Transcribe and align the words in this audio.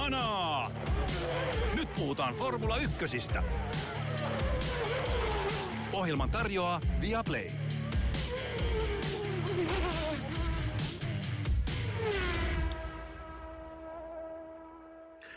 Kanaa! 0.00 0.70
Nyt 1.74 1.94
puhutaan 1.94 2.34
Formula 2.34 2.76
Ykkösistä. 2.76 3.42
Ohjelman 5.92 6.30
tarjoaa 6.30 6.80
Viaplay. 7.00 7.50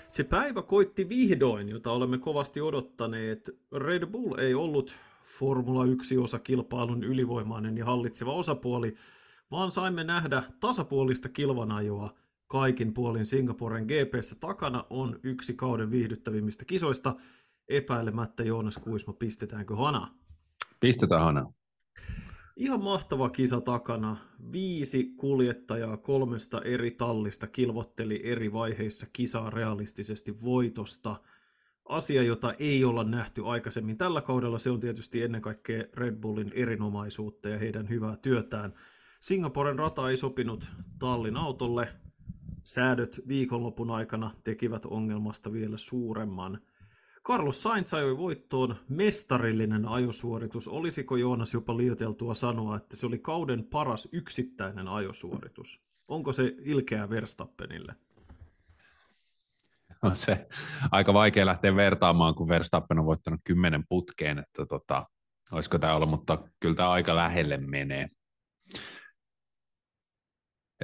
Se 0.10 0.24
päivä 0.24 0.62
koitti 0.62 1.10
vihdoin, 1.10 1.70
jota 1.70 1.92
olemme 1.92 2.18
kovasti 2.18 2.62
odottaneet. 2.62 3.50
Red 3.72 4.06
Bull 4.06 4.38
ei 4.38 4.54
ollut 4.54 4.94
Formula 5.24 5.86
1-osakilpailun 5.86 7.04
ylivoimainen 7.04 7.78
ja 7.78 7.86
hallitseva 7.86 8.34
osapuoli, 8.34 8.96
vaan 9.52 9.72
saimme 9.72 10.04
nähdä 10.04 10.44
tasapuolista 10.60 11.30
kilvanajoa 11.30 12.23
kaikin 12.54 12.94
puolin 12.94 13.26
Singaporen 13.26 13.86
GPssä 13.86 14.36
takana 14.40 14.86
on 14.90 15.16
yksi 15.24 15.54
kauden 15.54 15.92
viihdyttävimmistä 15.92 16.66
kisoista. 16.66 17.16
Epäilemättä 17.68 18.44
Joonas 18.44 18.78
Kuisma, 18.78 19.14
pistetäänkö 19.14 19.76
hana? 19.76 20.08
Pistetään 20.80 21.24
hana. 21.24 21.54
Ihan 22.56 22.84
mahtava 22.84 23.30
kisa 23.30 23.62
takana. 23.62 24.18
Viisi 24.52 25.14
kuljettajaa 25.18 25.98
kolmesta 25.98 26.62
eri 26.62 26.92
tallista 26.92 27.48
kilvotteli 27.48 28.22
eri 28.24 28.54
vaiheissa 28.54 29.08
kisaa 29.14 29.50
realistisesti 29.50 30.42
voitosta. 30.42 31.16
Asia, 31.90 32.24
jota 32.24 32.54
ei 32.60 32.86
olla 32.86 33.04
nähty 33.04 33.46
aikaisemmin 33.46 33.98
tällä 33.98 34.22
kaudella, 34.22 34.60
se 34.60 34.70
on 34.70 34.80
tietysti 34.80 35.22
ennen 35.22 35.42
kaikkea 35.42 35.84
Red 35.94 36.16
Bullin 36.16 36.52
erinomaisuutta 36.56 37.50
ja 37.50 37.58
heidän 37.58 37.90
hyvää 37.90 38.18
työtään. 38.18 38.74
Singaporen 39.20 39.80
rata 39.80 40.10
ei 40.10 40.18
sopinut 40.18 40.68
tallin 41.00 41.38
autolle, 41.38 42.03
Säädöt 42.64 43.22
viikonlopun 43.28 43.92
aikana 43.92 44.32
tekivät 44.44 44.86
ongelmasta 44.86 45.54
vielä 45.54 45.78
suuremman. 45.78 46.60
Carlos 47.24 47.64
Sainz 47.64 47.94
ajoi 47.94 48.18
voittoon 48.18 48.76
mestarillinen 48.90 49.88
ajosuoritus. 49.88 50.68
Olisiko 50.68 51.16
Joonas 51.16 51.54
jopa 51.54 51.78
liioteltua 51.78 52.34
sanoa, 52.34 52.76
että 52.76 52.96
se 52.96 53.06
oli 53.06 53.20
kauden 53.20 53.64
paras 53.64 54.10
yksittäinen 54.12 54.88
ajosuoritus? 54.88 55.82
Onko 56.08 56.34
se 56.34 56.56
ilkeä 56.60 57.10
Verstappenille? 57.10 57.96
On 60.02 60.16
se 60.16 60.48
aika 60.92 61.14
vaikea 61.14 61.46
lähteä 61.46 61.76
vertaamaan, 61.76 62.36
kun 62.36 62.48
Verstappen 62.48 63.00
on 63.00 63.06
voittanut 63.06 63.42
kymmenen 63.44 63.84
putkeen, 63.90 64.40
että 64.40 64.66
tota, 64.66 65.06
olisiko 65.52 65.80
tämä 65.80 65.96
ollut, 65.96 66.10
mutta 66.10 66.38
kyllä 66.60 66.76
tämä 66.76 66.92
aika 66.92 67.16
lähelle 67.16 67.58
menee. 67.58 68.10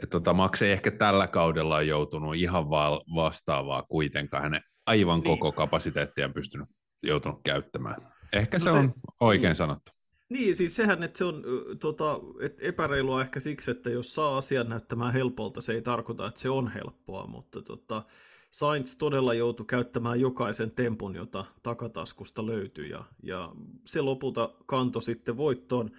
Et 0.04 0.10
tota, 0.10 0.34
Max 0.34 0.62
ei 0.62 0.72
ehkä 0.72 0.92
tällä 0.92 1.28
kaudella 1.28 1.76
ole 1.76 1.84
joutunut 1.84 2.36
ihan 2.36 2.70
vastaavaa 3.16 3.84
kuitenkaan. 3.84 4.44
Hänen 4.44 4.62
aivan 4.86 5.20
niin. 5.20 5.24
koko 5.24 5.52
kapasiteettia 5.52 6.30
pystynyt 6.30 6.68
joutunut 7.04 7.40
käyttämään. 7.44 7.96
Ehkä 8.34 8.58
no 8.58 8.64
se, 8.64 8.72
se 8.72 8.78
on 8.78 8.94
oikein 9.20 9.50
niin. 9.50 9.56
sanottu. 9.56 9.92
Niin, 10.30 10.56
siis 10.56 10.76
sehän, 10.76 11.04
että 11.04 11.18
se 11.18 11.26
on 11.26 11.44
tota, 11.80 12.20
et 12.42 12.58
epäreilua 12.62 13.22
ehkä 13.22 13.40
siksi, 13.40 13.72
että 13.72 13.90
jos 13.90 14.16
saa 14.16 14.38
asian 14.38 14.70
näyttämään 14.70 15.14
helpolta, 15.14 15.62
se 15.62 15.74
ei 15.74 15.82
tarkoita, 15.82 16.28
että 16.28 16.40
se 16.40 16.50
on 16.50 16.72
helppoa, 16.72 17.28
mutta 17.28 17.62
tota, 17.62 18.04
Sainz 18.52 18.96
todella 18.96 19.34
joutui 19.34 19.66
käyttämään 19.66 20.20
jokaisen 20.20 20.72
tempun, 20.72 21.16
jota 21.16 21.46
takataskusta 21.64 22.46
löytyi, 22.46 22.90
ja, 22.90 23.04
ja 23.24 23.52
se 23.86 24.02
lopulta 24.02 24.54
kanto 24.66 25.02
sitten 25.02 25.38
voittoon. 25.38 25.92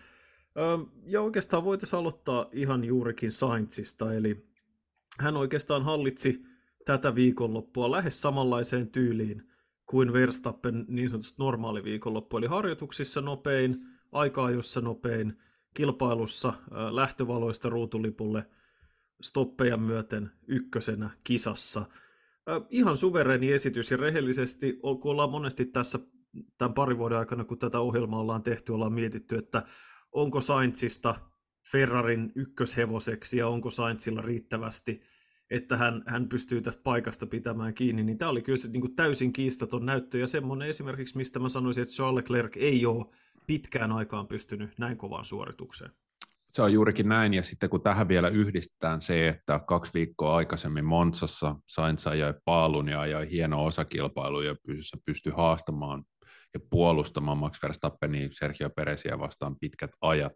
Ja 1.07 1.23
oikeastaan 1.23 1.65
voitaisiin 1.65 2.01
aloittaa 2.01 2.47
ihan 2.53 2.85
juurikin 2.85 3.33
Sainzista, 3.33 4.15
eli 4.15 4.47
hän 5.19 5.37
oikeastaan 5.37 5.83
hallitsi 5.83 6.43
tätä 6.85 7.15
viikonloppua 7.15 7.91
lähes 7.91 8.23
samanlaiseen 8.23 8.91
tyyliin 8.91 9.43
kuin 9.87 10.13
Verstappen 10.13 10.85
niin 10.89 11.11
sanotusti 11.11 11.43
normaali 11.43 11.85
viikonloppu, 11.85 12.37
eli 12.37 12.47
harjoituksissa 12.47 13.21
nopein, 13.21 13.77
aikaa 14.13 14.51
jossa 14.51 14.81
nopein, 14.81 15.39
kilpailussa 15.75 16.53
lähtövaloista 16.91 17.69
ruutulipulle 17.69 18.47
stoppeja 19.23 19.77
myöten 19.77 20.31
ykkösenä 20.47 21.11
kisassa. 21.25 21.87
Ihan 22.71 22.97
suvereni 22.97 23.53
esitys 23.53 23.91
ja 23.91 23.97
rehellisesti, 23.97 24.79
kun 24.83 25.11
ollaan 25.13 25.31
monesti 25.31 25.65
tässä 25.65 25.99
tämän 26.59 26.75
parin 26.75 26.99
vuoden 26.99 27.19
aikana, 27.19 27.45
kun 27.45 27.59
tätä 27.59 27.81
ohjelmaa 27.81 28.21
ollaan 28.21 28.43
tehty, 28.43 28.73
ollaan 28.73 28.93
mietitty, 28.93 29.37
että 29.37 29.63
onko 30.13 30.41
Sainzista 30.41 31.15
Ferrarin 31.73 32.33
ykköshevoseksi 32.35 33.39
ja 33.39 33.49
onko 33.49 33.71
Sainzilla 33.71 34.23
riittävästi, 34.23 35.03
että 35.51 35.77
hän, 35.77 36.03
hän 36.07 36.29
pystyy 36.29 36.61
tästä 36.61 36.83
paikasta 36.83 37.27
pitämään 37.27 37.75
kiinni, 37.75 38.03
niin 38.03 38.19
tämä 38.19 38.31
oli 38.31 38.43
kyllä 38.43 38.59
se 38.59 38.69
niin 38.69 38.81
kuin 38.81 38.97
täysin 38.97 39.33
kiistaton 39.33 39.87
näyttö 39.87 40.19
ja 40.19 40.27
semmoinen 40.27 40.69
esimerkiksi, 40.69 41.17
mistä 41.17 41.39
mä 41.39 41.49
sanoisin, 41.49 41.83
että 41.83 41.95
Charles 41.95 42.15
Leclerc 42.15 42.57
ei 42.57 42.87
ole 42.87 43.07
pitkään 43.47 43.93
aikaan 43.93 44.27
pystynyt 44.27 44.79
näin 44.79 44.97
kovaan 44.97 45.25
suoritukseen. 45.25 45.91
Se 46.51 46.63
on 46.63 46.73
juurikin 46.73 47.09
näin, 47.09 47.35
ja 47.35 47.43
sitten 47.43 47.71
kun 47.71 47.83
tähän 47.83 48.09
vielä 48.09 48.29
yhdistetään 48.29 49.01
se, 49.01 49.29
että 49.29 49.61
kaksi 49.67 49.95
viikkoa 49.95 50.37
aikaisemmin 50.37 50.85
Monsassa 50.85 51.57
Sainz 51.67 52.07
ajoi 52.07 52.35
paalun 52.45 52.89
ja 52.89 53.01
ajoi 53.01 53.31
hieno 53.31 53.65
osakilpailu 53.65 54.41
ja 54.41 54.57
pystyi 55.05 55.33
haastamaan 55.37 56.05
ja 56.55 56.61
puolustamaan 56.71 57.39
Max 57.39 57.63
Verstappenia 57.63 58.29
Sergio 58.33 58.71
Perezia 58.71 59.19
vastaan 59.19 59.57
pitkät 59.61 59.91
ajat. 60.01 60.33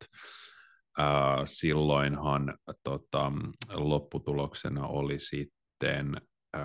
Äh, 1.00 1.06
silloinhan 1.44 2.58
tota, 2.82 3.32
lopputuloksena 3.72 4.86
oli 4.86 5.18
sitten 5.18 6.16
äh, 6.56 6.62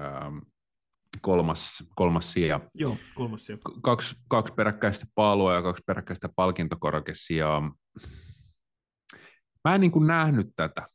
kolmas, 1.21 1.83
kolmas 1.95 2.33
sija. 2.33 2.59
Joo, 2.75 2.97
kolmas 3.15 3.45
sija. 3.45 3.57
Kaksi, 3.81 4.15
kaksi 4.27 4.53
peräkkäistä 4.53 5.05
paalua 5.15 5.53
ja 5.53 5.61
kaksi 5.61 5.83
peräkkäistä 5.85 6.29
palkintokorkesijaa. 6.35 7.71
Mä 9.63 9.75
en 9.75 9.81
niin 9.81 9.91
kuin 9.91 10.07
nähnyt 10.07 10.47
tätä 10.55 10.87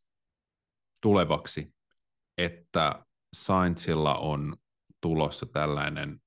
tulevaksi, 1.00 1.74
että 2.38 3.04
Sainzilla 3.36 4.14
on 4.14 4.56
tulossa 5.00 5.46
tällainen 5.46 6.20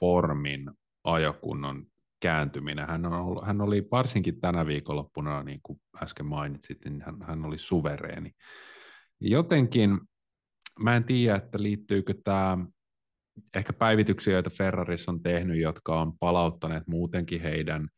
formin 0.00 0.70
ajokunnon 1.04 1.86
kääntyminen. 2.20 2.86
Hän, 2.86 3.06
on 3.06 3.12
ollut, 3.12 3.46
hän 3.46 3.60
oli 3.60 3.88
varsinkin 3.90 4.40
tänä 4.40 4.66
viikonloppuna, 4.66 5.42
niin 5.42 5.60
kuin 5.62 5.80
äsken 6.02 6.26
mainitsit, 6.26 6.84
niin 6.84 7.02
hän, 7.02 7.16
hän 7.22 7.44
oli 7.44 7.58
suvereeni. 7.58 8.32
Jotenkin 9.20 10.00
mä 10.78 10.96
en 10.96 11.04
tiedä, 11.04 11.36
että 11.36 11.62
liittyykö 11.62 12.14
tämä 12.24 12.58
ehkä 13.56 13.72
päivityksiä, 13.72 14.34
joita 14.34 14.50
Ferraris 14.50 15.08
on 15.08 15.22
tehnyt, 15.22 15.60
jotka 15.60 16.00
on 16.00 16.18
palauttaneet 16.18 16.86
muutenkin 16.86 17.40
heidän 17.40 17.88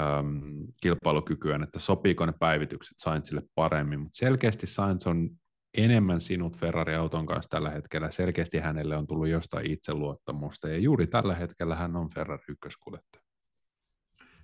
äm, 0.00 0.40
kilpailukykyään, 0.82 1.62
että 1.62 1.78
sopiiko 1.78 2.26
ne 2.26 2.32
päivitykset 2.40 2.98
Sainzille 2.98 3.42
paremmin, 3.54 4.00
mutta 4.00 4.16
selkeästi 4.16 4.66
Sainz 4.66 5.06
on 5.06 5.30
enemmän 5.74 6.20
sinut 6.20 6.56
Ferrari-auton 6.56 7.26
kanssa 7.26 7.50
tällä 7.50 7.70
hetkellä. 7.70 8.10
Selkeästi 8.10 8.58
hänelle 8.58 8.96
on 8.96 9.06
tullut 9.06 9.28
jostain 9.28 9.70
itseluottamusta, 9.70 10.68
ja 10.68 10.78
juuri 10.78 11.06
tällä 11.06 11.34
hetkellä 11.34 11.74
hän 11.74 11.96
on 11.96 12.08
Ferrari 12.14 12.44
ykköskuljettaja. 12.48 13.22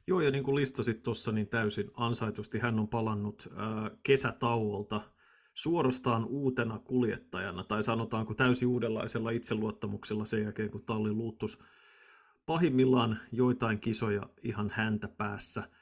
Joo, 0.07 0.21
ja 0.21 0.31
niin 0.31 0.45
kuin 0.45 0.55
listasit 0.55 1.03
tuossa, 1.03 1.33
niin 1.33 1.49
täysin 1.49 1.91
ansaitusti 1.95 2.59
hän 2.59 2.79
on 2.79 2.89
palannut 2.89 3.49
äh, 3.53 3.91
kesätauolta 4.03 5.01
suorastaan 5.55 6.25
uutena 6.25 6.79
kuljettajana, 6.79 7.65
tai 7.65 7.83
sanotaanko 7.83 8.35
täysin 8.35 8.69
uudenlaisella 8.69 9.31
itseluottamuksella 9.31 10.25
sen 10.25 10.43
jälkeen, 10.43 10.71
kun 10.71 10.85
talli 10.85 11.13
luuttus 11.13 11.59
pahimmillaan 12.47 13.21
joitain 13.33 13.81
kisoja 13.81 14.29
ihan 14.43 14.71
häntä 14.75 15.09
päässä– 15.09 15.63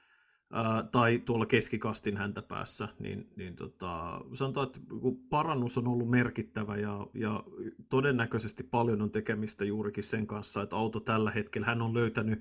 tai 0.92 1.18
tuolla 1.18 1.46
keskikastin 1.46 2.16
häntä 2.16 2.42
päässä, 2.42 2.88
niin, 2.98 3.30
niin 3.36 3.56
tota, 3.56 4.20
sanotaan, 4.34 4.66
että 4.66 4.80
parannus 5.28 5.78
on 5.78 5.88
ollut 5.88 6.10
merkittävä 6.10 6.76
ja, 6.76 7.06
ja 7.14 7.44
todennäköisesti 7.88 8.62
paljon 8.62 9.02
on 9.02 9.10
tekemistä 9.10 9.64
juurikin 9.64 10.04
sen 10.04 10.26
kanssa, 10.26 10.62
että 10.62 10.76
auto 10.76 11.00
tällä 11.00 11.30
hetkellä, 11.30 11.66
hän 11.66 11.82
on 11.82 11.94
löytänyt 11.94 12.40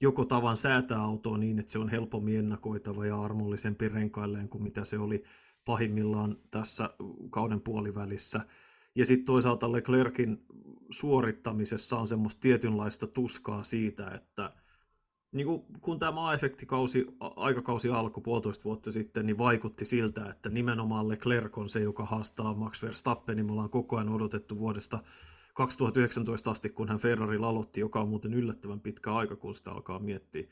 joko 0.00 0.24
tavan 0.24 0.56
säätää 0.56 1.02
autoa 1.02 1.38
niin, 1.38 1.58
että 1.58 1.72
se 1.72 1.78
on 1.78 1.88
helpommin 1.88 2.38
ennakoitava 2.38 3.06
ja 3.06 3.20
armollisempi 3.22 3.88
renkailleen 3.88 4.48
kuin 4.48 4.62
mitä 4.62 4.84
se 4.84 4.98
oli 4.98 5.22
pahimmillaan 5.64 6.36
tässä 6.50 6.90
kauden 7.30 7.60
puolivälissä. 7.60 8.40
Ja 8.94 9.06
sitten 9.06 9.26
toisaalta 9.26 9.72
Leclerkin 9.72 10.46
suorittamisessa 10.90 11.98
on 11.98 12.06
semmoista 12.06 12.40
tietynlaista 12.40 13.06
tuskaa 13.06 13.64
siitä, 13.64 14.10
että– 14.10 14.52
niin 15.34 15.46
kuin, 15.46 15.64
kun 15.80 15.98
tämä 15.98 16.12
maa-efektikausi, 16.12 17.06
aikakausi 17.20 17.88
alkoi 17.88 18.22
puolitoista 18.22 18.64
vuotta 18.64 18.92
sitten, 18.92 19.26
niin 19.26 19.38
vaikutti 19.38 19.84
siltä, 19.84 20.26
että 20.30 20.48
nimenomaan 20.48 21.08
Leclerc 21.08 21.58
on 21.58 21.68
se, 21.68 21.80
joka 21.80 22.04
haastaa 22.04 22.54
Max 22.54 22.82
Verstappen, 22.82 23.36
niin 23.36 23.46
me 23.46 23.52
ollaan 23.52 23.70
koko 23.70 23.96
ajan 23.96 24.08
odotettu 24.08 24.58
vuodesta 24.58 24.98
2019 25.54 26.50
asti, 26.50 26.68
kun 26.68 26.88
hän 26.88 26.98
Ferrari 26.98 27.36
aloitti, 27.36 27.80
joka 27.80 28.00
on 28.00 28.08
muuten 28.08 28.34
yllättävän 28.34 28.80
pitkä 28.80 29.14
aika, 29.14 29.36
kun 29.36 29.54
sitä 29.54 29.70
alkaa 29.70 29.98
miettiä, 29.98 30.48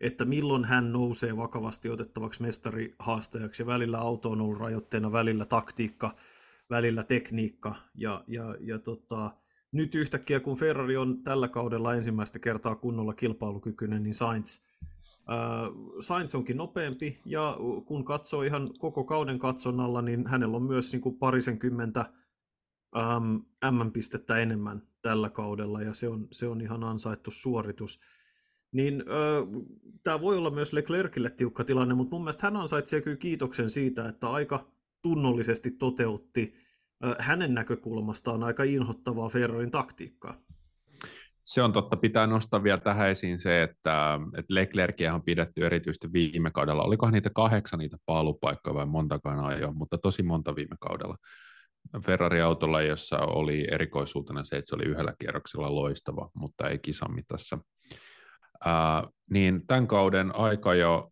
että 0.00 0.24
milloin 0.24 0.64
hän 0.64 0.92
nousee 0.92 1.36
vakavasti 1.36 1.90
otettavaksi 1.90 2.42
mestarihaastajaksi, 2.42 3.62
ja 3.62 3.66
välillä 3.66 3.98
auto 3.98 4.30
on 4.30 4.40
ollut 4.40 4.60
rajoitteena, 4.60 5.12
välillä 5.12 5.44
taktiikka, 5.44 6.14
välillä 6.70 7.02
tekniikka. 7.02 7.74
Ja, 7.94 8.24
ja, 8.26 8.56
ja 8.60 8.78
tota, 8.78 9.30
nyt 9.74 9.94
yhtäkkiä, 9.94 10.40
kun 10.40 10.56
Ferrari 10.56 10.96
on 10.96 11.22
tällä 11.22 11.48
kaudella 11.48 11.94
ensimmäistä 11.94 12.38
kertaa 12.38 12.74
kunnolla 12.76 13.14
kilpailukykyinen, 13.14 14.02
niin 14.02 14.14
Sainz, 14.14 14.58
äh, 15.30 15.70
Sainz 16.00 16.34
onkin 16.34 16.56
nopeampi, 16.56 17.20
ja 17.24 17.56
kun 17.86 18.04
katsoo 18.04 18.42
ihan 18.42 18.70
koko 18.78 19.04
kauden 19.04 19.38
katsonnalla, 19.38 20.02
niin 20.02 20.26
hänellä 20.26 20.56
on 20.56 20.62
myös 20.62 20.92
niin 20.92 21.00
kuin 21.00 21.18
parisenkymmentä 21.18 22.12
ähm, 22.96 23.36
M-pistettä 23.70 24.38
enemmän 24.38 24.82
tällä 25.02 25.30
kaudella, 25.30 25.82
ja 25.82 25.94
se 25.94 26.08
on, 26.08 26.28
se 26.32 26.48
on 26.48 26.60
ihan 26.60 26.84
ansaittu 26.84 27.30
suoritus. 27.30 28.00
Niin 28.72 29.00
äh, 29.00 29.64
tämä 30.02 30.20
voi 30.20 30.36
olla 30.36 30.50
myös 30.50 30.72
Leclercille 30.72 31.30
tiukka 31.30 31.64
tilanne, 31.64 31.94
mutta 31.94 32.14
mun 32.14 32.22
mielestä 32.22 32.46
hän 32.46 32.56
ansaitsee 32.56 33.00
kyllä 33.00 33.16
kiitoksen 33.16 33.70
siitä, 33.70 34.08
että 34.08 34.30
aika 34.30 34.66
tunnollisesti 35.02 35.70
toteutti 35.70 36.63
hänen 37.18 37.54
näkökulmastaan 37.54 38.42
aika 38.42 38.62
inhottavaa 38.62 39.28
Ferrarin 39.28 39.70
taktiikkaa. 39.70 40.36
Se 41.44 41.62
on 41.62 41.72
totta. 41.72 41.96
Pitää 41.96 42.26
nostaa 42.26 42.62
vielä 42.62 42.78
tähän 42.78 43.08
esiin 43.08 43.38
se, 43.38 43.62
että, 43.62 44.20
että 44.38 44.54
Leclercia 44.54 45.14
on 45.14 45.22
pidetty 45.22 45.66
erityisesti 45.66 46.12
viime 46.12 46.50
kaudella. 46.50 46.82
Olikohan 46.82 47.12
niitä 47.12 47.30
kahdeksan 47.34 47.78
niitä 47.78 47.96
paalupaikkoja 48.06 48.74
vai 48.74 48.86
montakaan 48.86 49.40
ajoa, 49.40 49.72
mutta 49.72 49.98
tosi 49.98 50.22
monta 50.22 50.56
viime 50.56 50.76
kaudella. 50.80 51.16
Ferrari-autolla, 52.06 52.82
jossa 52.82 53.18
oli 53.18 53.66
erikoisuutena 53.70 54.44
se, 54.44 54.56
että 54.56 54.68
se 54.68 54.74
oli 54.74 54.84
yhdellä 54.84 55.14
kierroksella 55.18 55.74
loistava, 55.74 56.30
mutta 56.34 56.68
ei 56.68 56.78
kisamitassa. 56.78 57.58
Ää, 58.64 59.04
niin 59.30 59.66
tämän 59.66 59.86
kauden 59.86 60.36
aika 60.36 60.74
jo 60.74 61.10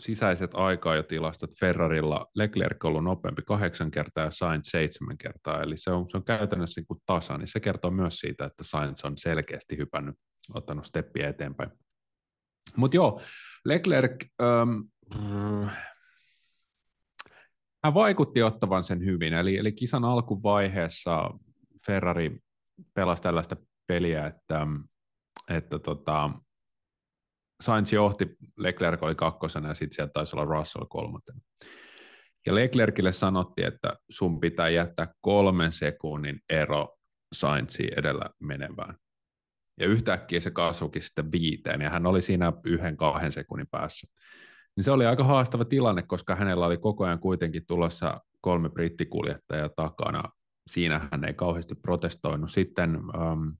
sisäiset 0.00 0.54
tilastot 1.02 1.58
Ferrarilla 1.60 2.26
Leclerc 2.34 2.84
on 2.84 2.88
ollut 2.88 3.04
nopeampi 3.04 3.42
kahdeksan 3.42 3.90
kertaa 3.90 4.24
ja 4.24 4.30
Sainz 4.30 4.70
seitsemän 4.70 5.18
kertaa, 5.18 5.62
eli 5.62 5.76
se 5.76 5.90
on, 5.90 6.10
se 6.10 6.16
on 6.16 6.24
käytännössä 6.24 6.80
niin 6.80 6.86
kuin 6.86 7.00
tasa, 7.06 7.38
niin 7.38 7.48
se 7.48 7.60
kertoo 7.60 7.90
myös 7.90 8.18
siitä, 8.18 8.44
että 8.44 8.64
Sainz 8.64 9.04
on 9.04 9.18
selkeästi 9.18 9.76
hypännyt, 9.76 10.16
ottanut 10.54 10.86
steppiä 10.86 11.28
eteenpäin. 11.28 11.70
Mutta 12.76 12.96
joo, 12.96 13.20
Leclerc, 13.64 14.24
ähm, 14.42 14.80
hän 17.84 17.94
vaikutti 17.94 18.42
ottavan 18.42 18.84
sen 18.84 19.04
hyvin, 19.04 19.34
eli, 19.34 19.56
eli 19.56 19.72
kisan 19.72 20.04
alkuvaiheessa 20.04 21.30
Ferrari 21.86 22.38
pelasi 22.94 23.22
tällaista 23.22 23.56
peliä, 23.86 24.26
että, 24.26 24.66
että 25.50 25.78
tota, 25.78 26.30
Sainz 27.62 27.92
johti, 27.92 28.36
Leclerc 28.56 29.02
oli 29.02 29.14
kakkosena 29.14 29.68
ja 29.68 29.74
sitten 29.74 29.96
sieltä 29.96 30.12
taisi 30.12 30.36
olla 30.36 30.44
Russell 30.44 30.84
kolmantena. 30.88 31.40
Ja 32.46 32.54
Leclercille 32.54 33.12
sanottiin, 33.12 33.68
että 33.68 33.92
sun 34.10 34.40
pitää 34.40 34.68
jättää 34.68 35.12
kolmen 35.20 35.72
sekunnin 35.72 36.40
ero 36.50 36.96
Sainziin 37.34 37.98
edellä 37.98 38.30
menevään. 38.40 38.94
Ja 39.80 39.86
yhtäkkiä 39.86 40.40
se 40.40 40.50
kasvukin 40.50 41.02
sitten 41.02 41.32
viiteen, 41.32 41.80
ja 41.80 41.90
hän 41.90 42.06
oli 42.06 42.22
siinä 42.22 42.52
yhden 42.64 42.96
kahden 42.96 43.32
sekunnin 43.32 43.66
päässä. 43.70 44.06
Niin 44.76 44.84
se 44.84 44.90
oli 44.90 45.06
aika 45.06 45.24
haastava 45.24 45.64
tilanne, 45.64 46.02
koska 46.02 46.36
hänellä 46.36 46.66
oli 46.66 46.76
koko 46.76 47.04
ajan 47.04 47.18
kuitenkin 47.18 47.66
tulossa 47.66 48.20
kolme 48.40 48.68
brittikuljettajaa 48.68 49.68
takana. 49.68 50.22
Siinä 50.70 51.08
hän 51.12 51.24
ei 51.24 51.34
kauheasti 51.34 51.74
protestoinut. 51.74 52.50
Sitten 52.50 52.96
um, 52.96 53.56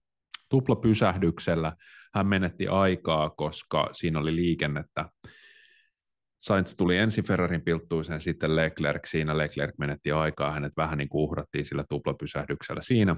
tuplapysähdyksellä 0.49 1.73
hän 2.15 2.27
menetti 2.27 2.69
aikaa, 2.69 3.31
koska 3.31 3.89
siinä 3.93 4.19
oli 4.19 4.37
liikennettä. 4.37 5.09
Sainz 6.41 6.75
tuli 6.77 6.97
ensin 6.97 7.25
Ferrarin 7.25 7.63
pilttuiseen, 7.63 8.21
sitten 8.21 8.57
Leclerc, 8.57 9.07
siinä 9.07 9.39
Leclerc 9.39 9.75
menetti 9.79 10.13
aikaa, 10.13 10.53
hänet 10.53 10.73
vähän 10.77 10.99
niin 10.99 11.09
kuin 11.09 11.23
uhrattiin 11.23 11.65
sillä 11.65 11.85
tuplapysähdyksellä 11.89 12.83
siinä. 12.83 13.17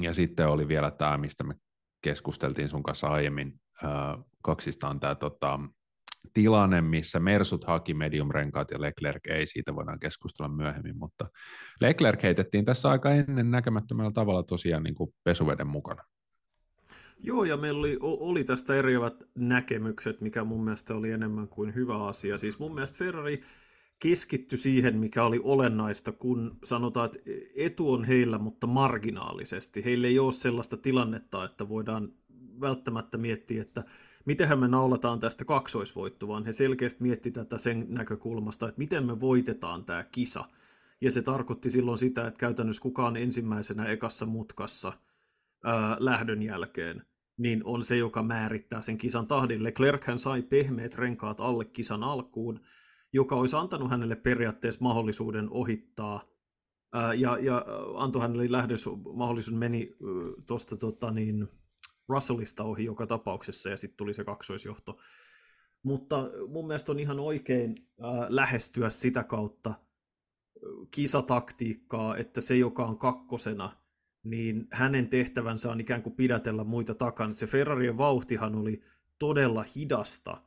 Ja 0.00 0.14
sitten 0.14 0.48
oli 0.48 0.68
vielä 0.68 0.90
tämä, 0.90 1.18
mistä 1.18 1.44
me 1.44 1.54
keskusteltiin 2.02 2.68
sun 2.68 2.82
kanssa 2.82 3.06
aiemmin 3.06 3.60
äh, 3.84 3.90
kaksistaan 4.42 5.00
tämä 5.00 5.14
tota, 5.14 5.60
tilanne, 6.32 6.80
missä 6.80 7.20
Mersut 7.20 7.64
haki 7.64 7.94
medium-renkaat 7.94 8.70
ja 8.70 8.80
Leclerc 8.80 9.26
ei, 9.28 9.46
siitä 9.46 9.74
voidaan 9.74 10.00
keskustella 10.00 10.48
myöhemmin, 10.48 10.98
mutta 10.98 11.28
Leclerc 11.80 12.22
heitettiin 12.22 12.64
tässä 12.64 12.90
aika 12.90 13.10
ennen 13.10 13.50
näkemättömällä 13.50 14.12
tavalla 14.12 14.42
tosiaan 14.42 14.82
niin 14.82 14.94
kuin 14.94 15.14
pesuveden 15.24 15.66
mukana. 15.66 16.02
Joo, 17.18 17.44
ja 17.44 17.56
meillä 17.56 17.78
oli, 17.80 17.98
oli 18.00 18.44
tästä 18.44 18.74
eriävät 18.74 19.24
näkemykset, 19.34 20.20
mikä 20.20 20.44
mun 20.44 20.64
mielestä 20.64 20.94
oli 20.94 21.10
enemmän 21.10 21.48
kuin 21.48 21.74
hyvä 21.74 22.06
asia. 22.06 22.38
Siis 22.38 22.58
mun 22.58 22.74
mielestä 22.74 22.98
Ferrari 22.98 23.40
keskittyi 23.98 24.58
siihen, 24.58 24.98
mikä 24.98 25.24
oli 25.24 25.40
olennaista, 25.42 26.12
kun 26.12 26.58
sanotaan, 26.64 27.06
että 27.06 27.18
etu 27.56 27.92
on 27.92 28.04
heillä, 28.04 28.38
mutta 28.38 28.66
marginaalisesti. 28.66 29.84
Heillä 29.84 30.06
ei 30.06 30.18
ole 30.18 30.32
sellaista 30.32 30.76
tilannetta, 30.76 31.44
että 31.44 31.68
voidaan 31.68 32.12
välttämättä 32.60 33.18
miettiä, 33.18 33.62
että 33.62 33.84
mitenhän 34.24 34.58
me 34.58 34.68
naulataan 34.68 35.20
tästä 35.20 35.44
kaksoisvoitto, 35.44 36.28
vaan 36.28 36.44
he 36.44 36.52
selkeästi 36.52 37.02
mietti 37.02 37.30
tätä 37.30 37.58
sen 37.58 37.86
näkökulmasta, 37.88 38.68
että 38.68 38.78
miten 38.78 39.06
me 39.06 39.20
voitetaan 39.20 39.84
tämä 39.84 40.04
kisa. 40.04 40.44
Ja 41.00 41.12
se 41.12 41.22
tarkoitti 41.22 41.70
silloin 41.70 41.98
sitä, 41.98 42.26
että 42.26 42.38
käytännössä 42.38 42.82
kukaan 42.82 43.16
ensimmäisenä 43.16 43.84
ekassa 43.84 44.26
mutkassa– 44.26 44.92
ää, 45.66 45.96
lähdön 46.00 46.42
jälkeen, 46.42 47.06
niin 47.36 47.64
on 47.64 47.84
se, 47.84 47.96
joka 47.96 48.22
määrittää 48.22 48.82
sen 48.82 48.98
kisan 48.98 49.26
tahdin. 49.26 49.64
Leclerc 49.64 50.04
hän 50.06 50.18
sai 50.18 50.42
pehmeät 50.42 50.94
renkaat 50.94 51.40
alle 51.40 51.64
kisan 51.64 52.02
alkuun, 52.02 52.60
joka 53.12 53.36
olisi 53.36 53.56
antanut 53.56 53.90
hänelle 53.90 54.16
periaatteessa 54.16 54.84
mahdollisuuden 54.84 55.50
ohittaa, 55.50 56.24
ää, 56.92 57.14
ja, 57.14 57.38
ja 57.38 57.64
antoi 57.96 58.22
hänelle 58.22 58.46
lähdös 58.50 58.86
mahdollisuuden 59.14 59.58
meni 59.58 59.96
tuosta 60.46 60.76
tota, 60.76 61.10
niin, 61.10 61.48
Russellista 62.08 62.64
ohi 62.64 62.84
joka 62.84 63.06
tapauksessa, 63.06 63.68
ja 63.70 63.76
sitten 63.76 63.96
tuli 63.96 64.14
se 64.14 64.24
kaksoisjohto. 64.24 64.98
Mutta 65.82 66.30
mun 66.48 66.66
mielestä 66.66 66.92
on 66.92 66.98
ihan 66.98 67.20
oikein 67.20 67.74
ää, 68.00 68.26
lähestyä 68.28 68.90
sitä 68.90 69.24
kautta 69.24 69.74
kisataktiikkaa, 70.90 72.16
että 72.16 72.40
se, 72.40 72.56
joka 72.56 72.86
on 72.86 72.98
kakkosena– 72.98 73.70
niin 74.26 74.66
hänen 74.70 75.08
tehtävänsä 75.08 75.70
on 75.70 75.80
ikään 75.80 76.02
kuin 76.02 76.16
pidätellä 76.16 76.64
muita 76.64 76.94
takana. 76.94 77.32
Se 77.32 77.46
Ferrarien 77.46 77.98
vauhtihan 77.98 78.56
oli 78.56 78.82
todella 79.18 79.64
hidasta 79.76 80.42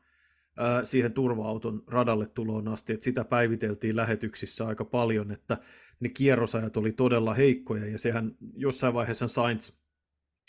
siihen 0.84 1.14
turva-auton 1.14 1.84
radalle 1.88 2.28
tuloon 2.28 2.68
asti, 2.68 2.94
että 2.94 3.04
sitä 3.04 3.26
päiviteltiin 3.26 3.96
lähetyksissä 3.96 4.68
aika 4.68 4.86
paljon, 4.86 5.32
että 5.32 5.58
ne 6.00 6.10
kierrosajat 6.10 6.78
oli 6.78 6.92
todella 6.92 7.34
heikkoja, 7.34 7.86
ja 7.86 8.00
sehän 8.00 8.36
jossain 8.56 8.94
vaiheessa 8.94 9.28
Sainz, 9.28 9.72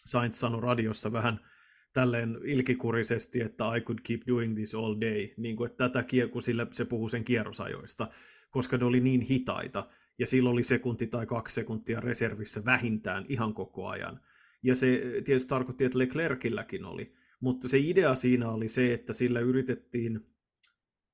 Sainz 0.07 0.35
sanoi 0.35 0.61
radiossa 0.61 1.13
vähän 1.13 1.41
tälleen 1.93 2.39
ilkikurisesti, 2.45 3.41
että 3.41 3.77
I 3.77 3.81
could 3.81 3.99
keep 4.03 4.21
doing 4.29 4.55
this 4.55 4.75
all 4.75 5.01
day, 5.01 5.29
niin 5.37 5.57
kuin, 5.57 5.71
että 5.71 5.89
tätä, 5.89 6.05
kun 6.33 6.43
sille 6.43 6.67
se 6.73 6.85
puhuu 6.85 7.09
sen 7.09 7.25
kierrosajoista, 7.25 8.09
koska 8.51 8.77
ne 8.77 8.85
oli 8.85 9.01
niin 9.01 9.21
hitaita, 9.21 9.89
ja 10.19 10.27
silloin 10.27 10.53
oli 10.53 10.63
sekunti 10.63 11.07
tai 11.07 11.27
kaksi 11.27 11.55
sekuntia 11.55 12.01
reservissä 12.01 12.65
vähintään 12.65 13.27
ihan 13.29 13.55
koko 13.55 13.89
ajan. 13.89 14.21
Ja 14.63 14.75
se 14.75 15.03
tietysti 15.25 15.49
tarkoitti, 15.49 15.85
että 15.85 15.99
Leclercilläkin 15.99 16.85
oli. 16.85 17.15
Mutta 17.41 17.69
se 17.69 17.79
idea 17.79 18.15
siinä 18.15 18.49
oli 18.51 18.69
se, 18.69 18.93
että 18.93 19.13
sillä 19.13 19.41
yritettiin 19.41 20.27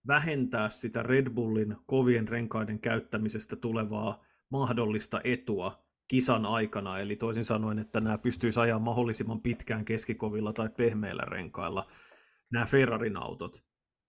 vähentää 0.07 0.71
sitä 0.71 1.03
Red 1.03 1.31
Bullin 1.31 1.77
kovien 1.87 2.29
renkaiden 2.29 2.79
käyttämisestä 2.79 3.57
tulevaa 3.57 4.25
mahdollista 4.51 5.21
etua 5.25 5.87
kisan 6.09 6.47
aikana, 6.47 6.99
eli 6.99 7.17
toisin 7.17 7.45
sanoen, 7.45 7.79
että 7.79 8.01
nämä 8.01 8.19
pystyisi 8.19 8.61
ajaa 8.61 8.79
mahdollisimman 8.79 9.41
pitkään 9.41 9.85
keskikovilla 9.85 10.53
tai 10.53 10.69
pehmeillä 10.77 11.23
renkailla 11.23 11.91
nämä 12.51 12.67
Ferrarin 12.67 13.17
autot. 13.17 13.65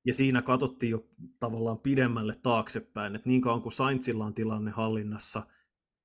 Ja 0.08 0.14
siinä 0.14 0.42
katsottiin 0.42 0.92
jo 0.92 1.06
tavallaan 1.40 1.80
pidemmälle 1.80 2.36
taaksepäin, 2.44 3.16
että 3.16 3.30
niin 3.30 3.42
kauan 3.42 3.62
kuin 3.62 3.74
Sainzilla 3.74 4.26
on 4.26 4.34
tilanne 4.34 4.72
hallinnassa, 4.72 5.44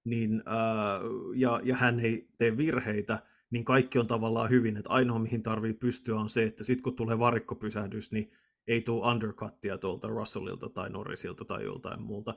niin, 0.05 0.43
ää, 0.47 1.01
ja, 1.35 1.61
ja 1.65 1.77
hän 1.77 2.01
ei 2.01 2.29
tee 2.39 2.57
virheitä, 2.57 3.23
niin 3.51 3.65
kaikki 3.65 3.99
on 3.99 4.07
tavallaan 4.07 4.51
hyvin. 4.51 4.77
Että 4.77 4.91
ainoa, 4.91 5.19
mihin 5.19 5.43
tarvii 5.43 5.73
pystyä, 5.73 6.17
on 6.17 6.31
se, 6.31 6.43
että 6.43 6.65
sitten 6.65 6.83
kun 6.83 6.97
tulee 6.97 7.19
varikkopysähdys, 7.19 8.13
niin 8.13 8.33
ei 8.67 8.81
tule 8.81 9.11
undercuttia 9.13 9.79
tuolta 9.79 10.09
Russellilta 10.09 10.69
tai 10.69 10.91
Norrisilta 10.91 11.45
tai 11.45 11.65
joltain 11.65 12.03
muulta. 12.03 12.35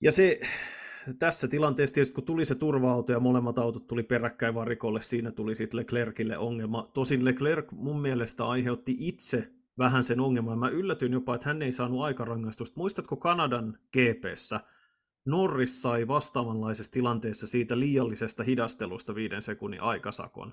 Ja 0.00 0.12
se, 0.12 0.40
tässä 1.18 1.48
tilanteessa 1.48 1.94
tietysti, 1.94 2.14
kun 2.14 2.24
tuli 2.24 2.44
se 2.44 2.54
turva-auto 2.54 3.12
ja 3.12 3.20
molemmat 3.20 3.58
autot 3.58 3.86
tuli 3.86 4.02
peräkkäin 4.02 4.54
varikolle, 4.54 5.02
siinä 5.02 5.30
tuli 5.30 5.56
sitten 5.56 5.80
Leclercille 5.80 6.38
ongelma. 6.38 6.90
Tosin 6.94 7.24
Leclerc 7.24 7.72
mun 7.72 8.00
mielestä 8.00 8.46
aiheutti 8.46 8.96
itse 8.98 9.54
vähän 9.78 10.04
sen 10.04 10.20
ongelman. 10.20 10.58
Mä 10.58 10.68
yllätyin 10.68 11.12
jopa, 11.12 11.34
että 11.34 11.48
hän 11.48 11.62
ei 11.62 11.72
saanut 11.72 12.02
aikarangaistusta. 12.02 12.80
Muistatko 12.80 13.16
Kanadan 13.16 13.78
GPssä? 13.92 14.60
Norris 15.26 15.82
sai 15.82 16.08
vastaavanlaisessa 16.08 16.92
tilanteessa 16.92 17.46
siitä 17.46 17.78
liiallisesta 17.78 18.44
hidastelusta 18.44 19.14
viiden 19.14 19.42
sekunnin 19.42 19.80
aikasakon. 19.80 20.52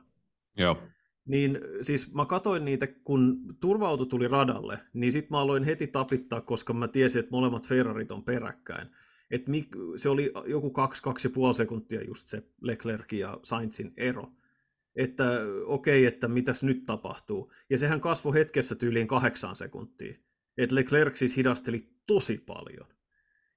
Joo. 0.58 0.78
Niin 1.26 1.60
siis 1.82 2.14
mä 2.14 2.26
katoin 2.26 2.66
niitä, 2.66 2.88
kun 2.88 3.56
turva 3.60 4.06
tuli 4.06 4.28
radalle, 4.28 4.80
niin 4.94 5.12
sit 5.12 5.30
mä 5.30 5.40
aloin 5.40 5.64
heti 5.64 5.88
tapittaa, 5.88 6.42
koska 6.42 6.74
mä 6.74 6.88
tiesin, 6.88 7.20
että 7.20 7.32
molemmat 7.32 7.68
Ferrarit 7.68 8.12
on 8.12 8.24
peräkkäin. 8.24 8.88
Et 9.32 9.46
se 9.96 10.10
oli 10.10 10.32
joku 10.46 10.74
2-2,5 11.50 11.54
sekuntia 11.54 12.04
just 12.04 12.28
se 12.28 12.44
Leclerc 12.62 13.14
ja 13.14 13.40
Sainzin 13.44 13.94
ero. 13.98 14.32
Että 14.96 15.24
okei, 15.66 16.00
okay, 16.00 16.08
että 16.08 16.28
mitäs 16.28 16.64
nyt 16.64 16.86
tapahtuu. 16.86 17.52
Ja 17.70 17.78
sehän 17.78 18.02
kasvoi 18.02 18.34
hetkessä 18.34 18.76
tyyliin 18.76 19.08
kahdeksan 19.08 19.56
sekuntia. 19.56 20.14
Että 20.58 20.76
Leclerc 20.76 21.16
siis 21.16 21.38
hidasteli 21.38 21.90
tosi 22.08 22.38
paljon. 22.38 22.88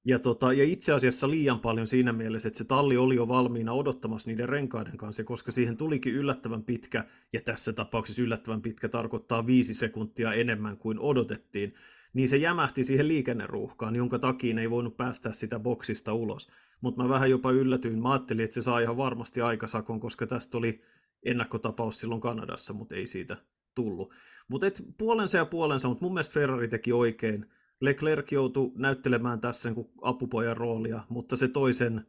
Ja, 0.07 0.19
tota, 0.19 0.53
ja 0.53 0.65
itse 0.65 0.93
asiassa 0.93 1.31
liian 1.31 1.61
paljon 1.61 1.87
siinä 1.87 2.13
mielessä, 2.13 2.49
että 2.49 2.59
se 2.59 2.65
talli 2.65 2.97
oli 2.97 3.17
jo 3.17 3.29
valmiina 3.29 3.73
odottamassa 3.73 4.31
niiden 4.31 4.49
renkaiden 4.49 4.97
kanssa, 4.97 5.25
koska 5.25 5.53
siihen 5.53 5.77
tulikin 5.77 6.15
yllättävän 6.15 6.63
pitkä, 6.63 7.05
ja 7.33 7.41
tässä 7.41 7.73
tapauksessa 7.73 8.23
yllättävän 8.23 8.63
pitkä 8.63 8.89
tarkoittaa 8.89 9.47
viisi 9.47 9.75
sekuntia 9.75 10.33
enemmän 10.33 10.77
kuin 10.77 10.99
odotettiin, 10.99 11.75
niin 12.13 12.29
se 12.29 12.37
jämähti 12.37 12.85
siihen 12.85 13.09
liikenneruuhkaan, 13.09 13.97
jonka 13.97 14.19
takia 14.19 14.61
ei 14.61 14.71
voinut 14.71 14.97
päästä 14.97 15.33
sitä 15.33 15.59
boksista 15.59 16.13
ulos. 16.13 16.49
Mutta 16.81 17.03
mä 17.03 17.09
vähän 17.09 17.31
jopa 17.31 17.51
yllätyin, 17.51 18.03
mä 18.03 18.13
ajattelin, 18.13 18.45
että 18.45 18.55
se 18.55 18.63
saa 18.63 18.81
ihan 18.81 18.97
varmasti 18.97 19.41
aikasakon, 19.41 20.01
koska 20.01 20.27
tästä 20.27 20.59
oli 20.59 20.83
ennakkotapaus 21.25 22.01
silloin 22.01 22.21
Kanadassa, 22.21 22.73
mutta 22.73 22.95
ei 22.95 23.07
siitä 23.07 23.37
tullut. 23.75 24.15
Mutta 24.49 24.67
puolensa 24.99 25.37
ja 25.37 25.45
puolensa, 25.45 25.89
mutta 25.89 26.05
mun 26.05 26.15
mielestä 26.15 26.35
Ferrari 26.35 26.69
teki 26.69 26.93
oikein, 26.93 27.51
Leclerc 27.81 28.33
joutui 28.33 28.73
näyttelemään 28.75 29.41
tässä 29.41 29.71
niin 29.71 29.91
apupojan 30.03 30.57
roolia, 30.57 31.05
mutta 31.09 31.37
se 31.37 31.49
toisen 31.49 32.07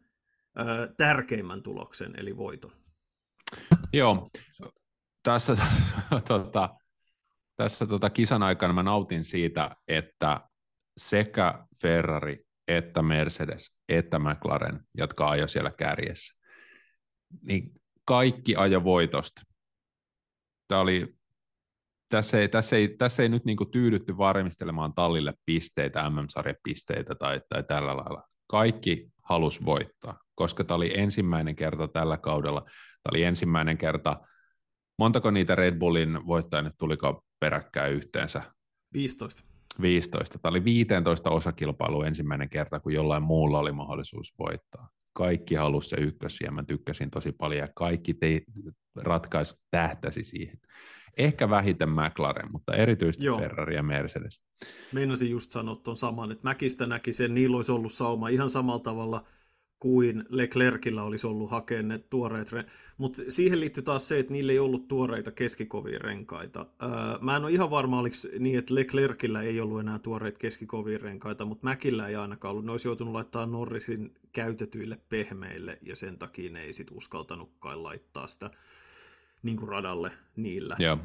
ää, 0.56 0.88
tärkeimmän 0.98 1.64
tuloksen, 1.64 2.14
eli 2.18 2.38
voiton. 2.38 2.72
Joo, 3.94 4.28
tässä, 5.24 5.58
tota, 6.28 6.76
tässä 7.56 7.86
tota, 7.86 8.10
kisan 8.10 8.44
aikana 8.44 8.74
mä 8.74 8.84
nautin 8.84 9.26
siitä, 9.26 9.76
että 9.88 10.42
sekä 10.98 11.66
Ferrari 11.82 12.46
että 12.68 13.02
Mercedes 13.02 13.76
että 13.90 14.20
McLaren, 14.20 14.80
jotka 14.94 15.30
ajoi 15.30 15.50
siellä 15.50 15.72
kärjessä, 15.72 16.36
niin 17.42 17.72
kaikki 18.06 18.56
ajo 18.56 18.84
voitosta. 18.84 19.42
Tämä 20.68 20.82
oli 20.82 21.16
tässä 22.10 22.40
ei, 22.40 22.50
tässä 22.50 22.76
ei, 22.76 22.88
tässä 22.88 23.24
ei 23.24 23.30
nyt 23.30 23.46
niin 23.46 23.58
tyydytty 23.72 24.18
varmistelemaan 24.18 24.94
tallille 24.94 25.34
pisteitä, 25.46 26.10
MM-sarjapisteitä 26.10 27.16
tai, 27.16 27.42
tai 27.50 27.64
tällä 27.64 27.98
lailla. 27.98 28.24
Kaikki 28.48 29.08
halus 29.24 29.66
voittaa, 29.66 30.20
koska 30.36 30.64
tämä 30.64 30.76
oli 30.76 31.00
ensimmäinen 31.00 31.56
kerta 31.56 31.88
tällä 31.88 32.18
kaudella. 32.18 32.62
Tämä 32.62 33.12
oli 33.12 33.24
ensimmäinen 33.24 33.78
kerta, 33.78 34.20
montako 35.00 35.32
niitä 35.32 35.56
Red 35.56 35.80
Bullin 35.80 36.28
voittajia 36.28 36.62
nyt 36.62 36.74
tuliko 36.78 37.24
peräkkäin 37.40 37.94
yhteensä? 37.94 38.42
15. 38.94 39.44
15. 39.82 40.40
Tämä 40.40 40.50
oli 40.50 40.64
15 40.64 41.30
osakilpailu 41.30 42.04
ensimmäinen 42.04 42.50
kerta, 42.50 42.80
kun 42.80 42.94
jollain 42.94 43.24
muulla 43.24 43.60
oli 43.60 43.72
mahdollisuus 43.72 44.34
voittaa. 44.40 44.90
Kaikki 45.16 45.56
halusi 45.56 45.90
se 45.90 45.96
ykkösiä, 45.96 46.52
mä 46.52 46.64
tykkäsin 46.64 47.12
tosi 47.12 47.32
paljon, 47.32 47.60
ja 47.60 47.68
kaikki 47.76 48.14
te, 48.14 48.42
ratkaisu 48.96 49.56
tähtäsi 49.72 50.24
siihen. 50.24 50.60
Ehkä 51.18 51.50
vähiten 51.50 51.90
McLaren, 51.90 52.52
mutta 52.52 52.76
erityisesti 52.76 53.26
Joo. 53.26 53.40
Ferrari 53.40 53.76
ja 53.76 53.84
Mercedes. 53.84 54.42
Meinasin 54.92 55.30
just 55.30 55.52
sanoa 55.52 55.76
tuon 55.76 55.98
saman, 55.98 56.32
että 56.32 56.44
Mäkistä 56.44 56.86
näki 56.86 57.14
sen, 57.14 57.34
niillä 57.34 57.58
olisi 57.58 57.72
ollut 57.72 57.94
sauma 57.94 58.28
ihan 58.28 58.50
samalla 58.50 58.80
tavalla 58.80 59.28
kuin 59.86 60.24
Leclercillä 60.30 61.04
olisi 61.04 61.28
ollut 61.28 61.52
hakea 61.52 61.84
ne 61.84 61.98
tuoreet 61.98 62.52
re- 62.52 62.70
Mutta 62.98 63.22
siihen 63.30 63.60
liittyy 63.60 63.84
taas 63.84 64.08
se, 64.08 64.20
että 64.20 64.34
niillä 64.34 64.52
ei 64.52 64.60
ollut 64.60 64.88
tuoreita 64.88 65.32
keskikovia 65.32 66.00
renkaita. 66.00 66.66
Öö, 66.84 66.90
mä 67.22 67.36
en 67.36 67.44
ole 67.44 67.52
ihan 67.52 67.70
varma, 67.70 68.00
oliko 68.00 68.16
niin, 68.40 68.60
että 68.60 68.76
Leclercillä 68.76 69.42
ei 69.42 69.60
ollut 69.60 69.80
enää 69.80 70.00
tuoreita 70.00 70.40
keskikovia 70.40 70.98
renkaita, 70.98 71.46
mutta 71.46 71.68
Mäkillä 71.68 72.08
ei 72.08 72.16
ainakaan 72.16 72.52
ollut. 72.52 72.66
Ne 72.66 72.72
olisi 72.72 72.88
joutunut 72.88 73.14
laittaa 73.14 73.46
Norrisin 73.46 74.14
käytetyille 74.34 75.00
pehmeille, 75.10 75.78
ja 75.82 75.96
sen 75.96 76.18
takia 76.18 76.52
ne 76.52 76.64
ei 76.64 76.74
sitten 76.74 76.98
uskaltanutkaan 76.98 77.84
laittaa 77.84 78.28
sitä 78.28 78.50
niin 79.44 79.58
kuin 79.58 79.70
radalle 79.70 80.12
niillä. 80.36 80.76
Joo. 80.80 80.98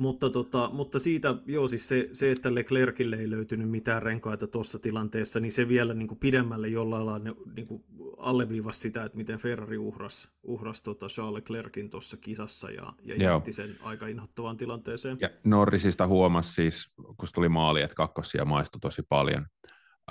Mutta, 0.00 0.30
tota, 0.30 0.70
mutta 0.72 0.98
siitä, 0.98 1.34
joo, 1.46 1.68
siis 1.68 1.88
se, 1.88 2.08
se, 2.12 2.30
että 2.30 2.54
Leclercille 2.54 3.16
ei 3.16 3.30
löytynyt 3.30 3.70
mitään 3.70 4.02
renkaita 4.02 4.46
tuossa 4.46 4.78
tilanteessa, 4.78 5.40
niin 5.40 5.52
se 5.52 5.68
vielä 5.68 5.94
niin 5.94 6.08
kuin 6.08 6.18
pidemmälle 6.18 6.68
jollain 6.68 7.06
lailla 7.06 7.34
niin 7.54 7.66
kuin 7.66 7.84
alleviivasi 8.20 8.80
sitä, 8.80 9.04
että 9.04 9.18
miten 9.18 9.38
Ferrari 9.38 9.78
uhras, 9.78 10.28
uhras 10.42 10.82
tota 10.82 11.06
Charles 11.06 11.34
Leclerkin 11.34 11.90
tuossa 11.90 12.16
kisassa 12.16 12.70
ja, 12.70 12.92
ja 13.02 13.16
jätti 13.16 13.52
sen 13.52 13.76
aika 13.82 14.06
inhottavaan 14.06 14.56
tilanteeseen. 14.56 15.16
Ja 15.20 15.30
Norrisista 15.44 16.06
huomasi 16.06 16.52
siis, 16.52 16.90
kun 16.96 17.28
tuli 17.34 17.48
maali, 17.48 17.82
että 17.82 17.94
kakkosia 17.94 18.44
maistui 18.44 18.80
tosi 18.80 19.02
paljon. 19.08 19.46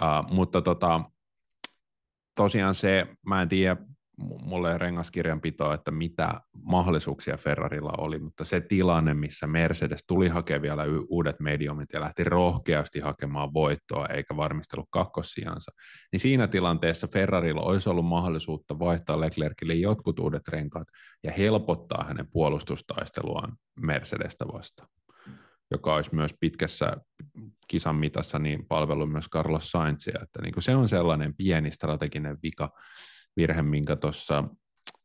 Uh, 0.01 0.31
mutta 0.31 0.61
tota, 0.61 1.01
tosiaan 2.35 2.75
se, 2.75 3.07
mä 3.25 3.41
en 3.41 3.49
tiedä, 3.49 3.77
mulle 4.19 4.77
rengaskirjanpitoa, 4.77 5.73
että 5.73 5.91
mitä 5.91 6.41
mahdollisuuksia 6.63 7.37
Ferrarilla 7.37 7.93
oli, 7.97 8.19
mutta 8.19 8.45
se 8.45 8.61
tilanne, 8.61 9.13
missä 9.13 9.47
Mercedes 9.47 10.03
tuli 10.07 10.27
hakemaan 10.27 10.61
vielä 10.61 10.83
uudet 11.09 11.39
mediumit 11.39 11.89
ja 11.93 11.99
lähti 11.99 12.23
rohkeasti 12.23 12.99
hakemaan 12.99 13.53
voittoa 13.53 14.05
eikä 14.05 14.37
varmistellut 14.37 14.87
kakkossiansa, 14.89 15.71
niin 16.11 16.19
siinä 16.19 16.47
tilanteessa 16.47 17.07
Ferrarilla 17.07 17.61
olisi 17.61 17.89
ollut 17.89 18.05
mahdollisuutta 18.05 18.79
vaihtaa 18.79 19.19
Leclercille 19.19 19.73
jotkut 19.73 20.19
uudet 20.19 20.47
renkaat 20.47 20.87
ja 21.23 21.31
helpottaa 21.31 22.05
hänen 22.07 22.27
puolustustaisteluaan 22.31 23.53
Mercedestä 23.81 24.45
vastaan 24.53 24.89
joka 25.71 25.95
olisi 25.95 26.15
myös 26.15 26.35
pitkässä 26.39 26.97
kisan 27.67 27.95
mitassa 27.95 28.39
niin 28.39 28.65
palvellut 28.65 29.11
myös 29.11 29.29
Carlos 29.29 29.71
Sainzia, 29.71 30.19
että 30.23 30.41
niin 30.41 30.53
kuin 30.53 30.63
se 30.63 30.75
on 30.75 30.89
sellainen 30.89 31.35
pieni 31.35 31.71
strateginen 31.71 32.37
vika, 32.43 32.69
virhe, 33.39 33.61
minkä 33.61 33.95
tuossa 33.95 34.43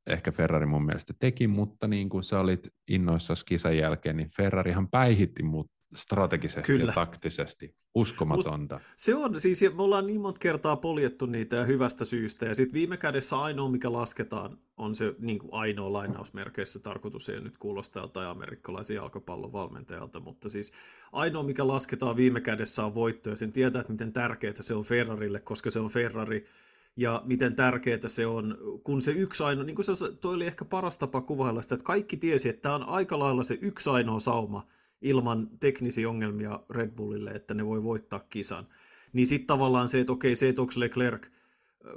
ehkä 0.07 0.33
Ferrari 0.33 0.67
mun 0.67 0.85
mielestä 0.85 1.14
teki, 1.19 1.47
mutta 1.47 1.88
niin 1.88 2.09
kuin 2.09 2.23
sä 2.23 2.41
olit 2.41 2.69
innoissasi 2.88 3.45
kisan 3.47 3.76
jälkeen, 3.76 4.17
niin 4.17 4.31
Ferrarihan 4.37 4.88
päihitti 4.88 5.43
mut 5.43 5.67
strategisesti 5.97 6.73
Kyllä. 6.73 6.91
ja 6.91 6.95
taktisesti. 6.95 7.75
Uskomatonta. 7.95 8.75
Must, 8.75 8.87
se 8.97 9.14
on, 9.14 9.41
siis 9.41 9.62
me 9.62 9.83
ollaan 9.83 10.07
niin 10.07 10.21
monta 10.21 10.38
kertaa 10.38 10.76
poljettu 10.76 11.26
niitä 11.26 11.57
ja 11.57 11.64
hyvästä 11.64 12.05
syystä, 12.05 12.47
ja 12.47 12.55
sitten 12.55 12.75
viime 12.75 12.97
kädessä 12.97 13.41
ainoa, 13.41 13.71
mikä 13.71 13.93
lasketaan, 13.93 14.59
on 14.76 14.95
se 14.95 15.14
niin 15.19 15.38
kuin 15.38 15.53
ainoa 15.53 15.93
lainausmerkeissä 15.93 16.81
tarkoitus, 16.81 17.29
ei 17.29 17.41
nyt 17.41 17.57
kuulostaa 17.57 18.09
tai 18.09 18.26
amerikkalaisen 18.26 18.95
jalkapallon 18.97 19.53
valmentajalta, 19.53 20.21
mutta 20.21 20.49
siis 20.50 20.73
ainoa, 21.12 21.43
mikä 21.43 21.67
lasketaan 21.67 22.17
viime 22.17 22.41
kädessä 22.41 22.85
on 22.85 22.95
voitto, 22.95 23.31
ja 23.31 23.37
sen 23.37 23.53
tietää, 23.53 23.81
että 23.81 23.93
miten 23.93 24.12
tärkeää 24.12 24.55
se 24.61 24.75
on 24.75 24.85
Ferrarille, 24.85 25.41
koska 25.41 25.71
se 25.71 25.79
on 25.79 25.91
Ferrari, 25.91 26.47
ja 26.96 27.22
miten 27.24 27.56
tärkeää 27.56 28.08
se 28.08 28.26
on, 28.26 28.58
kun 28.84 29.02
se 29.02 29.12
yksi 29.12 29.42
ainoa, 29.42 29.64
niin 29.64 29.76
kuin 29.76 29.84
se, 29.84 30.12
toi 30.20 30.34
oli 30.34 30.46
ehkä 30.46 30.64
paras 30.64 30.98
tapa 30.98 31.20
kuvailla 31.20 31.62
sitä, 31.62 31.74
että 31.74 31.84
kaikki 31.84 32.16
tiesi, 32.16 32.48
että 32.48 32.62
tämä 32.62 32.74
on 32.74 32.88
aika 32.88 33.18
lailla 33.18 33.44
se 33.44 33.58
yksi 33.60 33.90
ainoa 33.90 34.20
sauma 34.20 34.66
ilman 35.02 35.48
teknisiä 35.60 36.08
ongelmia 36.08 36.60
Red 36.70 36.90
Bullille, 36.90 37.30
että 37.30 37.54
ne 37.54 37.66
voi 37.66 37.82
voittaa 37.82 38.20
kisan. 38.30 38.66
Niin 39.12 39.26
sitten 39.26 39.46
tavallaan 39.46 39.88
se, 39.88 40.00
että 40.00 40.12
okei, 40.12 40.36
se, 40.36 40.48
että 40.48 40.62
onko 40.62 40.72
Leclerc 40.76 41.26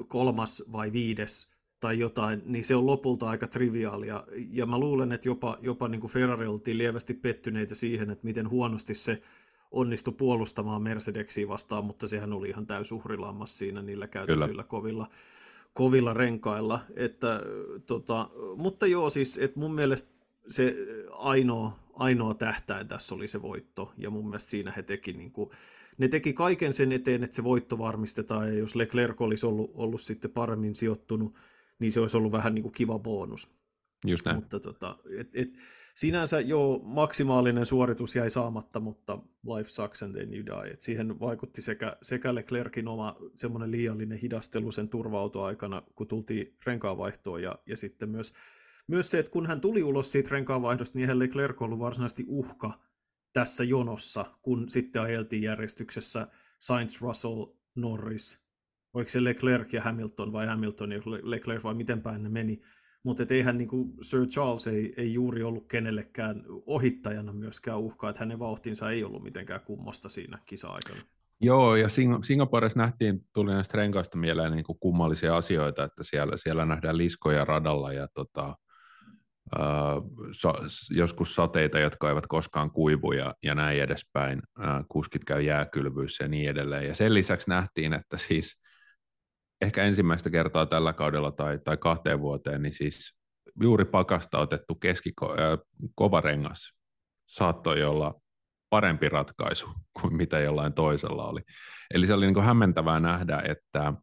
kolmas 0.07 0.63
vai 0.71 0.91
viides 0.91 1.51
tai 1.79 1.99
jotain, 1.99 2.41
niin 2.45 2.65
se 2.65 2.75
on 2.75 2.85
lopulta 2.85 3.29
aika 3.29 3.47
triviaalia. 3.47 4.23
Ja 4.51 4.65
mä 4.65 4.79
luulen, 4.79 5.11
että 5.11 5.29
jopa, 5.29 5.57
jopa 5.61 5.87
niin 5.87 6.01
kuin 6.01 6.11
Ferrari 6.11 6.47
oltiin 6.47 6.77
lievästi 6.77 7.13
pettyneitä 7.13 7.75
siihen, 7.75 8.09
että 8.09 8.27
miten 8.27 8.49
huonosti 8.49 8.93
se 8.93 9.21
onnistui 9.71 10.13
puolustamaan 10.13 10.81
Mercedeksiä 10.81 11.47
vastaan, 11.47 11.85
mutta 11.85 12.07
sehän 12.07 12.33
oli 12.33 12.49
ihan 12.49 12.67
täysuhrilammas 12.67 13.57
siinä 13.57 13.81
niillä 13.81 14.07
käytetyillä 14.07 14.47
Kyllä. 14.47 14.63
kovilla, 14.63 15.09
kovilla 15.73 16.13
renkailla. 16.13 16.79
Että, 16.95 17.41
tota, 17.85 18.29
mutta 18.55 18.87
joo, 18.87 19.09
siis 19.09 19.37
että 19.37 19.59
mun 19.59 19.75
mielestä 19.75 20.17
se 20.49 20.75
ainoa, 21.11 21.79
ainoa 21.93 22.33
tähtäin 22.33 22.87
tässä 22.87 23.15
oli 23.15 23.27
se 23.27 23.41
voitto, 23.41 23.93
ja 23.97 24.09
mun 24.09 24.25
mielestä 24.25 24.51
siinä 24.51 24.73
he 24.77 24.83
teki 24.83 25.13
niin 25.13 25.31
kuin, 25.31 25.49
ne 25.97 26.07
teki 26.07 26.33
kaiken 26.33 26.73
sen 26.73 26.91
eteen, 26.91 27.23
että 27.23 27.35
se 27.35 27.43
voitto 27.43 27.77
varmistetaan, 27.77 28.47
ja 28.47 28.53
jos 28.53 28.75
Leclerc 28.75 29.21
olisi 29.21 29.45
ollut, 29.45 29.71
ollut 29.73 30.01
sitten 30.01 30.31
paremmin 30.31 30.75
sijoittunut, 30.75 31.35
niin 31.79 31.91
se 31.91 31.99
olisi 31.99 32.17
ollut 32.17 32.31
vähän 32.31 32.55
niin 32.55 32.63
kuin 32.63 32.73
kiva 32.73 32.99
bonus. 32.99 33.47
Just 34.05 34.25
näin. 34.25 34.37
Mutta 34.37 34.59
tota, 34.59 34.97
et, 35.19 35.29
et, 35.33 35.49
sinänsä 35.97 36.39
jo 36.39 36.81
maksimaalinen 36.83 37.65
suoritus 37.65 38.15
jäi 38.15 38.29
saamatta, 38.29 38.79
mutta 38.79 39.19
life 39.43 39.69
sucks 39.69 40.03
and 40.03 40.15
then 40.15 40.33
you 40.33 40.45
die. 40.45 40.71
Et 40.73 40.81
siihen 40.81 41.19
vaikutti 41.19 41.61
sekä, 41.61 41.97
sekä 42.01 42.35
Leclerkin 42.35 42.87
oma 42.87 43.15
semmoinen 43.35 43.71
liiallinen 43.71 44.17
hidastelu 44.17 44.71
sen 44.71 44.89
turva-autoaikana, 44.89 45.83
kun 45.95 46.07
tultiin 46.07 46.57
renkaavaihtoon, 46.65 47.41
ja, 47.43 47.59
ja 47.65 47.77
sitten 47.77 48.09
myös, 48.09 48.33
myös 48.87 49.11
se, 49.11 49.19
että 49.19 49.31
kun 49.31 49.45
hän 49.45 49.61
tuli 49.61 49.83
ulos 49.83 50.11
siitä 50.11 50.29
renkaavaihdosta, 50.31 50.97
niin 50.97 51.03
eihän 51.03 51.19
Leclerc 51.19 51.61
ollut 51.61 51.79
varsinaisesti 51.79 52.25
uhka 52.27 52.79
tässä 53.33 53.63
jonossa, 53.63 54.25
kun 54.41 54.69
sitten 54.69 55.01
ajeltiin 55.01 55.43
järjestyksessä 55.43 56.27
Sainz, 56.59 57.01
Russell, 57.01 57.45
Norris, 57.75 58.47
oliko 58.93 59.09
se 59.09 59.23
Leclerc 59.23 59.73
ja 59.73 59.81
Hamilton 59.81 60.33
vai 60.33 60.47
Hamilton 60.47 60.91
ja 60.91 61.01
Leclerc 61.23 61.63
vai 61.63 61.73
miten 61.73 62.01
päin 62.01 62.23
ne 62.23 62.29
meni, 62.29 62.61
mutta 63.03 63.23
eihän 63.29 63.57
niin 63.57 63.67
kuin 63.67 63.93
Sir 64.01 64.27
Charles 64.27 64.67
ei, 64.67 64.93
ei 64.97 65.13
juuri 65.13 65.43
ollut 65.43 65.67
kenellekään 65.67 66.43
ohittajana 66.65 67.33
myöskään 67.33 67.79
uhkaa, 67.79 68.09
että 68.09 68.19
hänen 68.19 68.39
vauhtinsa 68.39 68.91
ei 68.91 69.03
ollut 69.03 69.23
mitenkään 69.23 69.61
kummosta 69.61 70.09
siinä 70.09 70.37
kisa-aikana. 70.45 70.99
Joo, 71.41 71.75
ja 71.75 71.87
Sing- 71.87 72.23
Singaporessa 72.23 72.79
nähtiin, 72.79 73.25
tuli 73.33 73.53
näistä 73.53 73.77
renkaista 73.77 74.17
mieleen 74.17 74.51
niin 74.51 74.63
kuin 74.63 74.79
kummallisia 74.79 75.37
asioita, 75.37 75.83
että 75.83 76.03
siellä, 76.03 76.37
siellä 76.37 76.65
nähdään 76.65 76.97
liskoja 76.97 77.45
radalla 77.45 77.93
ja 77.93 78.07
tota, 78.13 78.55
äh, 79.59 79.95
so, 80.31 80.53
joskus 80.89 81.35
sateita, 81.35 81.79
jotka 81.79 82.09
eivät 82.09 82.27
koskaan 82.27 82.71
kuivu 82.71 83.11
ja, 83.11 83.35
ja 83.43 83.55
näin 83.55 83.81
edespäin. 83.81 84.41
Äh, 84.59 84.85
kuskit 84.87 85.23
käy 85.23 85.41
jääkylvyissä 85.41 86.23
ja 86.23 86.27
niin 86.27 86.49
edelleen. 86.49 86.87
Ja 86.87 86.95
sen 86.95 87.13
lisäksi 87.13 87.49
nähtiin, 87.49 87.93
että 87.93 88.17
siis 88.17 88.61
ehkä 89.61 89.83
ensimmäistä 89.83 90.29
kertaa 90.29 90.65
tällä 90.65 90.93
kaudella 90.93 91.31
tai, 91.31 91.59
tai 91.59 91.77
kahteen 91.77 92.19
vuoteen, 92.19 92.61
niin 92.61 92.73
siis 92.73 93.17
juuri 93.61 93.85
pakasta 93.85 94.39
otettu 94.39 94.75
keskiko, 94.75 95.31
äh, 95.31 95.59
kova 95.95 96.21
rengas 96.21 96.73
saattoi 97.25 97.83
olla 97.83 98.21
parempi 98.69 99.09
ratkaisu 99.09 99.69
kuin 100.01 100.15
mitä 100.15 100.39
jollain 100.39 100.73
toisella 100.73 101.25
oli. 101.25 101.41
Eli 101.93 102.07
se 102.07 102.13
oli 102.13 102.31
niin 102.31 102.43
hämmentävää 102.43 102.99
nähdä, 102.99 103.41
että, 103.45 103.93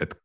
että 0.00 0.16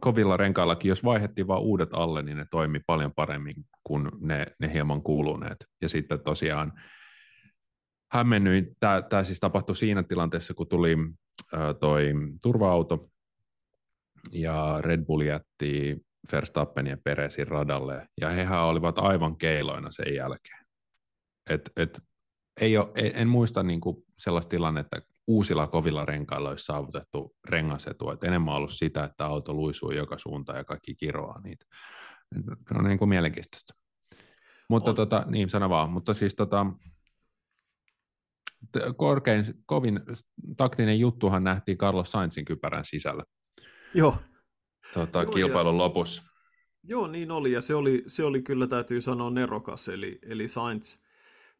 kovilla 0.00 0.36
renkaillakin, 0.36 0.88
jos 0.88 1.04
vaihettiin 1.04 1.46
vain 1.46 1.62
uudet 1.62 1.88
alle, 1.92 2.22
niin 2.22 2.36
ne 2.36 2.46
toimi 2.50 2.80
paljon 2.86 3.12
paremmin 3.14 3.54
kuin 3.84 4.10
ne, 4.20 4.46
ne 4.60 4.72
hieman 4.72 5.02
kuuluneet. 5.02 5.56
Ja 5.82 5.88
sitten 5.88 6.20
tosiaan 6.20 6.72
hämmennyin, 8.12 8.76
tämä 8.80 9.24
siis 9.24 9.40
tapahtui 9.40 9.76
siinä 9.76 10.02
tilanteessa, 10.02 10.54
kun 10.54 10.68
tuli 10.68 10.96
ää, 11.52 11.74
toi 11.74 12.12
turva-auto, 12.42 13.10
ja 14.32 14.78
Red 14.80 15.04
Bull 15.04 15.20
jätti 15.20 15.96
Verstappen 16.32 16.86
ja 16.86 16.96
Peresin 17.04 17.48
radalle, 17.48 18.08
ja 18.20 18.28
hehän 18.28 18.62
olivat 18.62 18.98
aivan 18.98 19.36
keiloina 19.36 19.90
sen 19.90 20.14
jälkeen. 20.14 20.64
Et, 21.50 21.70
et, 21.76 22.00
ei 22.60 22.76
ole, 22.76 22.90
en 22.94 23.28
muista 23.28 23.62
niin 23.62 23.80
kuin 23.80 23.96
sellaista 24.18 24.50
tilannetta, 24.50 24.98
että 24.98 25.10
uusilla 25.26 25.66
kovilla 25.66 26.04
renkailla 26.04 26.48
olisi 26.48 26.64
saavutettu 26.64 27.34
rengasetu, 27.48 28.10
että 28.10 28.26
enemmän 28.26 28.54
ollut 28.54 28.72
sitä, 28.72 29.04
että 29.04 29.26
auto 29.26 29.54
luisuu 29.54 29.90
joka 29.90 30.18
suuntaan 30.18 30.58
ja 30.58 30.64
kaikki 30.64 30.94
kiroaa 30.94 31.40
niitä. 31.40 31.64
Se 32.68 32.78
on 32.78 32.84
niin 32.84 32.98
kuin 32.98 33.08
mielenkiintoista. 33.08 33.74
Mutta 34.68 34.90
on. 34.90 34.96
tota, 34.96 35.24
niin 35.26 35.50
sano 35.50 35.68
vaan, 35.68 35.90
mutta 35.90 36.14
siis 36.14 36.34
tota, 36.34 36.66
korkein, 38.96 39.44
kovin 39.66 40.00
taktinen 40.56 41.00
juttuhan 41.00 41.44
nähtiin 41.44 41.78
Carlos 41.78 42.10
Sainzin 42.10 42.44
kypärän 42.44 42.84
sisällä. 42.84 43.24
Joo. 43.94 44.16
Tota, 44.94 45.22
Joo 45.22 45.32
kilpailun 45.32 45.74
ja... 45.74 45.78
lopussa. 45.78 46.22
Joo, 46.82 47.06
niin 47.06 47.30
oli, 47.30 47.52
ja 47.52 47.60
se 47.60 47.74
oli, 47.74 48.04
se 48.06 48.24
oli 48.24 48.42
kyllä, 48.42 48.66
täytyy 48.66 49.00
sanoa, 49.00 49.30
nerokas, 49.30 49.88
eli, 49.88 50.18
eli 50.22 50.48
Sainz 50.48 50.98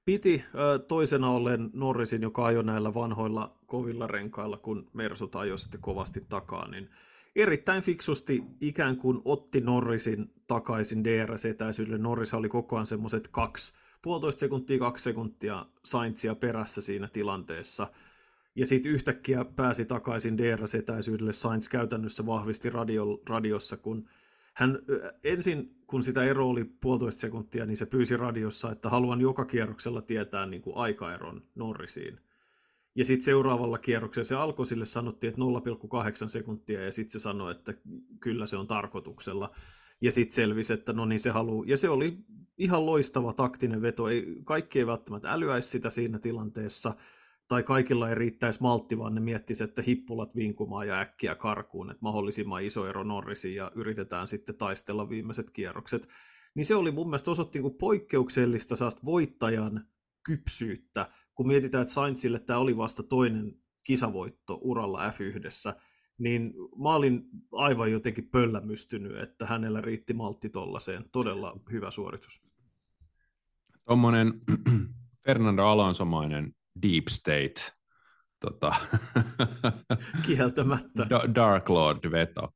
piti 0.04 0.44
toisena 0.88 1.30
ollen 1.30 1.70
Norrisin, 1.72 2.22
joka 2.22 2.46
ajoi 2.46 2.64
näillä 2.64 2.94
vanhoilla 2.94 3.58
kovilla 3.66 4.06
renkailla, 4.06 4.56
kun 4.56 4.90
Mersut 4.92 5.36
ajoi 5.36 5.58
sitten 5.58 5.80
kovasti 5.80 6.20
takaa, 6.28 6.68
niin 6.68 6.90
erittäin 7.36 7.82
fiksusti 7.82 8.42
ikään 8.60 8.96
kuin 8.96 9.22
otti 9.24 9.60
Norrisin 9.60 10.34
takaisin 10.46 11.04
DRS-etäisyydelle. 11.04 11.98
Norris 11.98 12.34
oli 12.34 12.48
koko 12.48 12.76
ajan 12.76 12.86
semmoiset 12.86 13.28
kaksi, 13.28 13.72
puolitoista 14.02 14.40
sekuntia, 14.40 14.78
kaksi 14.78 15.04
sekuntia 15.04 15.66
Sainzia 15.84 16.34
perässä 16.34 16.80
siinä 16.80 17.08
tilanteessa. 17.08 17.90
Ja 18.54 18.66
sitten 18.66 18.92
yhtäkkiä 18.92 19.44
pääsi 19.44 19.84
takaisin 19.84 20.38
DRS-etäisyydelle. 20.38 21.32
Sainz 21.32 21.68
käytännössä 21.68 22.26
vahvisti 22.26 22.70
radio, 22.70 23.20
radiossa, 23.28 23.76
kun 23.76 24.08
hän 24.54 24.78
ensin, 25.24 25.76
kun 25.86 26.02
sitä 26.02 26.24
ero 26.24 26.48
oli 26.48 26.64
puolitoista 26.64 27.20
sekuntia, 27.20 27.66
niin 27.66 27.76
se 27.76 27.86
pyysi 27.86 28.16
radiossa, 28.16 28.72
että 28.72 28.88
haluan 28.88 29.20
joka 29.20 29.44
kierroksella 29.44 30.02
tietää 30.02 30.46
niin 30.46 30.62
kuin 30.62 30.76
aikaeron 30.76 31.42
Norrisiin. 31.54 32.20
Ja 32.94 33.04
sitten 33.04 33.24
seuraavalla 33.24 33.78
kierroksella 33.78 34.24
se 34.24 34.34
alkoi 34.34 34.66
sille 34.66 34.86
sanottiin, 34.86 35.28
että 35.28 35.40
0,8 36.22 36.28
sekuntia, 36.28 36.84
ja 36.84 36.92
sitten 36.92 37.12
se 37.12 37.18
sanoi, 37.20 37.50
että 37.50 37.74
kyllä 38.20 38.46
se 38.46 38.56
on 38.56 38.66
tarkoituksella. 38.66 39.50
Ja 40.00 40.12
sitten 40.12 40.34
selvisi, 40.34 40.72
että 40.72 40.92
no 40.92 41.06
niin 41.06 41.20
se 41.20 41.30
haluaa. 41.30 41.64
Ja 41.68 41.76
se 41.76 41.88
oli 41.88 42.18
ihan 42.58 42.86
loistava 42.86 43.32
taktinen 43.32 43.82
veto. 43.82 44.08
Ei, 44.08 44.36
kaikki 44.44 44.78
ei 44.78 44.86
välttämättä 44.86 45.32
älyäisi 45.32 45.68
sitä 45.68 45.90
siinä 45.90 46.18
tilanteessa, 46.18 46.94
tai 47.48 47.62
kaikilla 47.62 48.08
ei 48.08 48.14
riittäisi 48.14 48.62
maltti, 48.62 48.98
vaan 48.98 49.14
ne 49.14 49.20
miettisivät, 49.20 49.70
että 49.70 49.82
hippulat 49.82 50.36
vinkumaan 50.36 50.88
ja 50.88 51.00
äkkiä 51.00 51.34
karkuun, 51.34 51.90
että 51.90 52.02
mahdollisimman 52.02 52.62
iso 52.62 52.86
ero 52.86 53.04
Norrisiin 53.04 53.54
ja 53.54 53.72
yritetään 53.74 54.28
sitten 54.28 54.54
taistella 54.54 55.08
viimeiset 55.08 55.50
kierrokset. 55.50 56.08
Niin 56.54 56.66
se 56.66 56.74
oli 56.74 56.90
mun 56.90 57.06
mielestä 57.06 57.30
osoitti 57.30 57.58
niin 57.58 57.74
poikkeuksellista 57.74 58.76
saasta 58.76 59.02
voittajan 59.04 59.86
kypsyyttä, 60.22 61.10
kun 61.34 61.46
mietitään, 61.46 61.82
että 61.82 61.94
Sainzille 61.94 62.38
tämä 62.38 62.58
oli 62.58 62.76
vasta 62.76 63.02
toinen 63.02 63.54
kisavoitto 63.84 64.58
uralla 64.62 65.10
F1, 65.10 65.80
niin 66.20 66.54
mä 66.82 66.94
olin 66.94 67.22
aivan 67.52 67.92
jotenkin 67.92 68.28
pöllämystynyt, 68.28 69.16
että 69.16 69.46
hänellä 69.46 69.80
riitti 69.80 70.14
maltti 70.14 70.48
tollaiseen. 70.48 71.04
Todella 71.12 71.60
hyvä 71.72 71.90
suoritus. 71.90 72.42
Tuommoinen 73.86 74.32
Fernando 75.26 75.64
Alonsomainen 75.64 76.52
deep 76.82 77.04
state 77.08 77.72
tota, 78.40 78.74
Kieltämättä. 80.26 81.06
Dark 81.34 81.68
Lord-veto. 81.68 82.48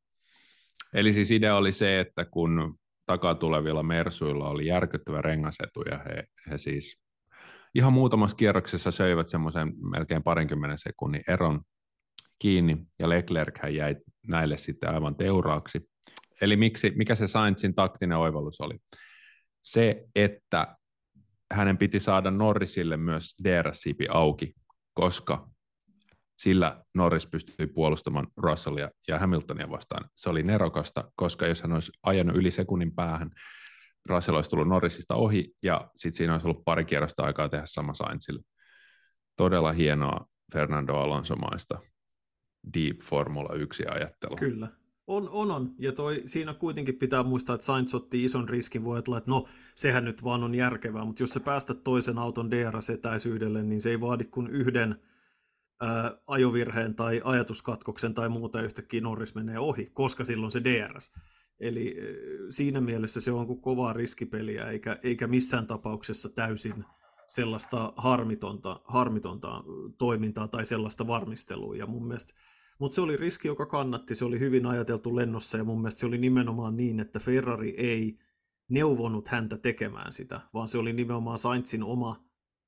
Eli 0.92 1.12
siis 1.12 1.30
idea 1.30 1.56
oli 1.56 1.72
se, 1.72 2.00
että 2.00 2.24
kun 2.24 2.78
takatulevilla 3.06 3.82
Mersuilla 3.82 4.48
oli 4.48 4.66
järkyttävä 4.66 5.22
rengasetu 5.22 5.82
ja 5.82 5.98
he, 5.98 6.24
he 6.50 6.58
siis 6.58 6.98
ihan 7.74 7.92
muutamassa 7.92 8.36
kierroksessa 8.36 8.90
söivät 8.90 9.28
semmoisen 9.28 9.72
melkein 9.90 10.22
parinkymmenen 10.22 10.78
sekunnin 10.78 11.22
eron 11.28 11.60
kiinni 12.38 12.76
ja 12.98 13.08
Leclerc 13.08 13.70
jäi 13.70 13.96
näille 14.30 14.56
sitten 14.56 14.94
aivan 14.94 15.16
teuraaksi. 15.16 15.90
Eli 16.40 16.56
miksi, 16.56 16.92
mikä 16.96 17.14
se 17.14 17.28
Sainzin 17.28 17.74
taktinen 17.74 18.18
oivallus 18.18 18.60
oli? 18.60 18.78
Se, 19.62 20.04
että 20.14 20.76
hänen 21.52 21.78
piti 21.78 22.00
saada 22.00 22.30
Norrisille 22.30 22.96
myös 22.96 23.34
DRS-siipi 23.44 24.06
auki, 24.10 24.54
koska 24.94 25.48
sillä 26.36 26.84
Norris 26.94 27.26
pystyi 27.26 27.66
puolustamaan 27.66 28.26
Russellia 28.36 28.90
ja 29.08 29.18
Hamiltonia 29.18 29.70
vastaan. 29.70 30.10
Se 30.14 30.30
oli 30.30 30.42
nerokasta, 30.42 31.10
koska 31.16 31.46
jos 31.46 31.62
hän 31.62 31.72
olisi 31.72 31.92
ajanut 32.02 32.36
yli 32.36 32.50
sekunnin 32.50 32.94
päähän, 32.94 33.30
Russell 34.08 34.36
olisi 34.36 34.50
tullut 34.50 34.68
Norrisista 34.68 35.14
ohi, 35.14 35.54
ja 35.62 35.90
sitten 35.96 36.16
siinä 36.16 36.32
olisi 36.32 36.46
ollut 36.46 36.64
pari 36.64 36.84
kierrosta 36.84 37.22
aikaa 37.22 37.48
tehdä 37.48 37.66
sama 37.66 37.94
Sainzille. 37.94 38.42
Todella 39.36 39.72
hienoa 39.72 40.26
Fernando 40.52 40.94
Alonso-maista 40.94 41.78
Deep 42.74 42.98
Formula 42.98 43.48
1-ajattelua. 43.48 44.36
Kyllä. 44.36 44.68
On, 45.06 45.28
on, 45.28 45.50
on. 45.50 45.74
Ja 45.78 45.92
toi, 45.92 46.22
siinä 46.24 46.54
kuitenkin 46.54 46.94
pitää 46.94 47.22
muistaa, 47.22 47.54
että 47.54 47.66
Sainz 47.66 47.94
otti 47.94 48.24
ison 48.24 48.48
riskin, 48.48 48.84
voi 48.84 48.96
ajatella, 48.96 49.18
että 49.18 49.30
no, 49.30 49.44
sehän 49.74 50.04
nyt 50.04 50.24
vaan 50.24 50.42
on 50.42 50.54
järkevää, 50.54 51.04
mutta 51.04 51.22
jos 51.22 51.30
sä 51.30 51.40
päästät 51.40 51.84
toisen 51.84 52.18
auton 52.18 52.50
DRS-etäisyydelle, 52.50 53.62
niin 53.62 53.80
se 53.80 53.90
ei 53.90 54.00
vaadi 54.00 54.24
kuin 54.24 54.50
yhden 54.50 54.96
ää, 55.80 56.18
ajovirheen 56.26 56.94
tai 56.94 57.20
ajatuskatkoksen 57.24 58.14
tai 58.14 58.28
muuta, 58.28 58.62
yhtäkkiä 58.62 59.00
Norris 59.00 59.34
menee 59.34 59.58
ohi, 59.58 59.86
koska 59.92 60.24
silloin 60.24 60.52
se 60.52 60.64
DRS. 60.64 61.14
Eli 61.60 61.96
siinä 62.50 62.80
mielessä 62.80 63.20
se 63.20 63.32
on 63.32 63.46
kuin 63.46 63.60
kovaa 63.60 63.92
riskipeliä, 63.92 64.70
eikä, 64.70 64.98
eikä 65.02 65.26
missään 65.26 65.66
tapauksessa 65.66 66.28
täysin 66.28 66.84
sellaista 67.26 67.92
harmitonta, 67.96 68.80
harmitonta 68.84 69.64
toimintaa 69.98 70.48
tai 70.48 70.64
sellaista 70.66 71.06
varmistelua. 71.06 71.76
Ja 71.76 71.86
mun 71.86 72.06
mielestä 72.06 72.34
mutta 72.84 72.94
se 72.94 73.00
oli 73.00 73.16
riski, 73.16 73.48
joka 73.48 73.66
kannatti, 73.66 74.14
se 74.14 74.24
oli 74.24 74.38
hyvin 74.38 74.66
ajateltu 74.66 75.16
lennossa 75.16 75.58
ja 75.58 75.64
mun 75.64 75.78
mielestä 75.78 76.00
se 76.00 76.06
oli 76.06 76.18
nimenomaan 76.18 76.76
niin, 76.76 77.00
että 77.00 77.20
Ferrari 77.20 77.74
ei 77.76 78.18
neuvonut 78.68 79.28
häntä 79.28 79.58
tekemään 79.58 80.12
sitä, 80.12 80.40
vaan 80.54 80.68
se 80.68 80.78
oli 80.78 80.92
nimenomaan 80.92 81.38
Sainzin 81.38 81.82
oma, 81.82 82.24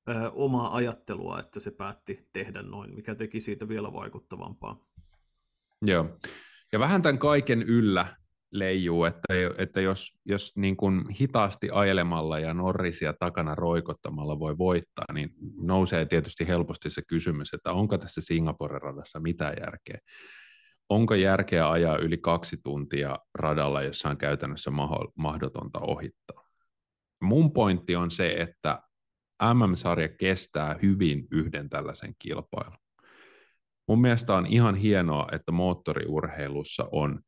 ö, 0.09 0.31
omaa 0.31 0.75
ajattelua, 0.75 1.41
että 1.41 1.61
se 1.61 1.71
päätti 1.71 2.29
tehdä 2.33 2.63
noin, 2.63 2.95
mikä 2.95 3.15
teki 3.15 3.41
siitä 3.41 3.69
vielä 3.69 3.93
vaikuttavampaa. 3.93 4.87
Joo, 5.83 6.19
ja 6.73 6.79
vähän 6.79 7.03
tämän 7.03 7.19
kaiken 7.19 7.63
yllä 7.63 8.17
leijuu, 8.59 9.05
että, 9.05 9.35
että 9.59 9.81
jos, 9.81 10.13
jos 10.25 10.53
niin 10.57 10.77
kuin 10.77 11.11
hitaasti 11.21 11.69
ajelemalla 11.73 12.39
ja 12.39 12.55
Norrisia 12.55 13.13
takana 13.13 13.55
roikottamalla 13.55 14.39
voi 14.39 14.59
voittaa, 14.59 15.13
niin 15.13 15.31
nousee 15.61 16.07
tietysti 16.07 16.49
helposti 16.49 16.91
se 16.91 17.03
kysymys, 17.09 17.55
että 17.55 17.73
onko 17.73 17.99
tässä 17.99 18.21
Singapore-radassa 18.21 19.21
mitään 19.21 19.55
järkeä. 19.61 19.99
Onko 20.89 21.15
järkeä 21.15 21.71
ajaa 21.71 21.99
yli 21.99 22.19
kaksi 22.19 22.57
tuntia 22.65 23.19
radalla, 23.35 23.83
jossa 23.83 24.09
on 24.09 24.17
käytännössä 24.17 24.71
mahdotonta 25.17 25.79
ohittaa? 25.81 26.45
Mun 27.23 27.53
pointti 27.53 27.97
on 27.97 28.11
se, 28.11 28.33
että 28.33 28.79
MM-sarja 29.55 30.09
kestää 30.09 30.77
hyvin 30.83 31.27
yhden 31.31 31.69
tällaisen 31.69 32.15
kilpailun. 32.19 32.79
Mun 33.89 34.01
mielestä 34.01 34.35
on 34.35 34.47
ihan 34.47 34.75
hienoa, 34.75 35.29
että 35.33 35.53
moottoriurheilussa 35.53 36.89
on– 36.93 37.19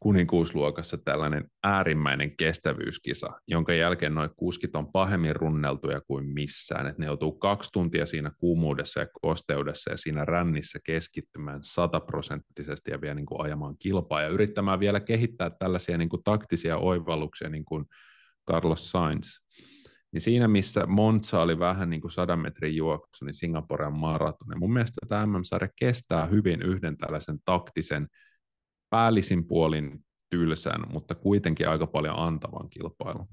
kuninkuusluokassa 0.00 0.98
tällainen 0.98 1.50
äärimmäinen 1.64 2.36
kestävyyskisa, 2.36 3.30
jonka 3.48 3.74
jälkeen 3.74 4.14
noin 4.14 4.30
kuskit 4.36 4.76
on 4.76 4.92
pahemmin 4.92 5.36
runneltuja 5.36 6.00
kuin 6.00 6.26
missään. 6.26 6.86
Et 6.86 6.98
ne 6.98 7.06
joutuu 7.06 7.32
kaksi 7.32 7.70
tuntia 7.72 8.06
siinä 8.06 8.30
kuumuudessa 8.38 9.00
ja 9.00 9.06
kosteudessa 9.22 9.90
ja 9.90 9.96
siinä 9.96 10.24
rännissä 10.24 10.78
keskittymään 10.84 11.60
sataprosenttisesti 11.62 12.90
ja 12.90 13.00
vielä 13.00 13.14
niin 13.14 13.26
kuin 13.26 13.40
ajamaan 13.40 13.76
kilpaa 13.78 14.22
ja 14.22 14.28
yrittämään 14.28 14.80
vielä 14.80 15.00
kehittää 15.00 15.50
tällaisia 15.50 15.98
niin 15.98 16.08
kuin 16.08 16.24
taktisia 16.24 16.76
oivalluksia 16.76 17.48
niin 17.48 17.64
kuin 17.64 17.84
Carlos 18.50 18.90
Sainz. 18.90 19.26
Niin 20.12 20.20
siinä, 20.20 20.48
missä 20.48 20.86
Monza 20.86 21.40
oli 21.40 21.58
vähän 21.58 21.90
niin 21.90 22.00
kuin 22.00 22.10
sadan 22.10 22.38
metrin 22.38 22.76
juoksu, 22.76 23.24
niin 23.24 23.34
Singaporen 23.34 23.92
maraton. 23.92 24.48
Ja 24.50 24.58
mun 24.58 24.72
mielestä 24.72 25.06
tämä 25.08 25.26
MM-sarja 25.26 25.68
kestää 25.78 26.26
hyvin 26.26 26.62
yhden 26.62 26.96
tällaisen 26.96 27.38
taktisen 27.44 28.08
päällisin 28.90 29.44
puolin 29.44 30.04
tylsän, 30.30 30.80
mutta 30.92 31.14
kuitenkin 31.14 31.68
aika 31.68 31.86
paljon 31.86 32.18
antavan 32.18 32.70
kilpailun. 32.70 33.28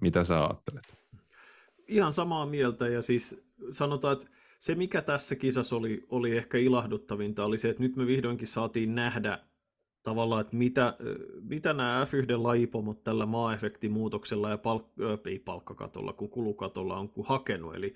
Mitä 0.00 0.24
sä 0.24 0.44
ajattelet? 0.44 0.94
Ihan 1.88 2.12
samaa 2.12 2.46
mieltä 2.46 2.88
ja 2.88 3.02
siis 3.02 3.46
sanotaan, 3.70 4.12
että 4.12 4.26
se 4.58 4.74
mikä 4.74 5.02
tässä 5.02 5.36
kisassa 5.36 5.76
oli, 5.76 6.06
oli 6.08 6.36
ehkä 6.36 6.58
ilahduttavinta 6.58 7.44
oli 7.44 7.58
se, 7.58 7.68
että 7.68 7.82
nyt 7.82 7.96
me 7.96 8.06
vihdoinkin 8.06 8.48
saatiin 8.48 8.94
nähdä 8.94 9.38
tavallaan, 10.02 10.40
että 10.40 10.56
mitä, 10.56 10.96
mitä 11.42 11.72
nämä 11.72 12.04
F1-lajipomot 12.04 13.04
tällä 13.04 13.26
maa-efektimuutoksella 13.26 14.50
ja 14.50 14.56
palk- 14.56 15.28
ei 15.28 15.38
palkkakatolla, 15.38 16.12
kun 16.12 16.30
kulukatolla 16.30 16.96
on 16.96 17.08
kuin 17.08 17.26
hakenut. 17.26 17.74
Eli 17.74 17.94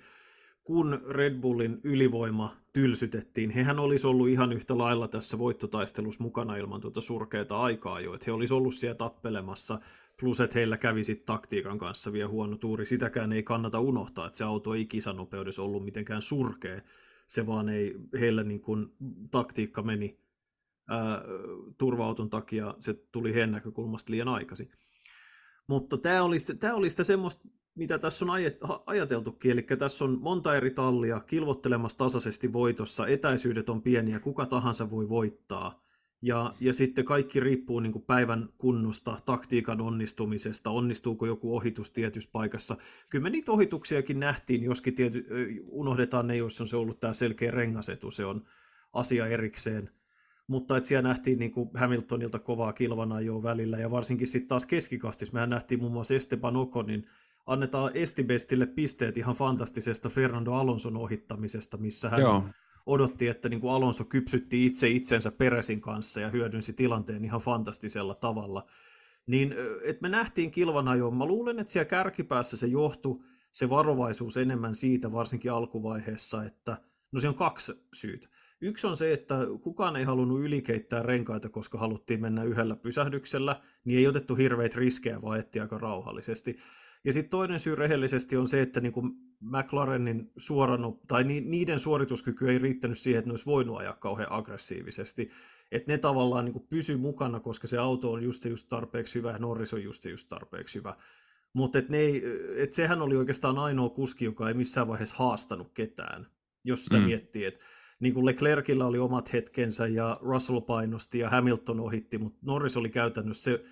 kun 0.63 1.01
Red 1.09 1.41
Bullin 1.41 1.79
ylivoima 1.83 2.57
tylsytettiin, 2.73 3.49
hehän 3.49 3.79
olisi 3.79 4.07
ollut 4.07 4.29
ihan 4.29 4.53
yhtä 4.53 4.77
lailla 4.77 5.07
tässä 5.07 5.39
voittotaistelussa 5.39 6.23
mukana 6.23 6.55
ilman 6.55 6.81
tuota 6.81 7.01
surkeita 7.01 7.61
aikaa 7.61 7.99
jo, 7.99 8.13
että 8.13 8.25
he 8.27 8.31
olisi 8.31 8.53
ollut 8.53 8.75
siellä 8.75 8.95
tappelemassa, 8.95 9.79
plus 10.19 10.39
että 10.39 10.59
heillä 10.59 10.77
kävi 10.77 11.03
sitten 11.03 11.25
taktiikan 11.25 11.77
kanssa 11.77 12.13
vielä 12.13 12.29
huono 12.29 12.57
tuuri, 12.57 12.85
sitäkään 12.85 13.33
ei 13.33 13.43
kannata 13.43 13.79
unohtaa, 13.79 14.27
että 14.27 14.37
se 14.37 14.43
auto 14.43 14.73
ei 14.73 14.85
kisanopeudessa 14.85 15.61
ollut 15.61 15.85
mitenkään 15.85 16.21
surkea, 16.21 16.81
se 17.27 17.47
vaan 17.47 17.69
ei, 17.69 17.95
heillä 18.19 18.43
niin 18.43 18.61
kuin 18.61 18.87
taktiikka 19.31 19.81
meni 19.81 20.19
ää, 20.87 21.21
turva 21.77 22.15
takia, 22.29 22.75
se 22.79 22.93
tuli 22.93 23.33
heidän 23.33 23.51
näkökulmasta 23.51 24.11
liian 24.11 24.27
aikaisin. 24.27 24.71
Mutta 25.67 25.97
tämä 25.97 26.23
oli, 26.23 26.37
tämä 26.59 26.73
oli 26.73 26.89
sitä 26.89 27.03
semmoista 27.03 27.47
mitä 27.75 27.99
tässä 27.99 28.25
on 28.25 28.31
ajateltukin, 28.85 29.51
eli 29.51 29.61
tässä 29.61 30.05
on 30.05 30.17
monta 30.21 30.55
eri 30.55 30.71
tallia 30.71 31.19
kilvottelemassa 31.19 31.97
tasaisesti 31.97 32.53
voitossa, 32.53 33.07
etäisyydet 33.07 33.69
on 33.69 33.81
pieniä, 33.81 34.19
kuka 34.19 34.45
tahansa 34.45 34.91
voi 34.91 35.09
voittaa, 35.09 35.81
ja, 36.21 36.53
ja 36.59 36.73
sitten 36.73 37.05
kaikki 37.05 37.39
riippuu 37.39 37.79
niin 37.79 37.91
kuin 37.91 38.05
päivän 38.05 38.49
kunnosta, 38.57 39.17
taktiikan 39.25 39.81
onnistumisesta, 39.81 40.69
onnistuuko 40.69 41.25
joku 41.25 41.55
ohitus 41.55 41.91
tietyssä 41.91 42.29
paikassa. 42.33 42.77
Kyllä 43.09 43.23
me 43.23 43.29
niitä 43.29 43.51
ohituksiakin 43.51 44.19
nähtiin, 44.19 44.63
joskin 44.63 44.95
tiety, 44.95 45.25
unohdetaan 45.67 46.27
ne, 46.27 46.37
joissa 46.37 46.63
on 46.63 46.67
se 46.67 46.75
ollut 46.75 46.99
tämä 46.99 47.13
selkeä 47.13 47.51
rengasetu, 47.51 48.11
se 48.11 48.25
on 48.25 48.43
asia 48.93 49.27
erikseen. 49.27 49.89
Mutta 50.47 50.77
että 50.77 50.87
siellä 50.87 51.09
nähtiin 51.09 51.39
niin 51.39 51.51
kuin 51.51 51.69
Hamiltonilta 51.73 52.39
kovaa 52.39 52.73
kilvana 52.73 53.21
jo 53.21 53.43
välillä, 53.43 53.77
ja 53.77 53.91
varsinkin 53.91 54.27
sitten 54.27 54.47
taas 54.47 54.65
keskikastissa, 54.65 55.33
mehän 55.33 55.49
nähtiin 55.49 55.79
muun 55.79 55.93
muassa 55.93 56.13
Esteban 56.13 56.57
Oconin 56.57 57.07
annetaan 57.45 57.91
Estibestille 57.93 58.65
pisteet 58.65 59.17
ihan 59.17 59.35
fantastisesta 59.35 60.09
Fernando 60.09 60.53
Alonson 60.53 60.97
ohittamisesta, 60.97 61.77
missä 61.77 62.09
hän 62.09 62.21
Joo. 62.21 62.43
odotti, 62.85 63.27
että 63.27 63.49
niin 63.49 63.61
kuin 63.61 63.73
Alonso 63.73 64.03
kypsytti 64.03 64.65
itse 64.65 64.89
itsensä 64.89 65.31
Peresin 65.31 65.81
kanssa 65.81 66.19
ja 66.19 66.29
hyödynsi 66.29 66.73
tilanteen 66.73 67.25
ihan 67.25 67.41
fantastisella 67.41 68.15
tavalla. 68.15 68.65
Niin, 69.27 69.55
että 69.83 70.01
me 70.01 70.09
nähtiin 70.09 70.51
kilvanajoon. 70.51 71.17
Mä 71.17 71.25
luulen, 71.25 71.59
että 71.59 71.73
siellä 71.73 71.89
kärkipäässä 71.89 72.57
se 72.57 72.67
johtui 72.67 73.23
se 73.51 73.69
varovaisuus 73.69 74.37
enemmän 74.37 74.75
siitä, 74.75 75.11
varsinkin 75.11 75.51
alkuvaiheessa, 75.51 76.43
että 76.43 76.77
no 77.11 77.19
se 77.19 77.27
on 77.27 77.35
kaksi 77.35 77.73
syytä. 77.93 78.27
Yksi 78.61 78.87
on 78.87 78.97
se, 78.97 79.13
että 79.13 79.35
kukaan 79.61 79.95
ei 79.95 80.03
halunnut 80.03 80.41
ylikeittää 80.41 81.03
renkaita, 81.03 81.49
koska 81.49 81.77
haluttiin 81.77 82.21
mennä 82.21 82.43
yhdellä 82.43 82.75
pysähdyksellä, 82.75 83.61
niin 83.85 83.99
ei 83.99 84.07
otettu 84.07 84.35
hirveitä 84.35 84.79
riskejä, 84.79 85.21
vaan 85.21 85.39
etti 85.39 85.59
aika 85.59 85.77
rauhallisesti. 85.77 86.57
Ja 87.03 87.13
sitten 87.13 87.29
toinen 87.29 87.59
syy 87.59 87.75
rehellisesti 87.75 88.37
on 88.37 88.47
se, 88.47 88.61
että 88.61 88.81
niin 88.81 88.93
kuin 88.93 89.11
McLarenin 89.39 90.31
suoran, 90.37 90.81
tai 91.07 91.23
niiden 91.23 91.79
suorituskyky 91.79 92.49
ei 92.49 92.59
riittänyt 92.59 92.97
siihen, 92.97 93.19
että 93.19 93.29
ne 93.29 93.33
olisi 93.33 93.45
voinut 93.45 93.77
ajaa 93.77 93.93
kauhean 93.93 94.31
aggressiivisesti. 94.31 95.29
Että 95.71 95.91
ne 95.91 95.97
tavallaan 95.97 96.45
niin 96.45 96.67
pysy 96.69 96.97
mukana, 96.97 97.39
koska 97.39 97.67
se 97.67 97.77
auto 97.77 98.11
on 98.11 98.23
just 98.23 98.45
just 98.45 98.69
tarpeeksi 98.69 99.15
hyvä 99.15 99.31
ja 99.31 99.37
Norris 99.37 99.73
on 99.73 99.83
just 99.83 100.05
just 100.05 100.27
tarpeeksi 100.27 100.79
hyvä. 100.79 100.95
Mutta 101.53 101.79
et 101.79 101.87
et 102.55 102.73
sehän 102.73 103.01
oli 103.01 103.15
oikeastaan 103.15 103.57
ainoa 103.57 103.89
kuski, 103.89 104.25
joka 104.25 104.47
ei 104.47 104.53
missään 104.53 104.87
vaiheessa 104.87 105.15
haastanut 105.17 105.71
ketään, 105.73 106.27
jos 106.63 106.83
sitä 106.83 106.97
mm. 106.97 107.03
miettii. 107.03 107.45
Että 107.45 107.65
niin 107.99 108.13
kuin 108.13 108.25
Leclercillä 108.25 108.85
oli 108.85 108.99
omat 108.99 109.33
hetkensä 109.33 109.87
ja 109.87 110.17
Russell 110.21 110.59
painosti 110.59 111.19
ja 111.19 111.29
Hamilton 111.29 111.79
ohitti, 111.79 112.17
mutta 112.17 112.39
Norris 112.41 112.77
oli 112.77 112.89
käytännössä 112.89 113.43
se 113.43 113.63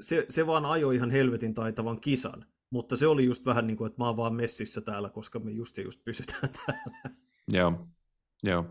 se, 0.00 0.26
se 0.28 0.46
vaan 0.46 0.66
ajoi 0.66 0.96
ihan 0.96 1.10
helvetin 1.10 1.54
taitavan 1.54 2.00
kisan, 2.00 2.46
mutta 2.70 2.96
se 2.96 3.06
oli 3.06 3.24
just 3.24 3.46
vähän 3.46 3.66
niin 3.66 3.76
kuin, 3.76 3.86
että 3.86 4.02
mä 4.02 4.06
oon 4.06 4.16
vaan 4.16 4.34
messissä 4.34 4.80
täällä, 4.80 5.10
koska 5.10 5.38
me 5.38 5.50
just 5.50 5.78
ja 5.78 5.84
just 5.84 6.04
pysytään 6.04 6.48
täällä. 6.66 7.16
Joo, 7.48 7.86
joo. 8.42 8.64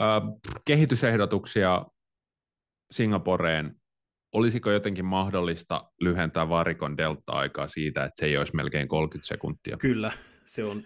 Äh, 0.00 0.22
kehitysehdotuksia 0.64 1.86
Singaporeen. 2.90 3.76
Olisiko 4.32 4.70
jotenkin 4.70 5.04
mahdollista 5.04 5.90
lyhentää 6.00 6.48
varikon 6.48 6.96
delta-aikaa 6.96 7.68
siitä, 7.68 8.04
että 8.04 8.20
se 8.20 8.26
ei 8.26 8.36
olisi 8.36 8.56
melkein 8.56 8.88
30 8.88 9.28
sekuntia? 9.28 9.76
Kyllä, 9.76 10.12
se 10.44 10.64
on. 10.64 10.82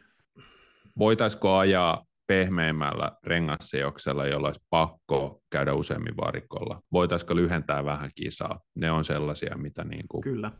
Voitaisiko 0.99 1.57
ajaa 1.57 2.08
pehmeämmällä 2.29 3.13
rengassejoksella, 3.25 4.27
jolla 4.27 4.49
olisi 4.49 4.67
pakko 4.71 5.43
käydä 5.51 5.75
useammin 5.75 6.17
varikolla? 6.17 6.81
Voitaisiko 6.93 7.37
lyhentää 7.37 7.85
vähän 7.85 8.11
kisaa? 8.15 8.61
Ne 8.75 8.91
on 8.91 9.05
sellaisia, 9.05 9.57
mitä 9.57 9.85
niin 9.85 10.09
kuin... 10.09 10.21
Kyllä. 10.21 10.51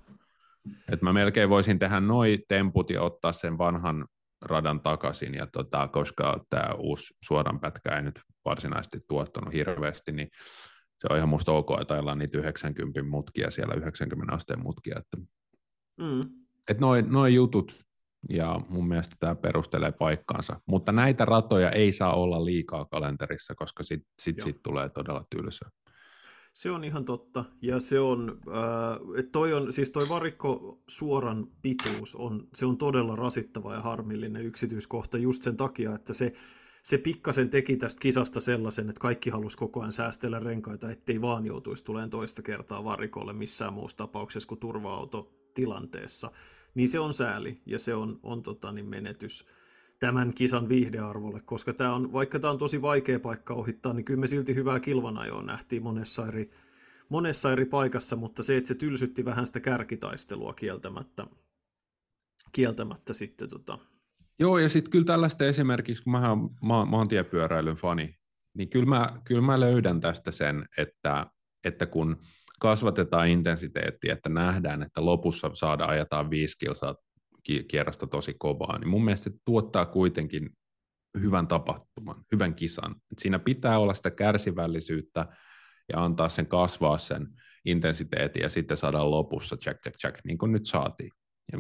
Että 0.93 1.05
mä 1.05 1.13
melkein 1.13 1.49
voisin 1.49 1.79
tehdä 1.79 2.01
noi 2.01 2.39
temput 2.49 2.91
ja 2.91 3.03
ottaa 3.03 3.33
sen 3.33 3.59
vanhan 3.59 4.07
radan 4.43 4.81
takaisin, 4.81 5.35
ja 5.35 5.47
tota, 5.47 5.89
koska 5.89 6.45
tämä 6.51 6.75
uusi 6.79 7.15
suoran 7.25 7.61
pätkä 7.61 7.97
ei 7.97 8.03
nyt 8.03 8.21
varsinaisesti 8.45 8.99
tuottanut 9.09 9.55
hirveästi, 9.55 10.13
niin 10.13 10.29
se 10.99 11.07
on 11.11 11.17
ihan 11.17 11.29
musta 11.29 11.53
ok, 11.53 11.69
että 11.81 11.95
ajellaan 11.95 12.19
niitä 12.19 12.39
90 12.39 13.03
mutkia 13.03 13.51
siellä, 13.51 13.75
90 13.75 14.35
asteen 14.35 14.63
mutkia. 14.63 14.99
Että, 14.99 15.17
mm. 16.01 16.21
et 16.69 16.79
noin 16.79 17.13
noi 17.13 17.35
jutut 17.35 17.88
ja 18.29 18.61
mun 18.69 18.89
mielestä 18.89 19.17
tämä 19.21 19.35
perustelee 19.35 19.93
paikkaansa. 19.93 20.61
Mutta 20.67 20.93
näitä 20.93 21.25
ratoja 21.25 21.71
ei 21.71 21.93
saa 21.93 22.15
olla 22.15 22.45
liikaa 22.45 22.85
kalenterissa, 22.85 23.55
koska 23.55 23.83
sitten 23.83 24.11
sit, 24.23 24.41
sit 24.41 24.63
tulee 24.63 24.89
todella 24.89 25.25
tylsää. 25.31 25.71
Se 26.53 26.71
on 26.71 26.85
ihan 26.85 27.05
totta, 27.05 27.45
ja 27.63 27.81
se 27.81 28.01
on, 28.01 28.41
äh, 28.49 29.25
toi 29.33 29.53
on, 29.53 29.73
siis 29.73 29.91
toi 29.91 30.09
varikko 30.09 30.83
suoran 30.89 31.47
pituus 31.63 32.15
on, 32.15 32.49
se 32.55 32.67
on 32.67 32.79
todella 32.79 33.17
rasittava 33.17 33.75
ja 33.75 33.81
harmillinen 33.81 34.47
yksityiskohta 34.47 35.19
just 35.19 35.43
sen 35.43 35.57
takia, 35.57 35.95
että 35.95 36.15
se, 36.15 36.33
se 36.83 36.99
pikkasen 36.99 37.51
teki 37.51 37.77
tästä 37.77 38.01
kisasta 38.01 38.41
sellaisen, 38.41 38.89
että 38.89 39.01
kaikki 39.01 39.31
halusi 39.31 39.59
koko 39.59 39.81
ajan 39.81 39.93
säästellä 39.93 40.41
renkaita, 40.41 40.91
ettei 40.91 41.21
vaan 41.21 41.47
joutuisi 41.47 41.85
tulemaan 41.85 42.11
toista 42.11 42.43
kertaa 42.43 42.85
varikolle 42.85 43.33
missään 43.33 43.73
muussa 43.73 43.97
tapauksessa 43.97 44.49
kuin 44.49 44.61
turva-auto 44.61 45.35
tilanteessa 45.55 46.31
niin 46.75 46.89
se 46.89 46.99
on 46.99 47.15
sääli 47.15 47.63
ja 47.67 47.79
se 47.79 47.95
on, 47.95 48.21
on 48.23 48.43
tota, 48.43 48.73
niin 48.73 48.87
menetys 48.87 49.47
tämän 50.01 50.35
kisan 50.35 50.69
viihdearvolle, 50.69 51.41
koska 51.41 51.73
tämä 51.73 51.95
on, 51.95 52.13
vaikka 52.13 52.39
tämä 52.39 52.51
on 52.51 52.59
tosi 52.59 52.83
vaikea 52.83 53.21
paikka 53.21 53.55
ohittaa, 53.55 53.93
niin 53.93 54.05
kyllä 54.05 54.21
me 54.21 54.27
silti 54.27 54.55
hyvää 54.55 54.81
kilvanajoa 54.81 55.43
nähtiin 55.43 55.83
monessa 55.83 56.27
eri, 56.27 56.51
monessa 57.09 57.53
eri 57.53 57.65
paikassa, 57.65 58.17
mutta 58.17 58.43
se, 58.43 58.57
että 58.57 58.69
se 58.69 58.75
tylsytti 58.75 59.25
vähän 59.25 59.47
sitä 59.47 59.61
kärkitaistelua 59.61 60.55
kieltämättä, 60.55 61.27
kieltämättä 62.53 63.13
sitten 63.13 63.49
tota... 63.49 63.79
Joo, 64.39 64.59
ja 64.59 64.69
sitten 64.69 64.91
kyllä 64.91 65.05
tällaista 65.05 65.45
esimerkiksi, 65.45 66.03
kun 66.03 66.13
mä 66.13 66.29
oon 66.29 66.51
ma- 66.63 66.85
maantiepyöräilyn 66.85 67.77
fani, 67.77 68.19
niin 68.55 68.71
kyllä 68.71 68.87
mä, 68.87 69.21
kyllä 69.25 69.43
mä 69.43 69.61
löydän 69.61 70.01
tästä 70.01 70.31
sen, 70.31 70.69
että, 70.77 71.27
että 71.65 71.87
kun 71.87 72.17
kasvatetaan 72.59 73.29
intensiteettiä, 73.29 74.13
että 74.13 74.29
nähdään, 74.29 74.83
että 74.83 75.05
lopussa 75.05 75.51
saadaan 75.55 75.91
ajetaan 75.91 76.31
viisi 76.31 76.59
kilsaa 76.59 76.95
kierrosta 77.69 78.07
tosi 78.07 78.35
kovaa, 78.39 78.79
niin 78.79 78.89
mun 78.89 79.05
mielestä 79.05 79.31
se 79.31 79.37
tuottaa 79.45 79.87
kuitenkin 79.87 80.51
hyvän 81.21 81.49
tapahtuman, 81.49 82.25
hyvän 82.33 82.55
kisan. 82.55 82.95
Et 83.13 83.19
siinä 83.19 83.39
pitää 83.39 83.79
olla 83.79 83.95
sitä 83.95 84.11
kärsivällisyyttä 84.11 85.27
ja 85.93 86.05
antaa 86.05 86.29
sen 86.29 86.47
kasvaa 86.47 86.99
sen 86.99 87.29
intensiteetin 87.65 88.43
ja 88.43 88.49
sitten 88.49 88.77
saadaan 88.77 89.11
lopussa 89.11 89.57
check, 89.57 89.83
check, 89.83 89.99
check, 89.99 90.19
niin 90.25 90.39
kuin 90.39 90.53
nyt 90.53 90.67
saatiin. 90.67 91.11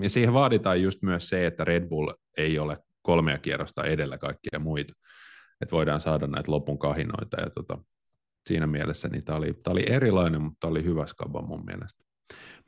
Ja 0.02 0.08
siihen 0.08 0.32
vaaditaan 0.32 0.82
just 0.82 1.02
myös 1.02 1.28
se, 1.28 1.46
että 1.46 1.64
Red 1.64 1.88
Bull 1.88 2.12
ei 2.36 2.58
ole 2.58 2.78
kolmea 3.02 3.38
kierrosta 3.38 3.84
edellä 3.84 4.18
kaikkia 4.18 4.58
muita, 4.58 4.92
että 5.60 5.72
voidaan 5.72 6.00
saada 6.00 6.26
näitä 6.26 6.52
lopun 6.52 6.78
kahinoita 6.78 7.40
ja 7.40 7.50
tota, 7.50 7.78
siinä 8.48 8.66
mielessä 8.66 9.08
niin 9.08 9.24
tämä 9.24 9.38
oli, 9.38 9.54
tämä 9.54 9.72
oli 9.72 9.84
erilainen, 9.86 10.42
mutta 10.42 10.68
oli 10.68 10.84
hyvä 10.84 11.06
skaba 11.06 11.42
mun 11.42 11.64
mielestä. 11.64 12.04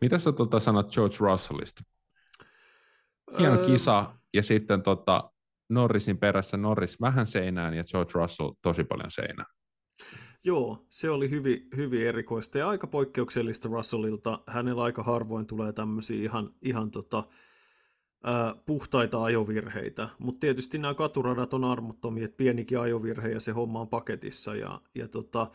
Mitä 0.01 0.19
sä 0.19 0.33
tota 0.33 0.61
sanot 0.61 0.93
George 0.93 1.17
Russellista? 1.21 1.83
Hieno 3.39 3.57
öö... 3.57 3.67
kisa, 3.67 4.15
ja 4.35 4.43
sitten 4.43 4.83
tota, 4.83 5.31
Norrisin 5.69 6.19
perässä 6.19 6.57
Norris 6.57 7.01
vähän 7.01 7.27
seinään 7.27 7.75
ja 7.75 7.85
George 7.85 8.13
Russell 8.15 8.53
tosi 8.63 8.85
paljon 8.85 9.11
seinään. 9.11 9.49
Joo, 10.45 10.87
se 10.89 11.11
oli 11.11 11.31
hyvin, 11.31 11.69
hyvin 11.77 12.07
erikoista 12.07 12.59
ja 12.59 12.69
aika 12.69 12.87
poikkeuksellista 12.87 13.69
Russellilta. 13.69 14.43
Hänellä 14.47 14.83
aika 14.83 15.03
harvoin 15.03 15.47
tulee 15.47 15.73
tämmöisiä 15.73 16.23
ihan, 16.23 16.51
ihan 16.63 16.91
tota, 16.91 17.25
ää, 18.25 18.55
puhtaita 18.67 19.23
ajovirheitä, 19.23 20.09
mutta 20.19 20.41
tietysti 20.41 20.79
nämä 20.79 20.95
katuradat 20.95 21.55
on 21.55 21.65
armottomia, 21.65 22.25
että 22.25 22.37
pienikin 22.37 22.81
ajovirhe 22.81 23.29
ja 23.29 23.41
se 23.41 23.53
homma 23.53 23.81
on 23.81 23.89
paketissa. 23.89 24.55
Ja, 24.55 24.81
ja 24.95 25.09
tota, 25.09 25.51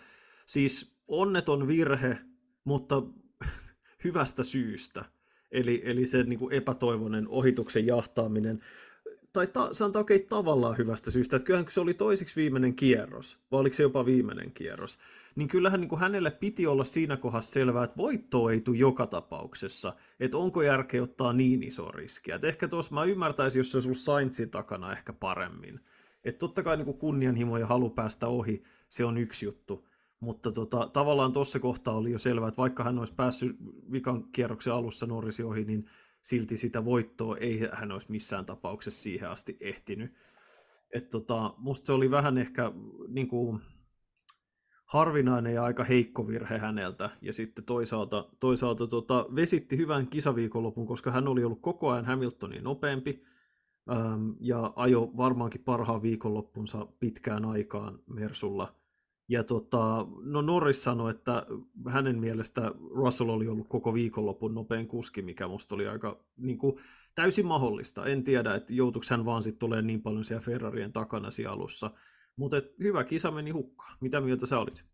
siis 0.46 0.96
onneton 1.08 1.68
virhe, 1.68 2.18
mutta 2.64 3.04
hyvästä 4.04 4.44
syystä. 4.44 5.06
Eli, 5.52 5.82
eli 5.86 6.08
se 6.08 6.24
niin 6.24 6.40
kuin 6.40 6.54
epätoivoinen 6.54 7.28
ohituksen 7.28 7.86
jahtaaminen 7.86 8.62
tai 9.36 9.48
ta, 9.48 9.74
sanotaan 9.74 10.02
okei 10.02 10.18
okay, 10.18 10.28
tavallaan 10.28 10.78
hyvästä 10.78 11.12
syystä, 11.12 11.36
että 11.36 11.46
kyllähän 11.46 11.66
se 11.70 11.80
oli 11.80 11.94
toisiksi 11.94 12.36
viimeinen 12.36 12.76
kierros, 12.76 13.38
vai 13.52 13.60
oliko 13.60 13.74
se 13.74 13.84
jopa 13.84 14.06
viimeinen 14.06 14.52
kierros, 14.52 14.98
niin 15.36 15.48
kyllähän 15.48 15.80
niin 15.80 15.90
kuin 15.90 16.00
hänelle 16.00 16.32
piti 16.32 16.68
olla 16.68 16.84
siinä 16.84 17.18
kohdassa 17.18 17.52
selvää, 17.52 17.84
että 17.84 17.98
voitto 17.98 18.50
ei 18.50 18.62
tule 18.62 18.78
joka 18.78 19.08
tapauksessa, 19.08 19.94
että 20.20 20.38
onko 20.38 20.62
järkeä 20.62 21.04
ottaa 21.04 21.34
niin 21.34 21.64
iso 21.64 21.92
riskiä. 21.92 22.36
Että 22.36 22.48
ehkä 22.48 22.68
tuossa 22.68 22.96
mä 22.96 23.04
ymmärtäisin, 23.04 23.60
jos 23.60 23.72
se 23.72 23.78
olisi 23.78 23.88
ollut 23.88 23.98
Saintsin 23.98 24.50
takana 24.50 24.92
ehkä 24.92 25.14
paremmin. 25.14 25.80
Että 26.24 26.40
totta 26.40 26.64
kai 26.64 26.78
niin 26.78 26.86
kuin 26.86 26.98
kunnianhimo 26.98 27.58
ja 27.58 27.68
halu 27.68 27.90
päästä 27.90 28.28
ohi, 28.28 28.64
se 28.90 29.06
on 29.06 29.18
yksi 29.18 29.46
juttu, 29.46 29.88
mutta 30.26 30.52
tota, 30.52 30.90
tavallaan 30.94 31.34
tuossa 31.34 31.60
kohtaa 31.60 31.96
oli 31.96 32.12
jo 32.12 32.20
selvää, 32.20 32.48
että 32.48 32.62
vaikka 32.62 32.84
hän 32.84 33.00
olisi 33.00 33.14
päässyt 33.14 33.56
vikan 33.92 34.24
kierroksen 34.32 34.74
alussa 34.74 35.06
Norrisi 35.06 35.44
ohi, 35.44 35.66
niin 35.66 35.86
silti 36.22 36.58
sitä 36.58 36.86
voittoa 36.86 37.38
ei 37.38 37.68
hän 37.72 37.92
olisi 37.92 38.12
missään 38.12 38.46
tapauksessa 38.46 39.04
siihen 39.04 39.30
asti 39.30 39.58
ehtinyt. 39.62 40.14
Et 40.92 41.10
tota, 41.10 41.54
musta 41.58 41.86
se 41.86 41.94
oli 41.94 42.12
vähän 42.12 42.38
ehkä 42.38 42.72
niin 43.08 43.28
kuin, 43.28 43.62
harvinainen 44.86 45.54
ja 45.54 45.64
aika 45.64 45.84
heikko 45.84 46.28
virhe 46.28 46.58
häneltä, 46.58 47.10
ja 47.22 47.34
sitten 47.34 47.66
toisaalta, 47.66 48.30
toisaalta 48.40 48.88
tota, 48.88 49.26
vesitti 49.36 49.78
hyvän 49.78 50.08
kisaviikonlopun, 50.08 50.88
koska 50.88 51.12
hän 51.12 51.28
oli 51.28 51.44
ollut 51.44 51.62
koko 51.62 51.90
ajan 51.90 52.06
Hamiltonin 52.06 52.64
nopeampi, 52.64 53.24
äm, 53.92 54.36
ja 54.40 54.74
ajo 54.76 55.12
varmaankin 55.18 55.64
parhaan 55.64 56.02
viikonloppunsa 56.02 56.88
pitkään 57.00 57.46
aikaan 57.46 58.00
Mersulla, 58.08 58.76
ja 59.30 59.44
tota, 59.44 60.08
no 60.24 60.42
Norris 60.42 60.84
sanoi, 60.84 61.12
että 61.12 61.46
hänen 61.90 62.20
mielestä 62.20 62.72
Russell 62.96 63.30
oli 63.30 63.48
ollut 63.48 63.68
koko 63.68 63.94
viikonlopun 63.94 64.56
nopein 64.56 64.88
kuski, 64.88 65.22
mikä 65.22 65.48
musta 65.48 65.76
oli 65.76 65.88
aika 65.88 66.20
niin 66.38 66.58
kuin, 66.58 66.76
täysin 67.16 67.46
mahdollista. 67.46 68.06
En 68.06 68.24
tiedä, 68.24 68.56
että 68.56 68.74
joutuiko 68.74 69.06
hän 69.10 69.26
vaan 69.26 69.44
sitten 69.44 69.60
tulee 69.60 69.82
niin 69.82 70.02
paljon 70.02 70.26
siellä 70.26 70.44
Ferrarien 70.44 70.94
takana 70.94 71.32
siellä 71.32 71.54
alussa. 71.54 71.92
Mutta 72.36 72.58
hyvä 72.80 73.04
kisa 73.04 73.32
meni 73.32 73.52
hukkaan. 73.52 73.98
Mitä 74.02 74.22
mieltä 74.22 74.46
sä 74.46 74.60
olit? 74.60 74.86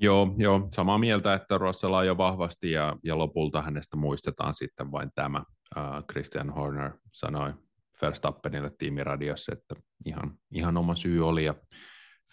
Joo, 0.00 0.34
joo, 0.38 0.68
samaa 0.72 0.98
mieltä, 0.98 1.34
että 1.34 1.58
Russell 1.58 2.02
jo 2.06 2.16
vahvasti 2.16 2.70
ja, 2.70 2.96
ja 3.02 3.18
lopulta 3.18 3.62
hänestä 3.62 3.96
muistetaan 3.96 4.54
sitten 4.54 4.92
vain 4.92 5.10
tämä. 5.14 5.44
Uh, 5.76 6.06
Christian 6.12 6.50
Horner 6.50 6.92
sanoi 7.12 7.54
Verstappenille 8.02 8.70
tiimiradiossa, 8.78 9.52
että 9.52 9.74
ihan, 10.04 10.38
ihan 10.50 10.76
oma 10.76 10.94
syy 10.94 11.28
oli 11.28 11.44
ja 11.44 11.54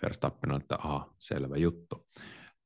Verstappen 0.01 0.51
on, 0.51 0.61
että 0.61 0.75
aha, 0.79 1.13
selvä 1.19 1.57
juttu. 1.57 2.07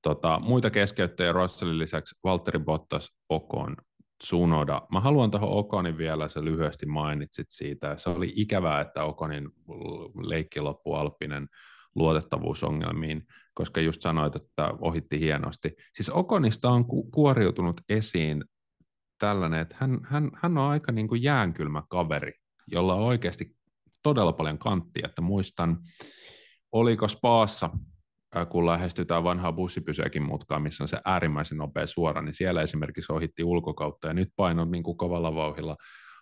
Tota, 0.01 0.39
muita 0.39 0.69
keskeyttäjiä 0.69 1.31
Russellin 1.31 1.79
lisäksi 1.79 2.15
Valtteri 2.23 2.59
Bottas, 2.59 3.09
Okon, 3.29 3.75
Tsunoda. 4.23 4.81
Mä 4.91 4.99
haluan 4.99 5.31
tuohon 5.31 5.49
Okonin 5.49 5.97
vielä, 5.97 6.27
se 6.27 6.43
lyhyesti 6.43 6.85
mainitsit 6.85 7.47
siitä. 7.49 7.97
Se 7.97 8.09
oli 8.09 8.33
ikävää, 8.35 8.81
että 8.81 9.03
Okonin 9.03 9.49
leikki 10.23 10.61
loppu 10.61 10.93
Alppinen 10.93 11.47
luotettavuusongelmiin, 11.95 13.23
koska 13.53 13.81
just 13.81 14.01
sanoit, 14.01 14.35
että 14.35 14.73
ohitti 14.79 15.19
hienosti. 15.19 15.71
Siis 15.93 16.09
Okonista 16.09 16.69
on 16.69 16.85
ku- 16.85 17.11
kuoriutunut 17.11 17.81
esiin 17.89 18.43
tällainen, 19.19 19.59
että 19.59 19.75
hän, 19.79 19.99
hän, 20.03 20.31
hän 20.35 20.57
on 20.57 20.69
aika 20.69 20.91
niin 20.91 21.07
kuin 21.07 21.23
jäänkylmä 21.23 21.83
kaveri, 21.89 22.31
jolla 22.67 22.93
on 22.93 23.03
oikeasti 23.03 23.55
todella 24.03 24.33
paljon 24.33 24.57
kanttia. 24.57 25.07
Että 25.07 25.21
muistan, 25.21 25.77
oliko 26.71 27.07
Spaassa, 27.07 27.69
kun 28.49 28.65
lähestytään 28.65 29.23
vanhaa 29.23 29.53
bussipysäkin 29.53 30.23
mutkaa, 30.23 30.59
missä 30.59 30.83
on 30.83 30.87
se 30.87 31.01
äärimmäisen 31.05 31.57
nopea 31.57 31.87
suora, 31.87 32.21
niin 32.21 32.33
siellä 32.33 32.61
esimerkiksi 32.61 33.13
ohitti 33.13 33.43
ulkokautta 33.43 34.07
ja 34.07 34.13
nyt 34.13 34.29
paino 34.35 34.65
niin 34.65 34.83
kuin 34.83 34.97
kovalla 34.97 35.35
vauhilla 35.35 35.75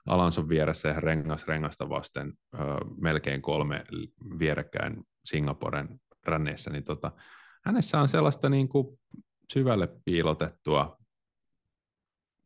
Alanson 0.06 0.50
vieressä 0.50 0.90
ja 0.90 1.00
rengas 1.00 1.48
rengasta 1.48 1.90
vasten 1.90 2.34
ö, 2.54 2.58
melkein 3.02 3.42
kolme 3.42 3.84
vierekkäin 4.40 5.04
Singaporen 5.26 6.00
rännissä, 6.26 6.70
niin 6.70 6.84
tota, 6.84 7.12
hänessä 7.66 8.02
on 8.02 8.08
sellaista 8.08 8.50
niin 8.50 8.70
kuin 8.70 9.00
syvälle 9.54 9.88
piilotettua 10.06 10.98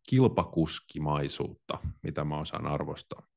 kilpakuskimaisuutta, 0.10 1.78
mitä 2.04 2.24
mä 2.24 2.40
osaan 2.40 2.68
arvostaa. 2.68 3.29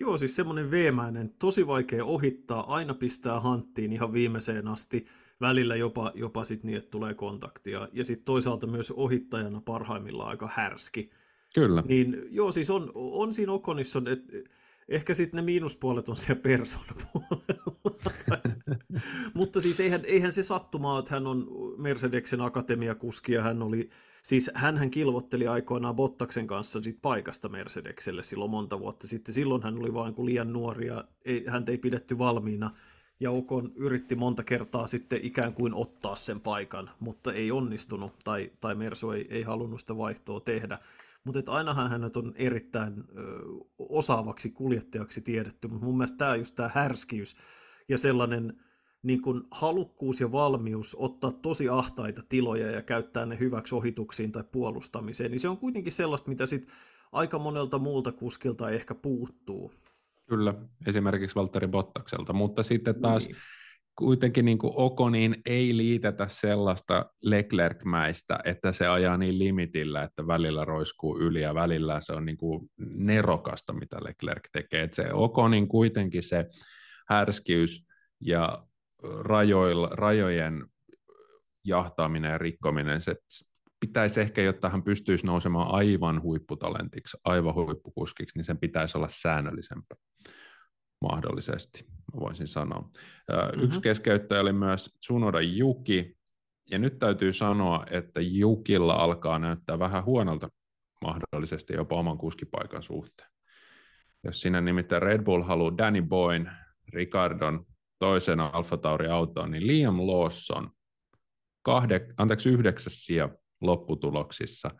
Joo, 0.00 0.18
siis 0.18 0.36
semmoinen 0.36 0.70
veemäinen, 0.70 1.34
tosi 1.38 1.66
vaikea 1.66 2.04
ohittaa, 2.04 2.74
aina 2.74 2.94
pistää 2.94 3.40
hanttiin 3.40 3.92
ihan 3.92 4.12
viimeiseen 4.12 4.68
asti, 4.68 5.06
välillä 5.40 5.76
jopa, 5.76 6.12
jopa 6.14 6.44
sit 6.44 6.64
niin, 6.64 6.78
että 6.78 6.90
tulee 6.90 7.14
kontaktia. 7.14 7.88
Ja 7.92 8.04
sitten 8.04 8.24
toisaalta 8.24 8.66
myös 8.66 8.90
ohittajana 8.90 9.60
parhaimmillaan 9.60 10.30
aika 10.30 10.50
härski. 10.54 11.10
Kyllä. 11.54 11.82
Niin 11.86 12.26
joo, 12.30 12.52
siis 12.52 12.70
on, 12.70 12.92
on 12.94 13.34
siinä 13.34 13.52
Okonissa, 13.52 14.02
että 14.12 14.50
ehkä 14.88 15.14
sitten 15.14 15.38
ne 15.38 15.42
miinuspuolet 15.42 16.08
on 16.08 16.16
siellä 16.16 16.42
puolella. 17.12 17.66
Mutta 19.34 19.60
siis 19.60 19.80
eihän, 19.80 20.04
eihän 20.04 20.32
se 20.32 20.42
sattumaa, 20.42 20.98
että 20.98 21.14
hän 21.14 21.26
on 21.26 21.46
Mercedeksen 21.78 22.40
akatemiakuski 22.40 23.32
ja 23.32 23.42
hän 23.42 23.62
oli 23.62 23.90
Siis 24.26 24.50
hän 24.54 24.90
kilvotteli 24.90 25.46
aikoinaan 25.46 25.96
Bottaksen 25.96 26.46
kanssa 26.46 26.82
sit 26.82 26.98
paikasta 27.02 27.48
Mercedekselle 27.48 28.22
silloin 28.22 28.50
monta 28.50 28.80
vuotta 28.80 29.08
sitten. 29.08 29.34
Silloin 29.34 29.62
hän 29.62 29.78
oli 29.78 29.94
vain 29.94 30.14
kuin 30.14 30.26
liian 30.26 30.52
nuori 30.52 30.86
ja 30.86 31.04
ei, 31.24 31.44
häntä 31.46 31.72
ei 31.72 31.78
pidetty 31.78 32.18
valmiina. 32.18 32.70
Ja 33.20 33.30
Okon 33.30 33.72
yritti 33.76 34.16
monta 34.16 34.44
kertaa 34.44 34.86
sitten 34.86 35.20
ikään 35.22 35.54
kuin 35.54 35.74
ottaa 35.74 36.16
sen 36.16 36.40
paikan, 36.40 36.90
mutta 37.00 37.32
ei 37.32 37.50
onnistunut, 37.50 38.12
tai, 38.24 38.52
tai 38.60 38.74
Mersu 38.74 39.10
ei, 39.10 39.26
ei 39.30 39.42
halunnut 39.42 39.80
sitä 39.80 39.96
vaihtoa 39.96 40.40
tehdä. 40.40 40.78
Mutta 41.26 41.52
ainahan 41.52 41.90
hänet 41.90 42.16
on 42.16 42.32
erittäin 42.36 43.04
ö, 43.18 43.22
osaavaksi 43.78 44.50
kuljettajaksi 44.50 45.20
tiedetty, 45.20 45.68
mutta 45.68 45.86
mun 45.86 45.96
mielestä 45.96 46.18
tämä 46.18 46.36
just 46.36 46.54
tämä 46.54 46.70
härskiys 46.74 47.36
ja 47.88 47.98
sellainen 47.98 48.60
niin 49.02 49.22
kuin 49.22 49.42
halukkuus 49.50 50.20
ja 50.20 50.32
valmius 50.32 50.96
ottaa 50.98 51.32
tosi 51.32 51.68
ahtaita 51.68 52.22
tiloja 52.28 52.70
ja 52.70 52.82
käyttää 52.82 53.26
ne 53.26 53.38
hyväksi 53.38 53.74
ohituksiin 53.74 54.32
tai 54.32 54.44
puolustamiseen, 54.52 55.30
niin 55.30 55.40
se 55.40 55.48
on 55.48 55.58
kuitenkin 55.58 55.92
sellaista, 55.92 56.28
mitä 56.28 56.46
sit 56.46 56.68
aika 57.12 57.38
monelta 57.38 57.78
muulta 57.78 58.12
kuskilta 58.12 58.70
ehkä 58.70 58.94
puuttuu. 58.94 59.72
Kyllä, 60.26 60.54
esimerkiksi 60.86 61.34
Valtteri 61.34 61.68
Bottakselta, 61.68 62.32
mutta 62.32 62.62
sitten 62.62 62.94
taas 62.94 63.26
niin. 63.26 63.36
Kuitenkin 63.98 64.44
niin 64.44 64.58
kuin 64.58 64.72
Okoniin 64.76 65.36
ei 65.46 65.76
liitetä 65.76 66.28
sellaista 66.28 67.10
Leclerc-mäistä, 67.22 68.38
että 68.44 68.72
se 68.72 68.86
ajaa 68.86 69.16
niin 69.16 69.38
limitillä, 69.38 70.02
että 70.02 70.26
välillä 70.26 70.64
roiskuu 70.64 71.18
yli 71.18 71.40
ja 71.40 71.54
välillä 71.54 72.00
se 72.00 72.12
on 72.12 72.26
niin 72.26 72.36
kuin 72.36 72.70
nerokasta, 72.78 73.72
mitä 73.72 73.96
Leclerc 74.04 74.42
tekee. 74.52 74.82
Että 74.82 74.96
se 74.96 75.12
Okonin 75.12 75.68
kuitenkin 75.68 76.22
se 76.22 76.46
härskiys 77.08 77.86
ja 78.20 78.66
rajoilla, 79.20 79.88
rajojen 79.92 80.66
jahtaaminen 81.64 82.30
ja 82.30 82.38
rikkominen, 82.38 83.02
se 83.02 83.16
pitäisi 83.80 84.20
ehkä, 84.20 84.42
jotta 84.42 84.68
hän 84.68 84.82
pystyisi 84.82 85.26
nousemaan 85.26 85.74
aivan 85.74 86.22
huipputalentiksi, 86.22 87.16
aivan 87.24 87.54
huippukuskiksi, 87.54 88.38
niin 88.38 88.44
sen 88.44 88.58
pitäisi 88.58 88.98
olla 88.98 89.08
säännöllisempää 89.10 89.96
mahdollisesti, 91.00 91.86
voisin 92.20 92.48
sanoa. 92.48 92.80
Mm-hmm. 92.80 93.62
Yksi 93.62 93.80
keskeyttäjä 93.80 94.40
oli 94.40 94.52
myös 94.52 94.94
Tsunoda 95.00 95.40
Juki, 95.40 96.16
ja 96.70 96.78
nyt 96.78 96.98
täytyy 96.98 97.32
sanoa, 97.32 97.86
että 97.90 98.20
Jukilla 98.20 98.94
alkaa 98.94 99.38
näyttää 99.38 99.78
vähän 99.78 100.04
huonolta 100.04 100.48
mahdollisesti 101.00 101.72
jopa 101.72 101.96
oman 101.96 102.18
kuskipaikan 102.18 102.82
suhteen. 102.82 103.30
Jos 104.24 104.40
sinä 104.40 104.60
nimittäin 104.60 105.02
Red 105.02 105.22
Bull 105.22 105.42
haluaa 105.42 105.78
Danny 105.78 106.02
Boyn, 106.02 106.50
Ricardon 106.92 107.66
toisen 107.98 108.40
Alfa 108.40 108.76
Tauri 108.76 109.08
autoon, 109.08 109.50
niin 109.50 109.66
Liam 109.66 110.06
Lawson, 110.06 110.70
kahde, 111.62 112.06
anteeksi, 112.16 112.48
yhdeksäs 112.48 113.04
sija 113.04 113.28
lopputuloksissa, 113.60 114.70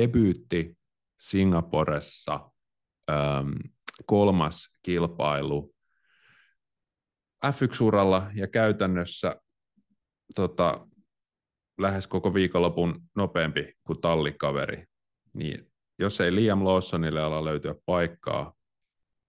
debyytti 0.00 0.78
Singaporessa, 1.20 2.50
kolmas 4.06 4.68
kilpailu 4.82 5.74
F1-uralla 7.46 8.30
ja 8.34 8.48
käytännössä 8.48 9.36
tota, 10.34 10.88
lähes 11.78 12.06
koko 12.06 12.34
viikonlopun 12.34 13.02
nopeampi 13.14 13.72
kuin 13.84 14.00
tallikaveri, 14.00 14.84
niin 15.32 15.72
jos 15.98 16.20
ei 16.20 16.34
Liam 16.34 16.64
Lawsonille 16.64 17.22
ala 17.22 17.44
löytyä 17.44 17.74
paikkaa, 17.86 18.54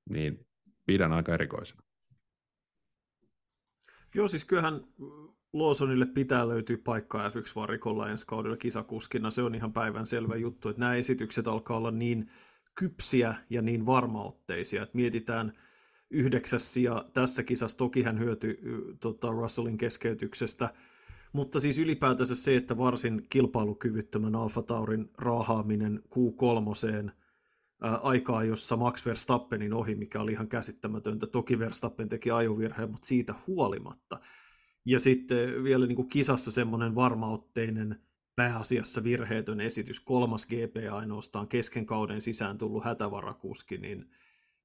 niin 0.09 0.47
pidän 0.85 1.13
aika 1.13 1.33
erikoisena. 1.33 1.81
Joo, 4.15 4.27
siis 4.27 4.45
kyllähän 4.45 4.81
Lawsonille 5.53 6.05
pitää 6.05 6.47
löytyä 6.47 6.77
paikkaa 6.83 7.29
F1-varikolla 7.29 8.09
ensi 8.09 8.25
kaudella 8.27 8.57
kisakuskina. 8.57 9.31
Se 9.31 9.41
on 9.41 9.55
ihan 9.55 9.73
päivän 9.73 10.07
selvä 10.07 10.35
juttu, 10.35 10.69
että 10.69 10.79
nämä 10.79 10.95
esitykset 10.95 11.47
alkaa 11.47 11.77
olla 11.77 11.91
niin 11.91 12.31
kypsiä 12.75 13.35
ja 13.49 13.61
niin 13.61 13.85
varmaotteisia, 13.85 14.83
että 14.83 14.97
mietitään 14.97 15.53
yhdeksäs 16.09 16.73
sija 16.73 17.05
tässä 17.13 17.43
kisassa. 17.43 17.77
Toki 17.77 18.03
hän 18.03 18.19
hyötyi 18.19 18.59
tota, 18.99 19.31
Russellin 19.31 19.77
keskeytyksestä, 19.77 20.73
mutta 21.33 21.59
siis 21.59 21.79
ylipäätänsä 21.79 22.35
se, 22.35 22.55
että 22.55 22.77
varsin 22.77 23.25
kilpailukyvyttömän 23.29 24.35
Alfa 24.35 24.61
Taurin 24.63 25.09
raahaaminen 25.17 26.03
Q3 26.09 27.11
aikaa, 28.01 28.43
jossa 28.43 28.77
Max 28.77 29.05
Verstappenin 29.05 29.73
ohi, 29.73 29.95
mikä 29.95 30.21
oli 30.21 30.31
ihan 30.31 30.47
käsittämätöntä. 30.47 31.27
Toki 31.27 31.59
Verstappen 31.59 32.09
teki 32.09 32.31
ajovirheen, 32.31 32.91
mutta 32.91 33.07
siitä 33.07 33.35
huolimatta. 33.47 34.19
Ja 34.85 34.99
sitten 34.99 35.63
vielä 35.63 35.85
niin 35.85 35.95
kuin 35.95 36.09
kisassa 36.09 36.51
semmoinen 36.51 36.95
varmaotteinen 36.95 37.99
pääasiassa 38.35 39.03
virheetön 39.03 39.61
esitys, 39.61 39.99
kolmas 39.99 40.45
GP 40.45 40.75
ainoastaan 40.91 41.47
kesken 41.47 41.85
kauden 41.85 42.21
sisään 42.21 42.57
tullut 42.57 42.83
hätävarakuski, 42.83 43.77
niin 43.77 44.09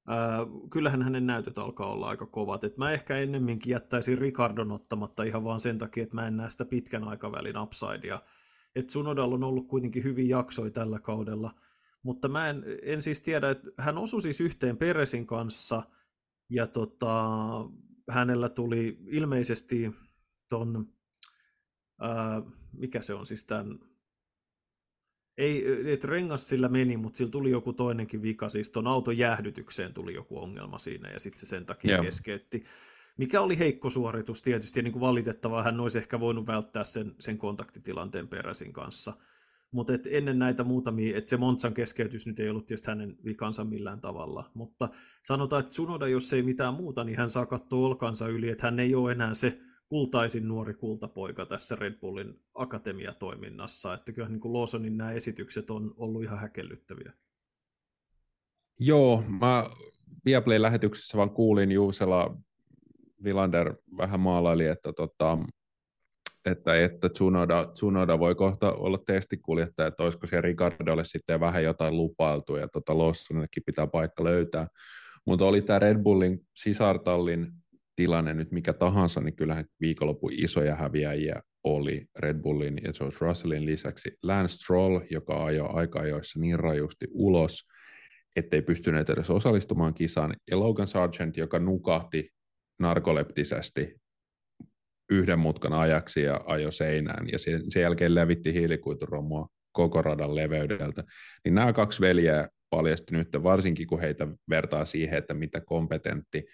ää, 0.07 0.39
kyllähän 0.71 1.03
hänen 1.03 1.27
näytöt 1.27 1.59
alkaa 1.59 1.93
olla 1.93 2.09
aika 2.09 2.27
kovat. 2.27 2.65
Et 2.65 2.77
mä 2.77 2.93
ehkä 2.93 3.17
ennemminkin 3.17 3.71
jättäisin 3.71 4.19
Ricardon 4.19 4.73
ottamatta 4.73 5.23
ihan 5.23 5.45
vaan 5.45 5.61
sen 5.61 5.79
takia, 5.79 6.03
että 6.03 6.15
mä 6.15 6.27
en 6.27 6.37
näe 6.37 6.51
sitä 6.51 6.65
pitkän 6.65 7.05
aikavälin 7.05 7.59
upsidea. 7.59 8.23
Et 8.75 8.91
Sunodalla 8.91 9.35
on 9.35 9.45
ollut 9.45 9.69
kuitenkin 9.69 10.05
hyvin 10.05 10.29
jaksoi 10.29 10.71
tällä 10.71 10.99
kaudella, 10.99 11.55
mutta 12.03 12.29
mä 12.29 12.49
en, 12.49 12.65
en 12.83 13.03
siis 13.03 13.21
tiedä, 13.21 13.51
että 13.51 13.71
hän 13.79 13.99
osui 13.99 14.23
siis 14.23 14.41
yhteen 14.41 14.77
Peresin 14.77 15.27
kanssa, 15.27 15.83
ja 16.51 16.67
tota, 16.67 17.29
hänellä 18.11 18.49
tuli 18.49 18.99
ilmeisesti 19.07 19.91
ton, 20.49 20.89
ää, 22.01 22.43
mikä 22.73 23.03
se 23.03 23.15
on 23.15 23.27
siis 23.27 23.45
tämän, 23.45 23.79
ei, 25.39 25.65
että 25.93 26.09
rengas 26.09 26.49
sillä 26.49 26.69
meni, 26.69 26.97
mutta 26.97 27.17
sillä 27.17 27.31
tuli 27.31 27.51
joku 27.51 27.73
toinenkin 27.73 28.23
vika, 28.23 28.49
siis 28.49 28.71
ton 28.71 28.87
auton 28.87 29.19
jäähdytykseen 29.19 29.95
tuli 29.95 30.15
joku 30.15 30.39
ongelma 30.39 30.79
siinä, 30.79 31.11
ja 31.11 31.21
sitten 31.21 31.41
se 31.41 31.47
sen 31.47 31.67
takia 31.67 31.91
yeah. 31.91 32.05
keskeytti. 32.05 32.65
Mikä 33.17 33.41
oli 33.41 33.59
heikko 33.59 33.91
suoritus 33.91 34.43
tietysti, 34.43 34.81
ja 34.81 34.83
niin 34.83 34.93
kuin 34.93 35.01
valitettavaa, 35.01 35.63
hän 35.63 35.81
olisi 35.81 35.99
ehkä 35.99 36.21
voinut 36.21 36.47
välttää 36.47 36.85
sen, 36.85 37.15
sen 37.19 37.39
kontaktitilanteen 37.39 38.29
peräsin 38.29 38.73
kanssa. 38.73 39.17
Mutta 39.71 39.93
ennen 40.11 40.39
näitä 40.39 40.65
muutamia, 40.65 41.19
että 41.19 41.31
se 41.31 41.37
Montsan 41.37 41.75
keskeytys 41.75 42.27
nyt 42.27 42.41
ei 42.41 42.49
ollut 42.49 42.67
tietysti 42.67 42.89
hänen 42.89 43.17
vikansa 43.25 43.65
millään 43.65 44.01
tavalla. 44.01 44.51
Mutta 44.55 44.89
sanotaan, 45.23 45.61
että 45.61 45.75
Sunoda, 45.75 46.09
jos 46.09 46.33
ei 46.33 46.43
mitään 46.43 46.75
muuta, 46.75 47.05
niin 47.05 47.19
hän 47.19 47.31
saa 47.31 47.47
katsoa 47.47 47.87
olkansa 47.87 48.29
yli, 48.29 48.49
että 48.49 48.67
hän 48.67 48.81
ei 48.81 48.95
ole 48.95 49.13
enää 49.13 49.35
se 49.35 49.61
kultaisin 49.91 50.49
nuori 50.49 50.75
kultapoika 50.75 51.47
tässä 51.47 51.77
Red 51.77 51.95
Bullin 51.95 52.41
akatemiatoiminnassa, 52.55 53.95
että 53.95 54.13
kyllä 54.13 54.29
niin 54.29 54.41
kuin 54.41 54.53
Lawsonin 54.53 54.97
nämä 54.97 55.13
esitykset 55.13 55.71
on 55.71 55.95
ollut 55.97 56.23
ihan 56.23 56.39
häkellyttäviä. 56.39 57.13
Joo, 58.79 59.25
mä 59.41 59.71
Viaplay-lähetyksessä 60.25 61.19
vaan 61.19 61.31
kuulin 61.31 61.73
Juusela 61.73 62.37
Vilander 63.25 63.75
vähän 63.97 64.21
maalaili, 64.21 64.67
että, 64.67 64.93
tota, 64.93 65.39
että, 66.45 66.85
että 66.85 67.09
Tsunoda, 67.09 67.67
Tsunoda, 67.67 68.19
voi 68.19 68.35
kohta 68.35 68.73
olla 68.73 68.99
testikuljettaja, 69.07 69.87
että 69.87 70.03
olisiko 70.03 70.27
se 70.27 70.41
Ricardolle 70.41 71.05
sitten 71.05 71.41
vähän 71.41 71.65
jotain 71.65 71.97
lupailtu, 71.97 72.57
ja 72.57 72.69
tota 72.69 72.99
Lawsonillekin 72.99 73.63
pitää 73.67 73.87
paikka 73.87 74.25
löytää. 74.25 74.69
Mutta 75.25 75.45
oli 75.45 75.63
tämä 75.63 75.79
Red 75.79 76.03
Bullin 76.03 76.47
sisartallin 76.57 77.60
tilanne 78.01 78.35
nyt 78.35 78.53
mikä 78.53 78.73
tahansa, 78.73 79.21
niin 79.21 79.37
kyllähän 79.37 79.65
viikonloppu 79.81 80.29
isoja 80.33 80.77
häviäjiä 80.77 81.43
oli 81.65 82.07
Red 82.19 82.39
Bullin 82.43 82.81
ja 82.85 82.93
George 82.93 83.17
Russellin 83.21 83.67
lisäksi. 83.67 84.13
Lance 84.23 84.55
Stroll, 84.55 85.01
joka 85.11 85.45
ajoi 85.45 85.69
aika 85.73 86.01
ajoissa 86.01 86.41
niin 86.41 86.59
rajusti 86.59 87.07
ulos, 87.11 87.69
ettei 88.37 88.63
pystyneet 88.63 89.11
edes 89.11 89.31
osallistumaan 89.31 89.95
kisaan, 89.95 90.35
ja 90.51 90.59
Logan 90.59 90.87
Sargent, 90.87 91.37
joka 91.37 91.59
nukahti 91.59 92.29
narkoleptisesti 92.79 93.95
yhden 95.11 95.39
mutkan 95.39 95.73
ajaksi 95.73 96.23
ja 96.23 96.41
ajoi 96.47 96.73
seinään, 96.73 97.29
ja 97.33 97.39
sen, 97.39 97.71
sen 97.71 97.83
jälkeen 97.83 98.15
levitti 98.15 98.53
hiilikuituromua 98.53 99.49
koko 99.73 100.03
radan 100.03 100.35
leveydeltä. 100.35 101.05
Niin 101.45 101.55
nämä 101.55 101.73
kaksi 101.73 102.01
veljeä 102.01 102.49
paljasti 102.71 103.17
nyt, 103.17 103.29
varsinkin 103.43 103.87
kun 103.87 104.01
heitä 104.01 104.29
vertaa 104.51 104.85
siihen, 104.85 105.19
että 105.19 105.35
mitä 105.35 105.61
kompetentti 105.61 106.47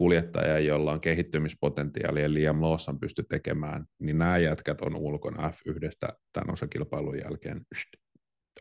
kuljettaja, 0.00 0.58
jolla 0.58 0.92
on 0.92 1.00
kehittymispotentiaalia 1.00 2.34
Liam 2.34 2.62
Lawson 2.62 2.98
pysty 2.98 3.22
tekemään, 3.22 3.86
niin 3.98 4.18
nämä 4.18 4.38
jätkät 4.38 4.80
on 4.80 4.96
ulkona 4.96 5.50
F1 5.50 6.14
tämän 6.32 6.52
osakilpailun 6.52 7.18
jälkeen. 7.18 7.66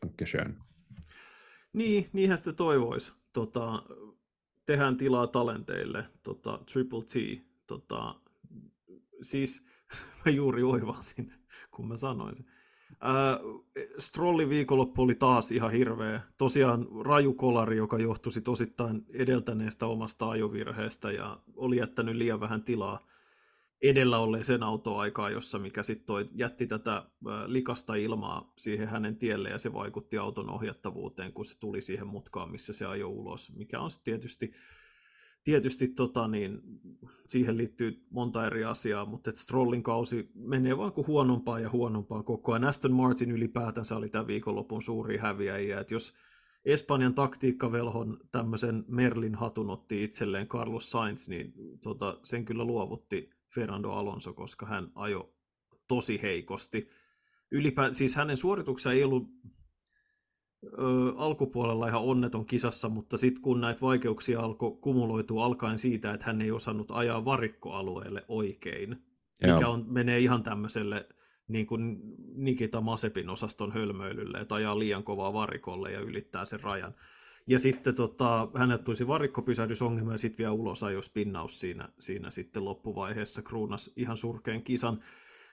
Danke 0.01 0.25
schön. 0.25 0.57
Niin, 1.73 2.05
niinhän 2.13 2.37
sitä 2.37 2.53
toivoisi. 2.53 3.13
Tota, 3.33 3.83
tehdään 4.65 4.97
tilaa 4.97 5.27
talenteille, 5.27 6.05
tota, 6.23 6.59
Triple 6.71 7.01
T. 7.01 7.43
Tota, 7.67 8.15
siis 9.21 9.65
mä 10.25 10.31
juuri 10.31 10.63
oivasin, 10.63 11.33
kun 11.71 11.87
mä 11.87 11.97
sanoin 11.97 12.35
sen. 12.35 12.45
Strollin 13.99 14.49
viikonloppu 14.49 15.01
oli 15.01 15.15
taas 15.15 15.51
ihan 15.51 15.71
hirveä. 15.71 16.21
Tosiaan 16.37 16.87
raju 17.05 17.33
kolari, 17.33 17.77
joka 17.77 17.97
johtui 17.97 18.31
sit 18.31 18.47
osittain 18.47 19.05
edeltäneestä 19.13 19.85
omasta 19.85 20.29
ajovirheestä 20.29 21.11
ja 21.11 21.39
oli 21.55 21.77
jättänyt 21.77 22.15
liian 22.15 22.39
vähän 22.39 22.63
tilaa 22.63 23.09
edellä 23.81 24.17
olleeseen 24.17 24.63
autoaikaa, 24.63 25.29
jossa 25.29 25.59
mikä 25.59 25.83
sitten 25.83 26.15
jätti 26.33 26.67
tätä 26.67 27.05
likasta 27.45 27.95
ilmaa 27.95 28.53
siihen 28.57 28.87
hänen 28.87 29.17
tielle 29.17 29.49
ja 29.49 29.57
se 29.57 29.73
vaikutti 29.73 30.17
auton 30.17 30.49
ohjattavuuteen, 30.49 31.33
kun 31.33 31.45
se 31.45 31.59
tuli 31.59 31.81
siihen 31.81 32.07
mutkaan, 32.07 32.51
missä 32.51 32.73
se 32.73 32.85
ajoi 32.85 33.09
ulos, 33.09 33.55
mikä 33.55 33.79
on 33.79 33.89
tietysti 34.03 34.51
tietysti 35.43 35.87
tota, 35.87 36.27
niin, 36.27 36.61
siihen 37.27 37.57
liittyy 37.57 38.05
monta 38.09 38.47
eri 38.47 38.63
asiaa, 38.63 39.05
mutta 39.05 39.31
Strollin 39.35 39.83
kausi 39.83 40.31
menee 40.35 40.77
vaan 40.77 40.91
kuin 40.91 41.07
huonompaa 41.07 41.59
ja 41.59 41.69
huonompaa 41.69 42.23
koko 42.23 42.51
ajan. 42.51 42.63
Aston 42.63 42.93
Martin 42.93 43.31
ylipäätänsä 43.31 43.95
oli 43.95 44.09
tämän 44.09 44.27
viikonlopun 44.27 44.81
suuri 44.81 45.17
häviäjiä, 45.17 45.79
että 45.79 45.93
jos 45.93 46.13
Espanjan 46.65 47.13
taktiikkavelhon 47.13 48.19
tämmöisen 48.31 48.85
Merlin 48.87 49.35
hatun 49.35 49.69
otti 49.69 50.03
itselleen 50.03 50.47
Carlos 50.47 50.91
Sainz, 50.91 51.27
niin 51.27 51.53
tota, 51.83 52.19
sen 52.23 52.45
kyllä 52.45 52.63
luovutti 52.63 53.29
Fernando 53.53 53.91
Alonso, 53.91 54.33
koska 54.33 54.65
hän 54.65 54.91
ajo 54.95 55.33
tosi 55.87 56.21
heikosti. 56.21 56.89
Ylipä, 57.51 57.93
siis 57.93 58.15
hänen 58.15 58.37
suorituksensa 58.37 58.93
ei 58.93 59.03
ollut 59.03 59.29
ö, 60.63 60.77
alkupuolella 61.17 61.87
ihan 61.87 62.01
onneton 62.01 62.45
kisassa, 62.45 62.89
mutta 62.89 63.17
sitten 63.17 63.41
kun 63.41 63.61
näitä 63.61 63.81
vaikeuksia 63.81 64.39
alkoi 64.39 64.77
kumuloitua 64.81 65.45
alkaen 65.45 65.77
siitä, 65.77 66.13
että 66.13 66.25
hän 66.25 66.41
ei 66.41 66.51
osannut 66.51 66.91
ajaa 66.91 67.25
varikkoalueelle 67.25 68.25
oikein, 68.27 69.03
Joo. 69.41 69.55
mikä 69.55 69.69
on, 69.69 69.85
menee 69.87 70.19
ihan 70.19 70.43
tämmöiselle 70.43 71.09
niin 71.47 71.67
kuin 71.67 71.99
Nikita 72.35 72.81
Masepin 72.81 73.29
osaston 73.29 73.71
hölmöilylle, 73.71 74.37
että 74.37 74.55
ajaa 74.55 74.79
liian 74.79 75.03
kovaa 75.03 75.33
varikolle 75.33 75.91
ja 75.91 75.99
ylittää 75.99 76.45
sen 76.45 76.59
rajan. 76.59 76.95
Ja 77.47 77.59
sitten 77.59 77.95
tota, 77.95 78.49
hänet 78.55 78.83
tulisi 78.83 79.07
varikkopysähdysongelma 79.07 80.11
ja 80.11 80.17
sitten 80.17 80.37
vielä 80.37 80.51
ulos 80.51 80.83
ajoi 80.83 81.03
spinnaus 81.03 81.59
siinä, 81.59 81.89
siinä 81.99 82.29
sitten 82.29 82.65
loppuvaiheessa 82.65 83.41
kruunas 83.41 83.91
ihan 83.95 84.17
surkeen 84.17 84.63
kisan 84.63 84.99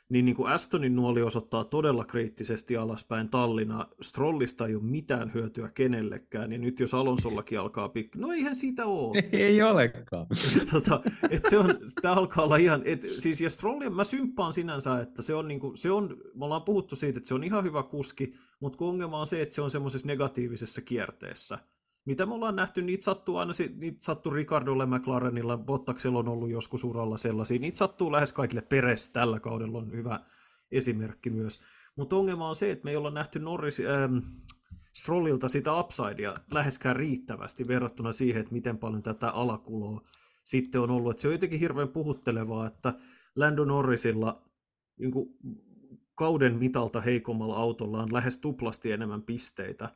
niin, 0.09 0.25
niin 0.25 0.37
kuin 0.37 0.49
Astonin 0.49 0.97
nuoli 0.97 1.23
osoittaa 1.23 1.64
todella 1.64 2.05
kriittisesti 2.05 2.77
alaspäin 2.77 3.29
Tallinna. 3.29 3.88
Strollista 4.03 4.66
ei 4.66 4.75
ole 4.75 4.83
mitään 4.83 5.35
hyötyä 5.35 5.71
kenellekään, 5.75 6.53
ja 6.53 6.59
nyt 6.59 6.81
jos 6.81 6.95
Alonsollakin 6.95 7.61
alkaa 7.61 7.88
pikku... 7.88 8.19
No 8.19 8.33
eihän 8.33 8.57
siitä 8.57 8.87
ole. 8.87 9.25
Ei 9.33 9.62
olekaan. 9.62 10.26
Ja, 10.30 10.62
tota, 10.72 11.01
et 11.30 11.45
se 11.51 11.59
on, 11.59 11.78
tämä 12.03 12.14
alkaa 12.14 12.45
olla 12.45 12.57
ihan... 12.57 12.83
Et, 12.85 13.07
siis, 13.18 13.41
ja 13.41 13.51
Strollia 13.51 13.91
mä 13.91 14.05
symppaan 14.05 14.53
sinänsä, 14.53 15.01
että 15.01 15.22
se 15.22 15.35
on, 15.35 15.49
niin 15.49 15.61
kuin, 15.61 15.76
se 15.76 15.91
on, 15.91 16.16
me 16.35 16.45
ollaan 16.45 16.62
puhuttu 16.62 16.97
siitä, 16.97 17.18
että 17.18 17.28
se 17.28 17.35
on 17.35 17.45
ihan 17.45 17.64
hyvä 17.64 17.83
kuski, 17.83 18.35
mutta 18.61 18.78
kun 18.78 18.89
ongelma 18.89 19.20
on 19.20 19.26
se, 19.26 19.43
että 19.43 19.55
se 19.55 19.62
on 19.62 19.70
semmoisessa 19.70 20.07
negatiivisessa 20.07 20.80
kierteessä 20.80 21.59
mitä 22.07 22.26
me 22.26 22.34
ollaan 22.34 22.57
nähty, 22.57 22.82
niitä 22.82 23.04
sattuu 23.04 23.36
aina, 23.36 23.52
niitä 23.76 24.04
sattuu 24.04 24.32
Ricardolle, 24.32 24.86
McLarenilla, 24.86 25.59
Bottaksella 25.59 26.18
on 26.18 26.28
ollut 26.28 26.50
joskus 26.50 26.84
uralla 26.84 27.16
sellaisia, 27.16 27.59
niitä 27.59 27.78
sattuu 27.78 28.12
lähes 28.12 28.32
kaikille 28.32 28.62
Peres 28.62 29.11
tällä 29.11 29.40
kaudella 29.40 29.78
on 29.78 29.92
hyvä 29.92 30.20
esimerkki 30.70 31.30
myös. 31.30 31.61
Mutta 31.96 32.16
ongelma 32.16 32.48
on 32.48 32.57
se, 32.57 32.70
että 32.70 32.84
me 32.84 32.90
ei 32.90 32.96
olla 32.96 33.11
nähty 33.11 33.38
Norris, 33.38 33.80
ähm, 33.80 34.18
Strollilta 34.94 35.48
sitä 35.48 35.80
upsidea 35.80 36.34
läheskään 36.50 36.96
riittävästi 36.96 37.68
verrattuna 37.68 38.12
siihen, 38.12 38.40
että 38.40 38.54
miten 38.54 38.78
paljon 38.78 39.02
tätä 39.02 39.30
alakuloa 39.30 40.00
sitten 40.44 40.80
on 40.80 40.90
ollut. 40.90 41.11
Et 41.11 41.18
se 41.18 41.28
on 41.28 41.34
jotenkin 41.34 41.61
hirveän 41.61 41.88
puhuttelevaa, 41.88 42.66
että 42.66 42.94
Lando 43.36 43.64
Norrisilla 43.64 44.42
niin 44.98 45.12
kuin, 45.12 45.28
kauden 46.14 46.57
mitalta 46.59 47.00
heikommalla 47.00 47.57
autolla 47.57 48.02
on 48.02 48.12
lähes 48.12 48.38
tuplasti 48.38 48.92
enemmän 48.92 49.22
pisteitä 49.22 49.90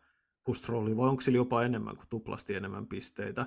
kuin 0.50 0.58
Strollilla, 0.58 0.96
vai 0.96 1.08
onko 1.08 1.20
sillä 1.20 1.36
jopa 1.36 1.62
enemmän 1.62 1.96
kuin 1.96 2.08
tuplasti 2.08 2.54
enemmän 2.54 2.86
pisteitä, 2.86 3.46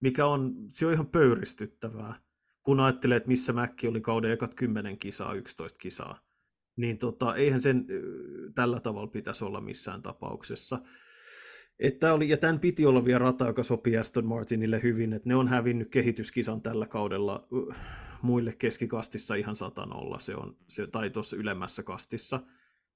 mikä 0.00 0.26
on, 0.26 0.54
se 0.68 0.86
on 0.86 0.92
ihan 0.92 1.06
pöyristyttävää, 1.06 2.14
kun 2.62 2.80
ajattelee, 2.80 3.16
että 3.16 3.28
missä 3.28 3.52
Mäkki 3.52 3.88
oli 3.88 4.00
kauden 4.00 4.30
ekat 4.30 4.54
10 4.54 4.98
kisaa, 4.98 5.34
11 5.34 5.78
kisaa, 5.78 6.20
niin 6.76 6.98
tota, 6.98 7.34
eihän 7.34 7.60
sen 7.60 7.86
tällä 8.54 8.80
tavalla 8.80 9.06
pitäisi 9.06 9.44
olla 9.44 9.60
missään 9.60 10.02
tapauksessa. 10.02 10.78
Että 11.78 12.12
oli, 12.14 12.28
ja 12.28 12.36
tämän 12.36 12.60
piti 12.60 12.86
olla 12.86 13.04
vielä 13.04 13.18
rata, 13.18 13.46
joka 13.46 13.62
sopii 13.62 13.96
Aston 13.96 14.26
Martinille 14.26 14.82
hyvin, 14.82 15.12
että 15.12 15.28
ne 15.28 15.36
on 15.36 15.48
hävinnyt 15.48 15.88
kehityskisan 15.90 16.62
tällä 16.62 16.86
kaudella 16.86 17.48
muille 18.22 18.52
keskikastissa 18.52 19.34
ihan 19.34 19.56
satanolla, 19.56 20.18
se 20.18 20.36
on, 20.36 20.56
se, 20.68 20.86
tai 20.86 21.10
tuossa 21.10 21.36
ylemmässä 21.36 21.82
kastissa, 21.82 22.40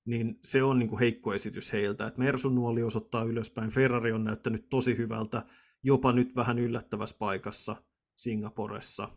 niin 0.04 0.40
se 0.44 0.62
on 0.62 0.78
niin 0.78 0.88
kuin 0.88 0.98
heikko 0.98 1.34
esitys 1.34 1.72
heiltä, 1.72 2.06
että 2.06 2.18
Mersun 2.18 2.54
nuoli 2.54 2.82
osoittaa 2.82 3.24
ylöspäin, 3.24 3.70
Ferrari 3.70 4.12
on 4.12 4.24
näyttänyt 4.24 4.68
tosi 4.70 4.96
hyvältä, 4.96 5.42
jopa 5.82 6.12
nyt 6.12 6.36
vähän 6.36 6.58
yllättävässä 6.58 7.16
paikassa 7.18 7.76
Singaporessa. 8.14 9.08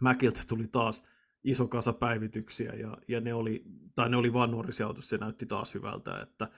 Mäkiltä 0.00 0.40
tuli 0.48 0.68
taas 0.72 1.04
iso 1.44 1.68
kasa 1.68 1.92
päivityksiä, 1.92 2.72
ja, 2.72 2.96
ja 3.08 3.20
ne 3.20 3.34
oli, 3.34 3.64
tai 3.94 4.08
ne 4.08 4.16
oli 4.16 4.32
vaan 4.32 4.50
nuorisiautus, 4.50 5.08
se 5.08 5.18
näytti 5.18 5.46
taas 5.46 5.74
hyvältä, 5.74 6.20
että 6.20 6.48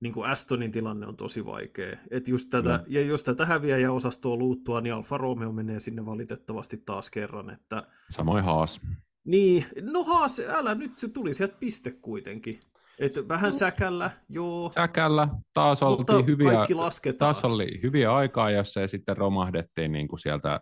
niin 0.00 0.12
kuin 0.12 0.30
Astonin 0.30 0.72
tilanne 0.72 1.06
on 1.06 1.16
tosi 1.16 1.44
vaikea. 1.44 1.96
Et 2.10 2.28
just 2.28 2.50
tätä, 2.50 2.70
no. 2.78 2.84
Ja 2.88 3.02
jos 3.02 3.24
tätä 3.24 3.46
häviäjäosastoa 3.46 4.36
luuttua, 4.36 4.80
niin 4.80 4.94
Alfa 4.94 5.18
Romeo 5.18 5.52
menee 5.52 5.80
sinne 5.80 6.06
valitettavasti 6.06 6.76
taas 6.76 7.10
kerran. 7.10 7.50
Että... 7.50 7.82
Samoin 8.10 8.44
Haas. 8.44 8.80
Niin, 9.24 9.64
no 9.80 10.04
Haas, 10.04 10.40
älä 10.48 10.74
nyt, 10.74 10.98
se 10.98 11.08
tuli 11.08 11.34
sieltä 11.34 11.56
piste 11.60 11.90
kuitenkin. 11.90 12.60
Et 12.98 13.28
vähän 13.28 13.50
no. 13.50 13.52
säkällä, 13.52 14.10
joo. 14.28 14.72
Säkällä, 14.74 15.28
taas 15.54 15.82
oltiin 15.82 16.26
hyviä, 16.26 16.52
kaikki 16.52 16.74
lasketaan. 16.74 17.34
taas 17.34 17.44
oli 17.44 17.80
hyviä 17.82 18.14
aikaa, 18.14 18.50
jossa 18.50 18.80
ja 18.80 18.88
sitten 18.88 19.16
romahdettiin 19.16 19.92
niin 19.92 20.08
kuin 20.08 20.20
sieltä 20.20 20.60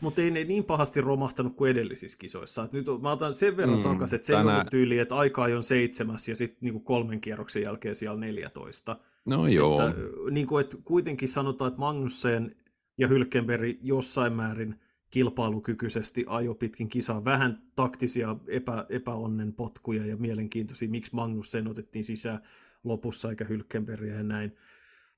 mutta 0.00 0.22
ei 0.22 0.30
ne 0.30 0.44
niin 0.44 0.64
pahasti 0.64 1.00
romahtanut 1.00 1.56
kuin 1.56 1.70
edellisissä 1.70 2.18
kisoissa. 2.18 2.64
Et 2.64 2.72
nyt 2.72 2.86
mä 3.02 3.10
otan 3.10 3.34
sen 3.34 3.56
verran 3.56 3.76
mm, 3.76 3.82
takaisin, 3.82 4.16
että 4.16 4.26
se 4.26 4.32
tänä... 4.32 4.50
ei 4.50 4.56
ollut 4.56 4.70
tyyli, 4.70 4.98
että 4.98 5.16
aika 5.16 5.42
on 5.42 5.62
seitsemäs 5.62 6.28
ja 6.28 6.36
sitten 6.36 6.58
niinku 6.60 6.80
kolmen 6.80 7.20
kierroksen 7.20 7.62
jälkeen 7.62 7.94
siellä 7.94 8.20
14. 8.20 8.96
No 9.24 9.46
joo. 9.46 9.88
Että, 9.88 10.00
niinku, 10.30 10.54
kuitenkin 10.84 11.28
sanotaan, 11.28 11.68
että 11.68 11.80
Magnussen 11.80 12.54
ja 12.98 13.08
Hylkenberg 13.08 13.76
jossain 13.82 14.32
määrin 14.32 14.80
kilpailukykyisesti 15.10 16.24
ajo 16.26 16.54
pitkin 16.54 16.88
kisaa. 16.88 17.24
Vähän 17.24 17.62
taktisia 17.76 18.36
epä, 18.46 18.86
epäonnen 18.88 19.52
potkuja 19.52 20.06
ja 20.06 20.16
mielenkiintoisia, 20.16 20.88
miksi 20.88 21.14
Magnussen 21.14 21.68
otettiin 21.68 22.04
sisään 22.04 22.40
lopussa 22.84 23.30
eikä 23.30 23.44
Hylkenberg 23.44 24.06
ja 24.06 24.22
näin. 24.22 24.56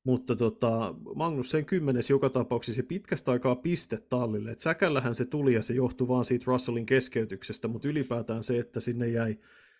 Mutta 0.05 0.37
tota, 0.37 0.95
Magnussen 1.15 1.67
kymmenes 1.67 2.11
joka 2.11 2.31
tapauksessa 2.31 2.83
pitkästä 2.83 3.31
aikaa 3.31 3.57
piste 3.57 3.97
tallille. 4.09 4.51
Et 4.51 4.59
säkällähän 4.59 5.15
se 5.15 5.25
tuli 5.25 5.55
ja 5.55 5.63
se 5.63 5.75
johtui 5.75 6.09
vaan 6.09 6.25
siitä 6.25 6.45
Russellin 6.47 6.87
keskeytyksestä, 6.87 7.69
mutta 7.69 7.89
ylipäätään 7.89 8.43
se, 8.43 8.59
että 8.59 8.81
sinne 8.81 9.09
jäi 9.09 9.39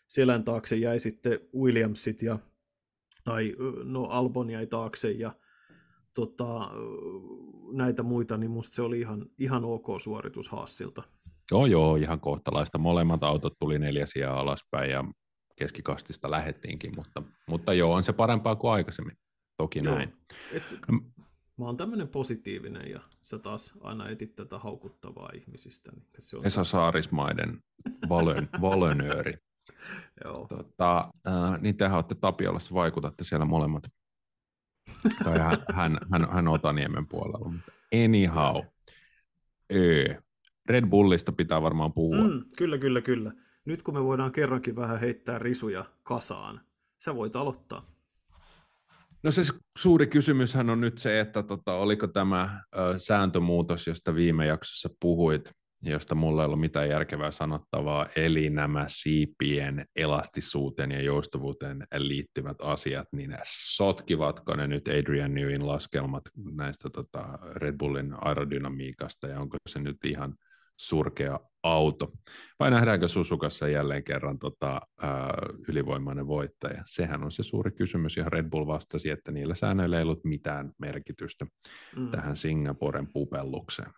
selän 0.09 0.45
taakse 0.45 0.77
jäi 0.77 1.01
sitten 1.01 1.41
Williamsit 1.57 2.23
ja 2.23 2.39
tai 3.25 3.57
no 3.85 4.05
Albon 4.05 4.51
jäi 4.51 4.67
taakse 4.67 5.11
ja 5.11 5.33
tota, 6.15 6.71
näitä 7.73 8.03
muita, 8.03 8.37
niin 8.37 8.51
musta 8.51 8.75
se 8.75 8.83
oli 8.83 9.01
ihan, 9.01 9.27
ihan 9.39 9.65
ok 9.65 9.87
suoritus 10.01 10.49
Haassilta. 10.49 11.03
Joo, 11.51 11.67
joo, 11.67 11.97
ihan 11.97 12.21
kohtalaista. 12.21 12.79
Molemmat 12.79 13.25
autot 13.25 13.59
tuli 13.59 13.79
neljäsiä 13.79 14.33
alaspäin 14.33 14.91
ja 14.91 15.05
keskikastista 15.57 16.31
lähettiinkin, 16.31 16.95
mutta, 16.97 17.23
mutta 17.47 17.75
joo, 17.75 17.95
on 17.95 18.03
se 18.03 18.13
parempaa 18.13 18.57
kuin 18.57 18.71
aikaisemmin. 18.71 19.17
Toki 19.57 19.79
Joo. 19.85 19.95
näin. 19.95 20.17
Et, 20.53 20.63
mä 21.59 21.67
oon 21.67 21.77
tämmöinen 21.77 22.09
positiivinen 22.09 22.91
ja 22.91 23.01
sä 23.23 23.39
taas 23.39 23.73
aina 23.81 24.09
etit 24.09 24.37
tätä 24.37 24.59
haukuttavaa 24.59 25.31
ihmisistä. 25.35 25.93
Niin 25.93 26.07
se 26.19 26.37
on 26.37 26.47
Esa 26.47 26.65
Saarismaiden 26.65 27.63
valön, 28.09 28.49
valönööri. 28.61 29.35
Joo. 30.25 30.47
Tota, 30.49 31.13
äh, 31.27 31.61
niin 31.61 31.77
tehän 31.77 31.97
olette 31.97 32.15
Tapiolassa, 32.15 32.75
vaikutatte 32.75 33.25
siellä 33.25 33.47
molemmat. 33.47 33.85
Tai 35.25 35.39
hän, 35.39 35.59
hän, 35.73 35.99
hän, 36.13 36.29
hän 36.33 36.49
Otaniemen 36.49 37.07
puolella. 37.07 37.53
Anyhow, 38.05 38.63
öö. 39.73 40.15
Red 40.69 40.87
Bullista 40.87 41.33
pitää 41.33 41.63
varmaan 41.63 41.93
puhua. 41.93 42.29
Mm, 42.29 42.45
kyllä, 42.57 42.79
kyllä, 42.79 43.01
kyllä. 43.01 43.33
Nyt 43.65 43.83
kun 43.83 43.95
me 43.95 44.05
voidaan 44.05 44.33
kerrankin 44.33 44.77
vähän 44.77 45.01
heittää 45.01 45.39
risuja 45.39 45.85
kasaan, 46.03 46.61
sä 46.99 47.15
voit 47.15 47.37
aloittaa. 47.37 47.85
No 49.23 49.31
se 49.31 49.43
suuri 49.79 50.07
kysymyshän 50.07 50.71
on 50.71 50.81
nyt 50.81 50.99
se, 50.99 51.21
että 51.21 51.43
tota, 51.43 51.75
oliko 51.75 52.07
tämä 52.07 52.61
ö, 52.77 52.99
sääntömuutos, 52.99 53.87
josta 53.87 54.15
viime 54.15 54.47
jaksossa 54.47 54.89
puhuit, 55.01 55.53
josta 55.83 56.15
mulla 56.15 56.43
ei 56.43 56.47
ollut 56.47 56.61
mitään 56.61 56.89
järkevää 56.89 57.31
sanottavaa, 57.31 58.07
eli 58.17 58.51
nämä 58.51 58.85
siipien 58.89 59.85
elastisuuteen 59.97 60.91
ja 60.91 61.03
joustavuuteen 61.03 61.87
liittyvät 61.97 62.57
asiat, 62.63 63.09
niin 63.13 63.39
sotkivatko 63.77 64.57
ne 64.57 64.67
nyt 64.67 64.89
Adrian 64.89 65.35
Newin 65.35 65.67
laskelmat 65.67 66.23
näistä 66.55 66.91
tota, 66.91 67.39
Red 67.43 67.77
Bullin 67.79 68.15
aerodynamiikasta, 68.21 69.27
ja 69.27 69.41
onko 69.41 69.57
se 69.69 69.81
nyt 69.81 70.05
ihan– 70.05 70.35
surkea 70.81 71.41
auto. 71.63 72.13
Vai 72.59 72.71
nähdäänkö 72.71 73.09
Susukassa 73.09 73.69
jälleen 73.69 74.05
kerran 74.05 74.39
tota, 74.39 74.81
ää, 75.01 75.35
ylivoimainen 75.69 76.27
voittaja? 76.27 76.83
Sehän 76.87 77.25
on 77.25 77.33
se 77.33 77.43
suuri 77.43 77.71
kysymys, 77.71 78.17
ja 78.17 78.25
Red 78.25 78.51
Bull 78.51 78.67
vastasi, 78.67 79.11
että 79.11 79.33
niillä 79.33 79.55
säännöillä 79.55 79.97
ei 79.97 80.03
ollut 80.03 80.25
mitään 80.25 80.73
merkitystä 80.79 81.47
mm. 81.97 82.11
tähän 82.11 82.37
Singaporen 82.37 83.09
pupellukseen. 83.13 83.91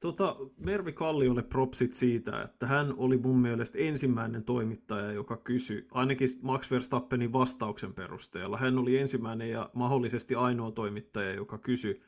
Tota, 0.00 0.36
Mervi 0.56 0.92
Kalliolle 0.92 1.42
propsit 1.42 1.94
siitä, 1.94 2.42
että 2.42 2.66
hän 2.66 2.94
oli 2.96 3.16
mun 3.16 3.38
mielestä 3.38 3.78
ensimmäinen 3.78 4.44
toimittaja, 4.44 5.12
joka 5.12 5.36
kysyi, 5.36 5.86
ainakin 5.90 6.28
Max 6.42 6.70
Verstappenin 6.70 7.32
vastauksen 7.32 7.94
perusteella, 7.94 8.56
hän 8.56 8.78
oli 8.78 8.98
ensimmäinen 8.98 9.50
ja 9.50 9.70
mahdollisesti 9.74 10.34
ainoa 10.34 10.70
toimittaja, 10.70 11.34
joka 11.34 11.58
kysyi 11.58 12.02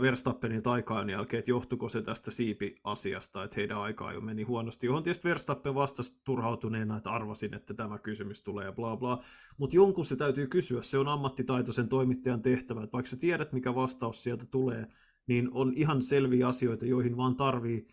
Verstappenin 0.00 0.62
aikaan 0.64 1.10
jälkeen, 1.10 1.38
että 1.38 1.50
johtuiko 1.50 1.88
se 1.88 2.02
tästä 2.02 2.30
siipi-asiasta, 2.30 3.44
että 3.44 3.56
heidän 3.56 3.78
aikaa 3.78 4.12
jo 4.12 4.20
meni 4.20 4.42
huonosti, 4.42 4.86
johon 4.86 5.02
tietysti 5.02 5.28
Verstappen 5.28 5.74
vastasi 5.74 6.20
turhautuneena, 6.24 6.96
että 6.96 7.10
arvasin, 7.10 7.54
että 7.54 7.74
tämä 7.74 7.98
kysymys 7.98 8.40
tulee 8.40 8.64
ja 8.64 8.72
bla 8.72 8.96
bla, 8.96 9.22
mutta 9.56 9.76
jonkun 9.76 10.06
se 10.06 10.16
täytyy 10.16 10.46
kysyä, 10.46 10.82
se 10.82 10.98
on 10.98 11.08
ammattitaitoisen 11.08 11.88
toimittajan 11.88 12.42
tehtävä, 12.42 12.82
että 12.82 12.92
vaikka 12.92 13.10
sä 13.10 13.16
tiedät, 13.16 13.52
mikä 13.52 13.74
vastaus 13.74 14.22
sieltä 14.22 14.46
tulee, 14.46 14.86
niin 15.26 15.48
on 15.52 15.72
ihan 15.76 16.02
selviä 16.02 16.48
asioita, 16.48 16.86
joihin 16.86 17.16
vaan 17.16 17.36
tarvii, 17.36 17.88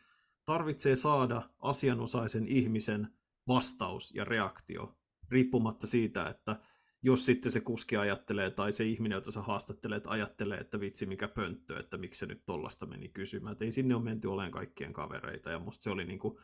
tarvitsee 0.46 0.96
saada 0.96 1.50
asianosaisen 1.60 2.48
ihmisen 2.48 3.08
vastaus 3.48 4.16
ja 4.16 4.24
reaktio, 4.24 4.98
riippumatta 5.30 5.88
siitä, 5.88 6.30
että 6.30 6.56
jos 7.04 7.26
sitten 7.26 7.52
se 7.52 7.62
kuski 7.62 7.98
ajattelee 7.98 8.50
tai 8.50 8.74
se 8.74 8.84
ihminen, 8.84 9.16
jota 9.16 9.32
sä 9.32 9.42
haastattelet, 9.42 10.04
ajattelee, 10.08 10.58
että 10.58 10.80
vitsi 10.80 11.06
mikä 11.06 11.28
pönttö, 11.28 11.80
että 11.80 11.98
miksi 11.98 12.20
se 12.20 12.26
nyt 12.26 12.46
tollasta 12.46 12.86
meni 12.86 13.10
kysymään. 13.10 13.54
Et 13.54 13.62
ei 13.62 13.72
sinne 13.72 13.96
ole 13.96 14.04
menty 14.04 14.28
olemaan 14.28 14.52
kaikkien 14.52 14.94
kavereita 14.94 15.50
ja 15.50 15.60
musta 15.60 15.84
se 15.84 15.90
oli 15.90 16.06
niinku 16.06 16.40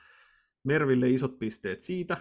Merville 0.63 1.09
isot 1.09 1.39
pisteet 1.39 1.81
siitä. 1.81 2.17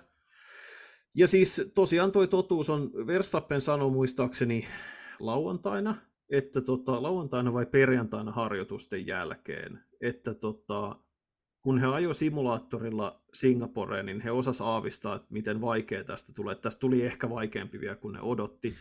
Ja 1.15 1.27
siis 1.27 1.71
tosiaan 1.75 2.13
toi 2.13 2.29
totuus 2.29 2.71
on, 2.71 2.93
Verstappen 3.07 3.61
sanoi 3.61 3.91
muistaakseni 3.91 4.67
lauantaina, 5.19 5.97
että 6.31 6.61
tota, 6.61 7.03
lauantaina 7.03 7.53
vai 7.53 7.67
perjantaina 7.67 8.33
harjoitusten 8.33 9.07
jälkeen, 9.07 9.81
että 10.01 10.35
tota, 10.35 10.97
kun 11.61 11.79
he 11.79 11.87
ajo 11.87 12.15
simulaattorilla 12.15 13.23
Singaporeen, 13.35 14.07
niin 14.07 14.21
he 14.21 14.31
osas 14.31 14.61
aavistaa, 14.61 15.17
että 15.17 15.29
miten 15.31 15.61
vaikea 15.61 16.05
tästä 16.05 16.33
tulee. 16.33 16.55
Tästä 16.55 16.81
tuli 16.81 17.03
ehkä 17.03 17.31
vaikeampi 17.31 17.81
vielä 17.81 17.97
kuin 17.97 18.13
ne 18.13 18.21
odotti. 18.21 18.75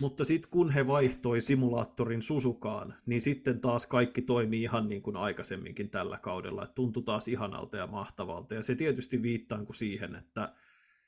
Mutta 0.00 0.24
sitten 0.24 0.50
kun 0.50 0.70
he 0.70 0.86
vaihtoi 0.86 1.40
simulaattorin 1.40 2.22
Susukaan, 2.22 2.94
niin 3.06 3.20
sitten 3.20 3.60
taas 3.60 3.86
kaikki 3.86 4.22
toimii 4.22 4.62
ihan 4.62 4.88
niin 4.88 5.02
kuin 5.02 5.16
aikaisemminkin 5.16 5.90
tällä 5.90 6.18
kaudella. 6.18 6.62
Että 6.62 6.74
tuntui 6.74 7.02
taas 7.02 7.28
ihanalta 7.28 7.76
ja 7.76 7.86
mahtavalta. 7.86 8.54
Ja 8.54 8.62
se 8.62 8.74
tietysti 8.74 9.22
viittaa 9.22 9.64
siihen, 9.72 10.14
että 10.14 10.54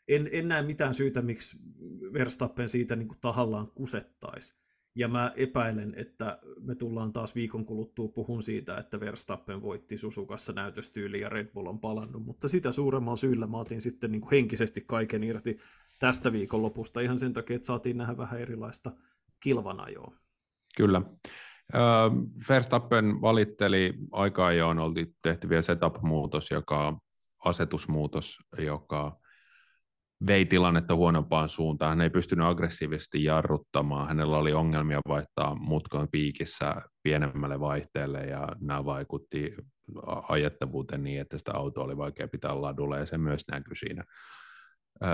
en, 0.09 0.28
en 0.32 0.49
näe 0.49 0.62
mitään 0.62 0.95
syytä, 0.95 1.22
miksi 1.22 1.59
Verstappen 2.12 2.68
siitä 2.68 2.97
niin 2.97 3.09
kuin 3.09 3.20
tahallaan 3.20 3.70
kusettaisi. 3.74 4.61
Ja 4.95 5.09
mä 5.09 5.32
epäilen, 5.36 5.95
että 5.97 6.38
me 6.61 6.74
tullaan 6.74 7.12
taas 7.12 7.34
viikon 7.34 7.64
kuluttua 7.64 8.09
puhun 8.09 8.43
siitä, 8.43 8.76
että 8.76 9.01
Verstappen 9.01 9.62
voitti 9.62 9.99
Susukassa 9.99 10.53
näytöstyyli 10.53 11.20
ja 11.20 11.28
Red 11.28 11.47
Bull 11.47 11.66
on 11.66 11.80
palannut, 11.80 12.24
mutta 12.24 12.49
sitä 12.49 12.72
suuremmalla 12.72 13.16
syyllä 13.16 13.47
mä 13.47 13.59
otin 13.59 13.82
sitten 13.82 14.12
niin 14.12 14.20
kuin 14.20 14.30
henkisesti 14.30 14.80
kaiken 14.80 15.24
irti 15.24 15.59
tästä 15.99 16.32
viikon 16.32 16.62
lopusta 16.62 17.01
ihan 17.01 17.18
sen 17.18 17.32
takia, 17.32 17.57
että 17.57 17.66
saatiin 17.66 17.97
nähdä 17.97 18.16
vähän 18.16 18.40
erilaista 18.40 18.93
kilvanajoa. 19.40 20.14
Kyllä. 20.76 21.03
Verstappen 22.49 23.20
valitteli 23.20 23.95
aika 24.12 24.47
ajoin, 24.47 24.78
oltiin 24.78 25.16
tehty 25.22 25.49
vielä 25.49 25.62
setup-muutos, 25.62 26.51
joka 26.51 26.99
asetusmuutos, 27.45 28.38
joka 28.59 29.20
vei 30.26 30.46
tilannetta 30.46 30.94
huonompaan 30.94 31.48
suuntaan. 31.48 31.90
Hän 31.90 32.00
ei 32.00 32.10
pystynyt 32.10 32.46
aggressiivisesti 32.46 33.24
jarruttamaan. 33.24 34.08
Hänellä 34.08 34.36
oli 34.36 34.52
ongelmia 34.52 35.00
vaihtaa 35.08 35.54
mutkan 35.54 36.08
piikissä 36.08 36.74
pienemmälle 37.02 37.60
vaihteelle 37.60 38.20
ja 38.20 38.48
nämä 38.60 38.84
vaikutti 38.84 39.54
ajettavuuteen 40.28 41.04
niin, 41.04 41.20
että 41.20 41.38
sitä 41.38 41.52
autoa 41.54 41.84
oli 41.84 41.96
vaikea 41.96 42.28
pitää 42.28 42.62
ladulla 42.62 42.98
ja 42.98 43.06
se 43.06 43.18
myös 43.18 43.42
näkyi 43.50 43.76
siinä. 43.76 44.04
Öö, 45.02 45.10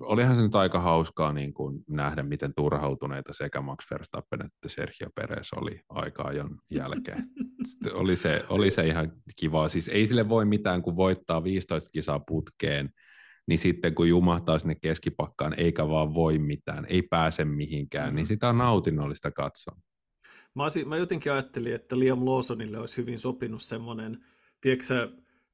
olihan 0.00 0.36
se 0.36 0.42
nyt 0.42 0.54
aika 0.54 0.80
hauskaa 0.80 1.32
niin 1.32 1.54
kuin 1.54 1.84
nähdä, 1.88 2.22
miten 2.22 2.54
turhautuneita 2.56 3.32
sekä 3.32 3.60
Max 3.60 3.90
Verstappen 3.90 4.44
että 4.44 4.68
Sergio 4.68 5.08
Perez 5.14 5.48
oli 5.56 5.80
aika 5.88 6.22
ajon 6.22 6.58
jälkeen. 6.70 7.28
oli, 8.00 8.16
se, 8.16 8.44
oli 8.48 8.70
se 8.70 8.86
ihan 8.86 9.12
kiva. 9.36 9.68
Siis 9.68 9.88
ei 9.88 10.06
sille 10.06 10.28
voi 10.28 10.44
mitään, 10.44 10.82
kun 10.82 10.96
voittaa 10.96 11.44
15 11.44 11.90
kisaa 11.90 12.20
putkeen, 12.20 12.90
niin 13.46 13.58
sitten 13.58 13.94
kun 13.94 14.08
jumahtaa 14.08 14.58
sinne 14.58 14.74
keskipakkaan, 14.74 15.54
eikä 15.56 15.88
vaan 15.88 16.14
voi 16.14 16.38
mitään, 16.38 16.86
ei 16.88 17.02
pääse 17.02 17.44
mihinkään, 17.44 18.10
mm. 18.10 18.16
niin 18.16 18.26
sitä 18.26 18.48
on 18.48 18.58
nautinnollista 18.58 19.30
katsoa. 19.30 19.76
Mä, 20.54 20.62
olisin, 20.62 20.88
mä 20.88 20.96
jotenkin 20.96 21.32
ajattelin, 21.32 21.74
että 21.74 21.98
Liam 21.98 22.26
Lawsonille 22.26 22.78
olisi 22.78 22.96
hyvin 22.96 23.18
sopinut 23.18 23.62
semmoinen, 23.62 24.24
tiedätkö 24.60 25.08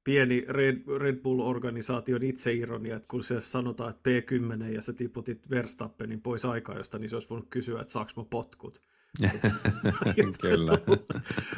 pieni 0.05 0.45
Red, 0.49 0.82
Red 0.99 1.16
Bull-organisaation 1.16 2.22
itseironia, 2.22 2.97
että 2.97 3.09
kun 3.09 3.24
se 3.24 3.41
sanotaan, 3.41 3.91
että 3.91 4.11
P10 4.11 4.64
ja 4.64 4.82
sä 4.82 4.93
tiputit 4.93 5.51
Verstappenin 5.51 6.20
pois 6.20 6.43
josta, 6.76 6.99
niin 6.99 7.11
se 7.11 7.16
olisi 7.16 7.30
voinut 7.30 7.49
kysyä, 7.51 7.80
että 7.80 7.93
saaks 7.93 8.16
mä 8.16 8.24
potkut. 8.30 8.82
Kyllä. 10.41 10.78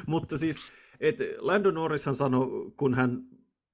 Mutta 0.07 0.39
siis, 0.39 0.61
että 1.01 1.25
Landon 1.39 1.75
Norrishan 1.75 2.15
sanoi, 2.15 2.73
kun 2.77 2.95
hän 2.95 3.23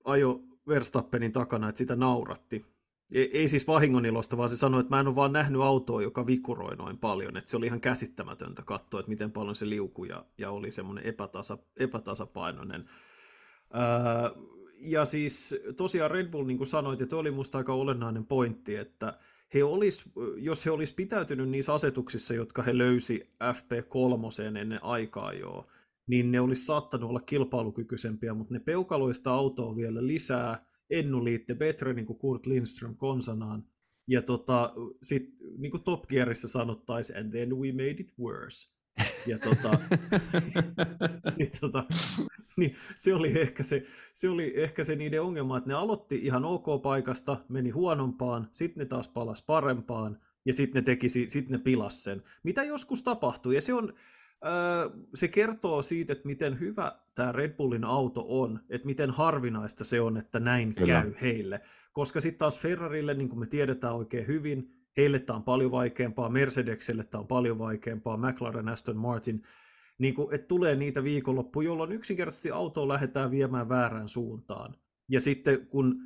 ajo 0.05 0.41
Verstappenin 0.69 1.33
takana, 1.33 1.69
että 1.69 1.79
sitä 1.79 1.97
nauratti. 1.97 2.67
Ei, 3.13 3.39
ei 3.39 3.49
siis 3.49 3.67
vahingonilosta, 3.67 4.37
vaan 4.37 4.49
se 4.49 4.57
sanoi, 4.57 4.81
että 4.81 4.95
mä 4.95 5.01
en 5.01 5.07
ole 5.07 5.15
vaan 5.15 5.33
nähnyt 5.33 5.63
autoa, 5.63 6.03
joka 6.03 6.27
vikuroi 6.27 6.77
noin 6.77 6.99
paljon. 6.99 7.37
Että 7.37 7.51
se 7.51 7.57
oli 7.57 7.67
ihan 7.67 7.81
käsittämätöntä 7.81 8.63
katsoa, 8.63 9.01
että 9.01 9.11
miten 9.11 9.33
paljon 9.33 9.57
se 9.57 9.69
liukui 9.69 10.09
ja, 10.09 10.25
ja 10.39 10.51
oli 10.51 10.73
semmoinen 10.73 11.05
epätasa, 11.05 11.59
epätasapainoinen. 11.77 12.89
Öö, 13.75 14.47
ja 14.79 15.05
siis 15.05 15.55
tosiaan 15.77 16.11
Red 16.11 16.29
Bull, 16.29 16.47
niin 16.47 16.59
kuin 16.59 16.67
sanoit, 16.67 17.01
että 17.01 17.17
oli 17.17 17.31
musta 17.31 17.59
aika 17.59 17.73
olennainen 17.73 18.27
pointti, 18.27 18.77
että 18.77 19.19
he 19.55 19.65
olis, 19.65 20.05
jos 20.37 20.67
he 20.67 20.71
olisi 20.71 20.95
pitäytynyt 20.95 21.49
niissä 21.49 21.75
asetuksissa, 21.75 22.35
jotka 22.35 22.63
he 22.63 22.79
löysi 22.79 23.31
FP3 23.43 24.43
ennen 24.43 24.85
aikaa 24.85 25.33
jo, 25.33 25.67
niin 26.07 26.33
ne 26.33 26.41
olisi 26.41 26.65
saattanut 26.65 27.11
olla 27.11 27.21
kilpailukykyisempiä, 27.21 28.35
mutta 28.35 28.55
ne 28.55 28.61
peukaloista 28.61 29.35
autoa 29.35 29.77
vielä 29.77 30.07
lisää, 30.07 30.67
ennu 30.91 31.25
liitte 31.25 31.55
betre, 31.55 31.93
niin 31.93 32.07
kuin 32.07 32.19
Kurt 32.19 32.47
Lindström 32.47 32.97
konsanaan, 32.97 33.65
ja 34.09 34.23
tota, 34.23 34.75
sit, 35.03 35.35
niin 35.59 35.71
kuin 35.71 35.83
Top 35.83 36.07
Gearissa 36.07 36.49
sanottaisiin, 36.49 37.19
and 37.19 37.31
then 37.31 37.57
we 37.59 37.73
made 37.73 37.91
it 37.91 38.13
worse. 38.21 38.77
Ja 39.27 39.39
tota, 39.39 39.79
niin, 41.39 41.51
tota, 41.61 41.85
niin 42.57 42.75
se 42.97 43.15
oli, 43.15 43.41
ehkä 43.41 43.63
se, 43.63 43.83
se 44.13 44.29
oli 44.29 44.53
ehkä 44.57 44.85
se 44.85 44.97
niiden 44.97 45.23
ongelma, 45.23 45.59
että 45.59 45.71
ne 45.71 45.75
aloitti 45.75 46.21
ihan 46.23 46.45
ok 46.45 46.83
paikasta, 46.83 47.37
meni 47.49 47.71
huonompaan, 47.71 48.49
sitten 48.53 48.81
ne 48.81 48.85
taas 48.87 49.09
palas 49.09 49.43
parempaan, 49.43 50.21
ja 50.45 50.55
sitten 50.55 50.81
ne, 50.81 50.85
teki, 50.85 51.09
sit 51.09 51.49
ne 51.49 51.59
pilas 51.59 52.05
sen. 52.05 52.23
Mitä 52.43 52.65
joskus 52.65 53.03
tapahtui, 53.03 53.55
ja 53.55 53.61
se 53.61 53.75
on, 53.75 53.95
se 55.15 55.29
kertoo 55.29 55.83
siitä, 55.83 56.13
että 56.13 56.27
miten 56.27 56.61
hyvä 56.61 56.93
tämä 57.15 57.33
Red 57.33 57.57
Bullin 57.57 57.85
auto 57.85 58.25
on, 58.29 58.61
että 58.71 58.87
miten 58.87 59.11
harvinaista 59.11 59.85
se 59.85 60.01
on, 60.01 60.17
että 60.17 60.41
näin 60.41 60.75
Kyllä. 60.75 61.03
käy 61.03 61.15
heille. 61.21 61.61
Koska 61.93 62.21
sitten 62.21 62.39
taas 62.39 62.59
Ferrarille, 62.59 63.15
niin 63.15 63.29
kuin 63.29 63.39
me 63.39 63.47
tiedetään 63.47 63.95
oikein 63.95 64.27
hyvin, 64.27 64.71
heille 64.97 65.19
tämä 65.19 65.37
on 65.37 65.43
paljon 65.43 65.71
vaikeampaa, 65.71 66.29
Mercedeselle 66.29 67.05
tämä 67.05 67.21
on 67.21 67.29
paljon 67.29 67.59
vaikeampaa, 67.59 68.17
McLaren, 68.17 68.69
Aston 68.69 68.97
Martin, 68.97 69.43
niin 69.99 70.15
kuin, 70.15 70.35
että 70.35 70.47
tulee 70.47 70.75
niitä 70.75 71.05
viikonloppuja, 71.05 71.67
jolloin 71.67 71.93
yksinkertaisesti 71.93 72.51
autoa 72.51 72.89
lähdetään 72.89 73.31
viemään 73.31 73.69
väärään 73.69 74.09
suuntaan. 74.09 74.75
Ja 75.09 75.21
sitten 75.21 75.67
kun 75.67 76.03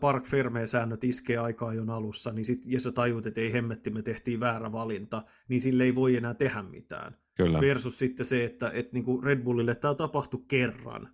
Park 0.00 0.26
Ferme-säännöt 0.26 1.04
iskee 1.04 1.38
aikaa 1.38 1.74
jo 1.74 1.84
alussa, 1.92 2.32
niin 2.32 2.44
sit, 2.44 2.66
ja 2.66 2.80
sä 2.80 2.92
tajut, 2.92 3.26
että 3.26 3.40
ei 3.40 3.52
hemmetti, 3.52 3.90
me 3.90 4.02
tehtiin 4.02 4.40
väärä 4.40 4.72
valinta, 4.72 5.22
niin 5.48 5.60
sille 5.60 5.84
ei 5.84 5.94
voi 5.94 6.16
enää 6.16 6.34
tehdä 6.34 6.62
mitään. 6.62 7.16
Kyllä. 7.36 7.60
Versus 7.60 7.98
sitten 7.98 8.26
se, 8.26 8.44
että, 8.44 8.70
että 8.74 8.92
niin 8.92 9.04
kuin 9.04 9.22
Red 9.22 9.42
Bullille 9.42 9.74
tämä 9.74 9.94
tapahtui 9.94 10.44
kerran, 10.48 11.12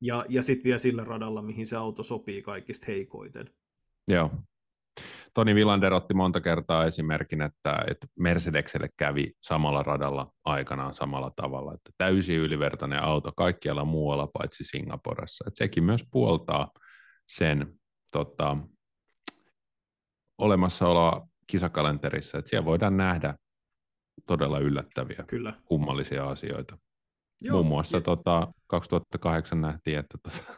ja, 0.00 0.24
ja 0.28 0.42
sitten 0.42 0.64
vielä 0.64 0.78
sillä 0.78 1.04
radalla, 1.04 1.42
mihin 1.42 1.66
se 1.66 1.76
auto 1.76 2.02
sopii 2.02 2.42
kaikista 2.42 2.86
heikoiten. 2.88 3.50
Joo. 4.08 4.30
Toni 5.34 5.54
Villander 5.54 5.92
otti 5.92 6.14
monta 6.14 6.40
kertaa 6.40 6.84
esimerkin, 6.84 7.42
että, 7.42 7.84
että 7.90 8.06
Mercedekselle 8.18 8.88
kävi 8.96 9.32
samalla 9.42 9.82
radalla 9.82 10.32
aikanaan 10.44 10.94
samalla 10.94 11.32
tavalla, 11.36 11.74
että 11.74 11.90
täysin 11.98 12.38
ylivertainen 12.38 13.02
auto 13.02 13.32
kaikkialla 13.36 13.84
muualla 13.84 14.26
paitsi 14.26 14.64
Singaporessa. 14.64 15.44
Että 15.48 15.58
sekin 15.58 15.84
myös 15.84 16.04
puoltaa 16.10 16.70
sen 17.26 17.78
tota, 18.10 18.56
olemassaoloa 20.38 21.28
kisakalenterissa, 21.46 22.38
että 22.38 22.48
siellä 22.48 22.64
voidaan 22.64 22.96
nähdä 22.96 23.34
todella 24.26 24.58
yllättäviä, 24.58 25.24
Kyllä. 25.26 25.52
kummallisia 25.64 26.28
asioita. 26.28 26.78
Joo, 27.42 27.56
Muun 27.56 27.66
muassa 27.66 27.96
ja... 27.96 28.00
tota, 28.00 28.52
2008 28.66 29.60
nähtiin, 29.60 29.98
että 29.98 30.18
tota, 30.22 30.52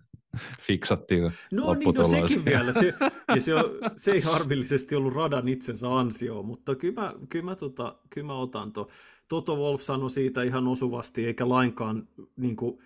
fiksattiin 0.66 1.32
No 1.52 1.74
niin, 1.74 1.94
no 1.94 2.04
sekin 2.04 2.44
vielä. 2.44 2.72
Se, 2.72 2.94
ja 3.34 3.42
se, 3.42 3.54
on, 3.54 3.64
se 3.96 4.12
ei 4.12 4.20
harmillisesti 4.30 4.94
ollut 4.94 5.14
radan 5.14 5.48
itsensä 5.48 5.98
ansio, 5.98 6.42
mutta 6.42 6.74
kyllä 6.74 7.00
mä, 7.00 7.12
kyllä 7.28 7.44
mä, 7.44 7.56
tota, 7.56 7.96
kyllä 8.10 8.26
mä 8.26 8.34
otan 8.34 8.72
to. 8.72 8.88
Toto 9.28 9.56
Wolf 9.56 9.80
sanoi 9.80 10.10
siitä 10.10 10.42
ihan 10.42 10.68
osuvasti, 10.68 11.26
eikä 11.26 11.48
lainkaan 11.48 12.08
niin 12.36 12.56
kuin, 12.56 12.78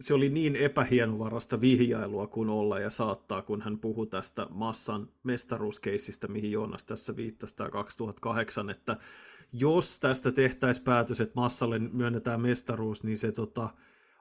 se 0.00 0.14
oli 0.14 0.28
niin 0.28 0.56
epähienovarasta 0.56 1.60
vihjailua 1.60 2.26
kuin 2.26 2.48
olla 2.48 2.78
ja 2.78 2.90
saattaa, 2.90 3.42
kun 3.42 3.62
hän 3.62 3.78
puhui 3.78 4.06
tästä 4.06 4.46
massan 4.50 5.08
mestaruuskeissistä, 5.22 6.28
mihin 6.28 6.52
Joonas 6.52 6.84
tässä 6.84 7.16
viittasi, 7.16 7.56
tämä 7.56 7.70
2008, 7.70 8.70
että 8.70 8.96
jos 9.56 10.00
tästä 10.00 10.32
tehtäisiin 10.32 10.84
päätös, 10.84 11.20
että 11.20 11.40
massalle 11.40 11.78
myönnetään 11.78 12.40
mestaruus, 12.40 13.02
niin 13.02 13.18
se 13.18 13.32
tota, 13.32 13.68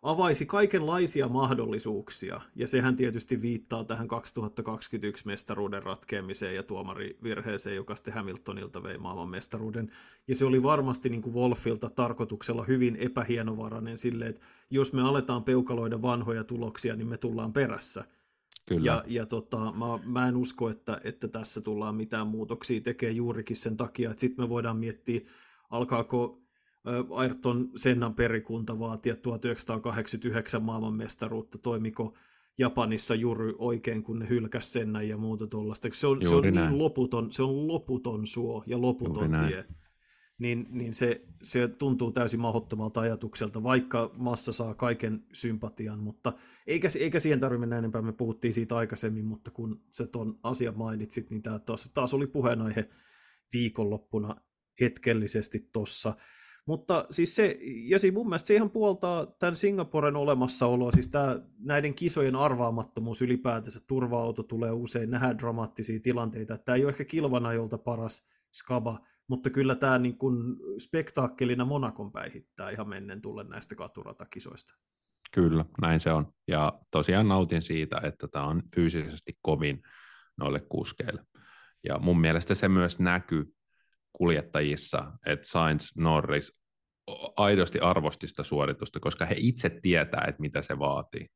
avaisi 0.04 0.46
kaikenlaisia 0.46 1.28
mahdollisuuksia, 1.28 2.42
ja 2.56 2.68
sehän 2.68 2.96
tietysti 2.96 3.42
viittaa 3.42 3.84
tähän 3.84 4.08
2021 4.08 5.28
mestaruuden 5.28 5.84
ratkeamiseen 5.84 6.56
ja 6.56 6.64
tuomarivirheeseen, 6.64 7.76
joka 7.76 7.96
sitten 7.96 8.14
Hamiltonilta 8.14 8.84
vei 8.84 8.98
maailman 8.98 9.30
mestaruuden. 9.30 9.92
Ja 10.28 10.36
se 10.36 10.46
oli 10.46 10.64
varmasti 10.64 11.10
niin 11.10 11.22
kuin 11.22 11.36
Wolfilta 11.36 11.90
tarkoituksella 11.90 12.64
hyvin 12.64 12.96
epähienovarainen 12.96 13.98
silleen, 13.98 14.30
että 14.30 14.42
jos 14.70 14.94
me 14.94 15.02
aletaan 15.02 15.44
peukaloida 15.44 16.02
vanhoja 16.02 16.44
tuloksia, 16.44 16.96
niin 16.96 17.08
me 17.08 17.18
tullaan 17.18 17.54
perässä. 17.54 18.06
Kyllä. 18.66 18.86
Ja, 18.86 19.04
ja 19.08 19.26
tota, 19.26 19.58
mä, 19.58 20.00
mä 20.06 20.28
en 20.28 20.38
usko, 20.38 20.70
että, 20.70 21.02
että 21.04 21.28
tässä 21.28 21.62
tullaan 21.62 21.96
mitään 21.96 22.28
muutoksia 22.28 22.82
tekemään 22.82 23.16
juurikin 23.16 23.56
sen 23.56 23.78
takia, 23.78 24.12
että 24.12 24.22
sitten 24.22 24.46
me 24.46 24.50
voidaan 24.50 24.78
miettiä, 24.78 25.22
alkaako 25.70 26.44
Ayrton 27.16 27.70
Sennan 27.76 28.14
perikunta 28.14 28.80
vaatia 28.80 29.16
1989 29.16 30.64
maailmanmestaruutta, 30.64 31.58
toimiko 31.58 32.14
Japanissa 32.58 33.16
juuri 33.16 33.54
oikein, 33.58 34.04
kun 34.04 34.20
ne 34.20 34.30
hylkäs 34.30 34.74
Sennan 34.74 35.08
ja 35.08 35.18
muuta 35.18 35.48
tuollaista. 35.48 35.88
Se 35.92 36.08
on, 36.08 36.26
se 36.26 36.36
on 36.36 36.44
niin 36.44 36.78
loputon, 36.78 37.32
se 37.32 37.44
on 37.44 37.68
loputon 37.68 38.28
suo 38.28 38.64
ja 38.68 38.82
loputon 38.82 39.32
juuri 39.32 39.48
tie. 39.48 39.66
Niin, 40.38 40.68
niin 40.70 40.94
se, 40.94 41.26
se 41.44 41.68
tuntuu 41.68 42.12
täysin 42.12 42.40
mahdottomalta 42.40 43.02
ajatukselta, 43.02 43.64
vaikka 43.64 44.12
massa 44.18 44.54
saa 44.54 44.74
kaiken 44.74 45.26
sympatian, 45.34 46.00
mutta 46.00 46.34
eikä, 46.68 46.88
eikä 47.00 47.20
siihen 47.20 47.40
tarvitse 47.40 47.60
mennä 47.60 47.78
enempää, 47.78 48.02
me 48.02 48.14
puhuttiin 48.14 48.54
siitä 48.54 48.78
aikaisemmin, 48.78 49.26
mutta 49.26 49.52
kun 49.52 49.84
se 49.90 50.08
ton 50.08 50.40
asian 50.44 50.78
mainitsit, 50.78 51.30
niin 51.30 51.42
tämä 51.42 51.60
taas, 51.60 51.92
taas 51.94 52.14
oli 52.14 52.28
puheenaihe 52.28 52.90
viikonloppuna 53.54 54.36
hetkellisesti 54.82 55.70
tuossa. 55.74 56.14
Mutta 56.66 57.06
siis 57.12 57.36
se, 57.36 57.60
ja 57.62 58.00
siis 58.00 58.14
mun 58.14 58.30
mielestä 58.30 58.48
se 58.48 58.56
ihan 58.56 58.70
puoltaa 58.70 59.26
tämän 59.26 59.56
Singaporen 59.56 60.16
olemassaoloa, 60.16 60.92
siis 60.92 61.08
tämä, 61.08 61.40
näiden 61.60 61.94
kisojen 61.94 62.36
arvaamattomuus 62.36 63.22
ylipäätänsä, 63.22 63.80
turva-auto 63.88 64.44
tulee 64.44 64.72
usein, 64.72 65.12
nähdään 65.12 65.38
dramaattisia 65.38 66.00
tilanteita, 66.00 66.58
tämä 66.58 66.76
ei 66.76 66.84
ole 66.84 66.90
ehkä 66.90 67.06
kilvanajolta 67.06 67.78
paras 67.78 68.28
skaba, 68.54 69.00
mutta 69.28 69.50
kyllä 69.50 69.76
tämä 69.76 69.98
niin 69.98 70.18
kuin 70.18 70.56
spektaakkelina 70.80 71.66
Monakon 71.66 72.12
päihittää 72.12 72.70
ihan 72.70 72.90
mennen 72.90 73.22
tullen 73.22 73.50
näistä 73.50 73.76
katuratakisoista. 73.76 74.74
Kyllä, 75.34 75.66
näin 75.82 76.00
se 76.00 76.12
on. 76.12 76.34
Ja 76.48 76.80
tosiaan 76.92 77.28
nautin 77.28 77.62
siitä, 77.62 78.02
että 78.04 78.28
tämä 78.28 78.46
on 78.46 78.64
fyysisesti 78.76 79.38
kovin 79.42 79.82
noille 80.38 80.60
kuskeille. 80.60 81.24
Ja 81.84 82.00
mun 82.00 82.22
mielestä 82.22 82.56
se 82.56 82.68
myös 82.68 83.00
näkyy 83.00 83.56
kuljettajissa, 84.14 85.12
että 85.26 85.48
Sainz 85.48 85.92
Norris 85.98 86.64
aidosti 87.38 87.80
arvosti 87.80 88.28
sitä 88.28 88.44
suoritusta, 88.44 89.00
koska 89.00 89.26
he 89.26 89.36
itse 89.38 89.70
tietää, 89.70 90.26
että 90.28 90.42
mitä 90.42 90.62
se 90.62 90.80
vaatii. 90.80 91.28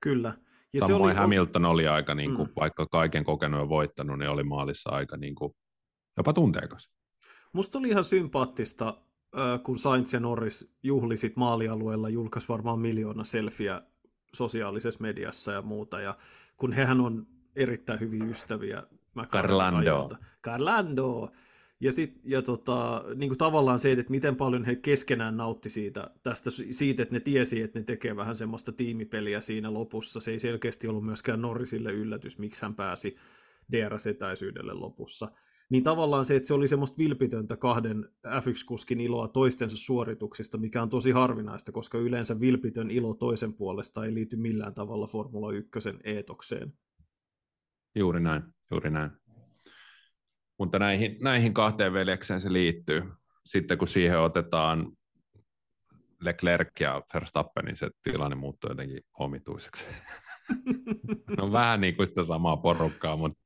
Kyllä. 0.00 0.34
Ja 0.74 0.80
Samoin 0.80 0.98
se 0.98 1.04
oli, 1.04 1.14
Hamilton 1.14 1.64
oli 1.64 1.88
aika, 1.88 2.14
niin 2.14 2.36
kuin, 2.36 2.48
mm. 2.48 2.52
vaikka 2.56 2.86
kaiken 2.86 3.24
kokenut 3.24 3.60
ja 3.60 3.68
voittanut, 3.68 4.18
niin 4.18 4.30
oli 4.30 4.44
maalissa 4.44 4.90
aika 4.90 5.16
niin 5.16 5.34
kuin, 5.34 5.52
jopa 6.16 6.32
tunteikas. 6.32 6.90
Musta 7.52 7.78
oli 7.78 7.88
ihan 7.88 8.04
sympaattista, 8.04 8.98
kun 9.62 9.78
Sainz 9.78 10.12
ja 10.12 10.20
Norris 10.20 10.76
juhlisit 10.82 11.36
maalialueella, 11.36 12.08
julkaisi 12.08 12.48
varmaan 12.48 12.78
miljoona 12.78 13.24
selfiä 13.24 13.82
sosiaalisessa 14.34 15.02
mediassa 15.02 15.52
ja 15.52 15.62
muuta, 15.62 16.00
ja 16.00 16.16
kun 16.56 16.72
hehän 16.72 17.00
on 17.00 17.26
erittäin 17.56 18.00
hyviä 18.00 18.24
ystäviä 18.24 18.82
Carlando. 19.30 20.10
Carlando. 20.42 21.30
Ja, 21.80 21.92
sit, 21.92 22.20
ja 22.24 22.42
tota, 22.42 23.04
niin 23.14 23.28
kuin 23.30 23.38
tavallaan 23.38 23.78
se, 23.78 23.92
että 23.92 24.10
miten 24.10 24.36
paljon 24.36 24.64
he 24.64 24.76
keskenään 24.76 25.36
nautti 25.36 25.70
siitä, 25.70 26.10
tästä, 26.22 26.50
siitä, 26.70 27.02
että 27.02 27.14
ne 27.14 27.20
tiesi, 27.20 27.62
että 27.62 27.78
ne 27.78 27.84
tekee 27.84 28.16
vähän 28.16 28.36
semmoista 28.36 28.72
tiimipeliä 28.72 29.40
siinä 29.40 29.74
lopussa. 29.74 30.20
Se 30.20 30.30
ei 30.30 30.40
selkeästi 30.40 30.88
ollut 30.88 31.04
myöskään 31.04 31.42
Norrisille 31.42 31.92
yllätys, 31.92 32.38
miksi 32.38 32.62
hän 32.62 32.74
pääsi 32.74 33.16
DRS-etäisyydelle 33.72 34.72
lopussa. 34.72 35.28
Niin 35.72 35.84
tavallaan 35.84 36.24
se, 36.24 36.36
että 36.36 36.46
se 36.46 36.54
oli 36.54 36.68
semmoista 36.68 36.98
vilpitöntä 36.98 37.56
kahden 37.56 38.08
F1-kuskin 38.26 39.00
iloa 39.00 39.28
toistensa 39.28 39.76
suorituksista, 39.76 40.58
mikä 40.58 40.82
on 40.82 40.90
tosi 40.90 41.10
harvinaista, 41.10 41.72
koska 41.72 41.98
yleensä 41.98 42.40
vilpitön 42.40 42.90
ilo 42.90 43.14
toisen 43.14 43.50
puolesta 43.58 44.04
ei 44.04 44.14
liity 44.14 44.36
millään 44.36 44.74
tavalla 44.74 45.06
Formula 45.06 45.52
1 45.52 45.70
eetokseen. 46.04 46.72
Juuri 47.94 48.20
näin, 48.20 48.42
juuri 48.70 48.90
näin. 48.90 49.10
Mutta 50.58 50.78
näihin, 50.78 51.16
näihin 51.20 51.54
kahteen 51.54 51.92
veljekseen 51.92 52.40
se 52.40 52.52
liittyy. 52.52 53.02
Sitten 53.46 53.78
kun 53.78 53.88
siihen 53.88 54.20
otetaan 54.20 54.92
Leclerc 56.22 56.80
ja 56.80 57.02
Verstappen, 57.14 57.64
niin 57.64 57.76
se 57.76 57.90
tilanne 58.02 58.36
muuttuu 58.36 58.70
jotenkin 58.70 59.00
omituiseksi. 59.18 59.86
no 61.38 61.52
vähän 61.52 61.80
niin 61.80 61.96
kuin 61.96 62.06
sitä 62.06 62.22
samaa 62.22 62.56
porukkaa, 62.56 63.16
mutta, 63.16 63.40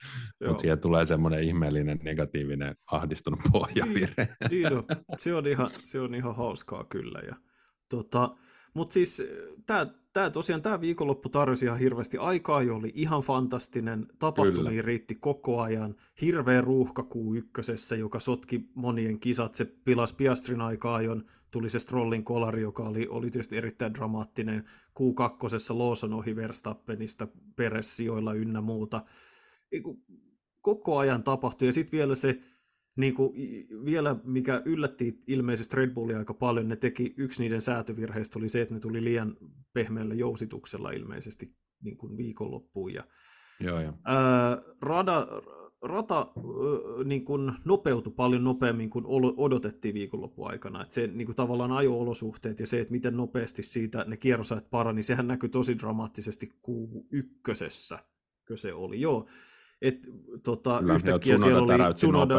mutta 0.47 0.61
siihen 0.61 0.81
tulee 0.81 1.05
semmoinen 1.05 1.43
ihmeellinen 1.43 1.99
negatiivinen 2.03 2.77
ahdistunut 2.93 3.41
pohjavire. 3.53 4.29
Niin, 4.51 4.51
niin 4.51 4.73
no, 4.73 4.85
se, 5.17 5.35
on 5.35 5.47
ihan, 5.47 5.69
se 5.71 6.01
on 6.01 6.15
ihan 6.15 6.37
hauskaa 6.37 6.85
kyllä. 6.85 7.19
Ja, 7.27 7.37
tota, 7.89 8.37
mutta 8.75 8.93
siis 8.93 9.23
tämä 9.67 9.87
tämä 10.17 10.31
tosiaan 10.31 10.63
tämä 10.63 10.81
viikonloppu 10.81 11.29
tarjosi 11.29 11.65
ihan 11.65 11.79
hirveästi 11.79 12.19
aikaa, 12.19 12.63
jo 12.63 12.77
oli 12.77 12.93
ihan 12.95 13.21
fantastinen, 13.21 14.07
tapahtumia 14.19 14.71
Kyllä. 14.71 14.83
riitti 14.83 15.15
koko 15.15 15.61
ajan, 15.61 15.95
hirveä 16.21 16.61
ruuhka 16.61 17.03
Q1, 17.03 17.95
joka 17.95 18.21
sotki 18.21 18.71
monien 18.75 19.21
kisat, 19.21 19.55
se 19.55 19.65
pilasi 19.85 20.15
Piastrin 20.15 20.61
aikaa 20.61 21.01
tuli 21.57 21.71
se 21.71 21.79
Strollin 21.79 22.25
kolari, 22.25 22.63
joka 22.63 22.83
oli, 22.83 23.07
oli 23.11 23.31
tietysti 23.31 23.57
erittäin 23.57 23.95
dramaattinen, 23.95 24.65
Q2 25.01 25.75
Lawson 25.79 26.13
ohi 26.13 26.37
Verstappenista, 26.37 27.29
Peressijoilla 27.57 28.35
ynnä 28.35 28.61
muuta, 28.61 29.05
koko 30.61 30.99
ajan 30.99 31.23
tapahtui, 31.23 31.69
ja 31.69 31.73
sitten 31.73 31.99
vielä 31.99 32.15
se 32.15 32.41
niin 32.97 33.15
kuin 33.15 33.33
vielä 33.85 34.17
mikä 34.25 34.63
yllätti 34.65 35.23
ilmeisesti 35.27 35.77
Red 35.77 35.91
Bullia 35.91 36.19
aika 36.19 36.35
paljon, 36.35 36.69
ne 36.69 36.77
teki, 36.77 37.15
yksi 37.17 37.43
niiden 37.43 37.63
säätövirheistä 37.63 38.39
oli 38.39 38.49
se, 38.49 38.61
että 38.61 38.75
ne 38.75 38.81
tuli 38.81 39.05
liian 39.05 39.37
pehmeällä 39.73 40.15
jousituksella 40.15 40.91
ilmeisesti 40.91 41.55
niin 41.83 41.97
kuin 41.97 42.17
viikonloppuun. 42.17 42.95
Ja, 42.95 43.05
joo, 43.61 43.81
joo. 43.81 43.93
Ää, 44.05 44.59
rada, 44.81 45.27
rata 45.83 46.19
ää, 46.19 47.05
niin 47.05 47.25
kuin 47.25 47.53
nopeutui 47.65 48.13
paljon 48.17 48.45
nopeammin 48.45 48.91
kuin 48.91 49.05
odotettiin 49.37 49.95
viikonlopun 49.95 50.51
aikana. 50.51 50.83
Että 50.83 50.95
se 50.95 51.07
niin 51.07 51.27
kuin 51.27 51.37
tavallaan 51.37 51.73
ajo-olosuhteet 51.73 52.61
ja 52.61 52.67
se, 52.67 52.81
että 52.81 52.93
miten 52.93 53.17
nopeasti 53.17 53.63
siitä 53.63 54.05
ne 54.07 54.17
kierrosajat 54.17 54.71
parani, 54.71 55.03
sehän 55.03 55.29
näkyi 55.29 55.49
tosi 55.49 55.79
dramaattisesti 55.79 56.53
Q1, 56.69 57.99
se 58.57 58.73
oli. 58.73 59.01
Joo, 59.01 59.27
et, 59.83 60.09
tota, 60.43 60.79
Kyllä, 60.79 60.95
yhtäkkiä 60.95 61.39
siellä 61.39 61.63
oli 61.63 61.95
Tsunoda, 61.95 62.35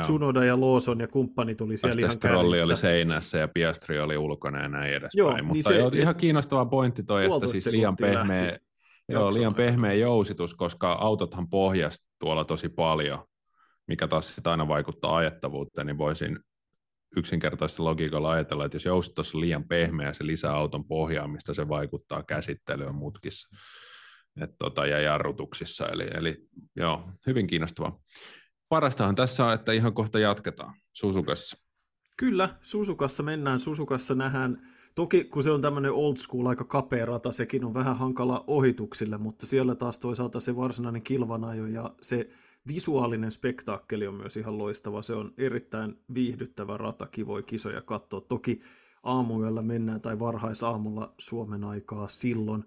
Tsunoda 0.00 0.44
ja 0.44 0.60
Lawson 0.60 1.00
ja 1.00 1.08
kumppani 1.08 1.54
tuli 1.54 1.76
siellä 1.76 2.00
ihan 2.00 2.18
kärjissä. 2.18 2.72
oli 2.72 2.76
seinässä 2.76 3.38
ja 3.38 3.48
Piastri 3.48 4.00
oli 4.00 4.16
ulkona 4.16 4.62
ja 4.62 4.68
näin 4.68 4.92
edespäin. 4.92 5.10
Joo, 5.18 5.34
niin 5.34 5.44
Mutta 5.44 5.70
niin 5.70 5.92
se, 5.92 5.98
ihan 5.98 6.16
kiinnostava 6.16 6.66
pointti 6.66 7.02
toi, 7.02 7.24
että 7.24 7.48
siis 7.48 7.66
liian 7.66 7.96
pehmeä, 7.96 8.58
joo, 9.08 9.34
liian 9.34 9.54
pehmeä 9.54 9.92
jousitus, 9.92 10.54
koska 10.54 10.92
autothan 10.92 11.50
pohjasi 11.50 12.04
tuolla 12.18 12.44
tosi 12.44 12.68
paljon, 12.68 13.24
mikä 13.86 14.08
taas 14.08 14.34
sitä 14.34 14.50
aina 14.50 14.68
vaikuttaa 14.68 15.16
ajettavuuteen, 15.16 15.86
niin 15.86 15.98
voisin 15.98 16.38
yksinkertaisesti 17.16 17.82
logiikalla 17.82 18.30
ajatella, 18.30 18.64
että 18.64 18.76
jos 18.76 18.84
jousitus 18.84 19.34
on 19.34 19.40
liian 19.40 19.64
pehmeä, 19.64 20.12
se 20.12 20.26
lisää 20.26 20.52
auton 20.52 20.84
pohjaamista, 20.84 21.54
se 21.54 21.68
vaikuttaa 21.68 22.22
käsittelyyn 22.22 22.94
mutkissa 22.94 23.48
et 24.40 24.50
tota, 24.58 24.86
ja 24.86 25.00
jarrutuksissa. 25.00 25.88
Eli, 25.88 26.06
eli 26.14 26.48
joo, 26.76 27.10
hyvin 27.26 27.46
kiinnostavaa. 27.46 28.00
Parastahan 28.68 29.14
tässä 29.14 29.46
on, 29.46 29.54
että 29.54 29.72
ihan 29.72 29.94
kohta 29.94 30.18
jatketaan 30.18 30.74
Susukassa. 30.92 31.56
Kyllä, 32.16 32.48
Susukassa 32.60 33.22
mennään. 33.22 33.60
Susukassa 33.60 34.14
nähdään, 34.14 34.68
toki 34.94 35.24
kun 35.24 35.42
se 35.42 35.50
on 35.50 35.62
tämmöinen 35.62 35.92
old 35.92 36.16
school, 36.16 36.46
aika 36.46 36.64
kapea 36.64 37.06
rata, 37.06 37.32
sekin 37.32 37.64
on 37.64 37.74
vähän 37.74 37.96
hankala 37.96 38.44
ohituksille, 38.46 39.18
mutta 39.18 39.46
siellä 39.46 39.74
taas 39.74 39.98
toisaalta 39.98 40.40
se 40.40 40.56
varsinainen 40.56 41.02
kilvanajo 41.02 41.66
ja 41.66 41.94
se 42.00 42.28
visuaalinen 42.68 43.30
spektaakkeli 43.30 44.06
on 44.06 44.14
myös 44.14 44.36
ihan 44.36 44.58
loistava. 44.58 45.02
Se 45.02 45.14
on 45.14 45.32
erittäin 45.38 45.98
viihdyttävä 46.14 46.76
rata, 46.76 47.06
kivoi 47.06 47.42
kisoja 47.42 47.82
katsoa. 47.82 48.20
Toki 48.20 48.60
aamuyöllä 49.02 49.62
mennään 49.62 50.00
tai 50.00 50.18
varhaisaamulla 50.18 51.14
Suomen 51.18 51.64
aikaa 51.64 52.08
silloin. 52.08 52.64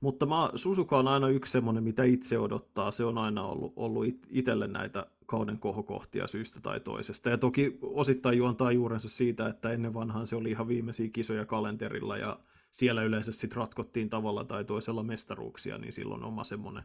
Mutta 0.00 0.26
mä, 0.26 0.50
Susuka 0.54 0.98
on 0.98 1.08
aina 1.08 1.28
yksi 1.28 1.52
semmoinen, 1.52 1.84
mitä 1.84 2.04
itse 2.04 2.38
odottaa. 2.38 2.90
Se 2.90 3.04
on 3.04 3.18
aina 3.18 3.46
ollut, 3.46 3.72
ollut 3.76 4.06
itselle 4.30 4.68
näitä 4.68 5.06
kauden 5.26 5.58
kohokohtia 5.58 6.26
syystä 6.26 6.60
tai 6.60 6.80
toisesta. 6.80 7.30
Ja 7.30 7.38
toki 7.38 7.78
osittain 7.82 8.38
juontaa 8.38 8.72
juurensa 8.72 9.08
siitä, 9.08 9.48
että 9.48 9.70
ennen 9.70 9.94
vanhaan 9.94 10.26
se 10.26 10.36
oli 10.36 10.50
ihan 10.50 10.68
viimeisiä 10.68 11.08
kisoja 11.12 11.44
kalenterilla 11.44 12.16
ja 12.16 12.40
siellä 12.70 13.02
yleensä 13.02 13.32
sitten 13.32 13.56
ratkottiin 13.56 14.10
tavalla 14.10 14.44
tai 14.44 14.64
toisella 14.64 15.02
mestaruuksia, 15.02 15.78
niin 15.78 15.92
silloin 15.92 16.24
oma 16.24 16.44
semmoinen 16.44 16.84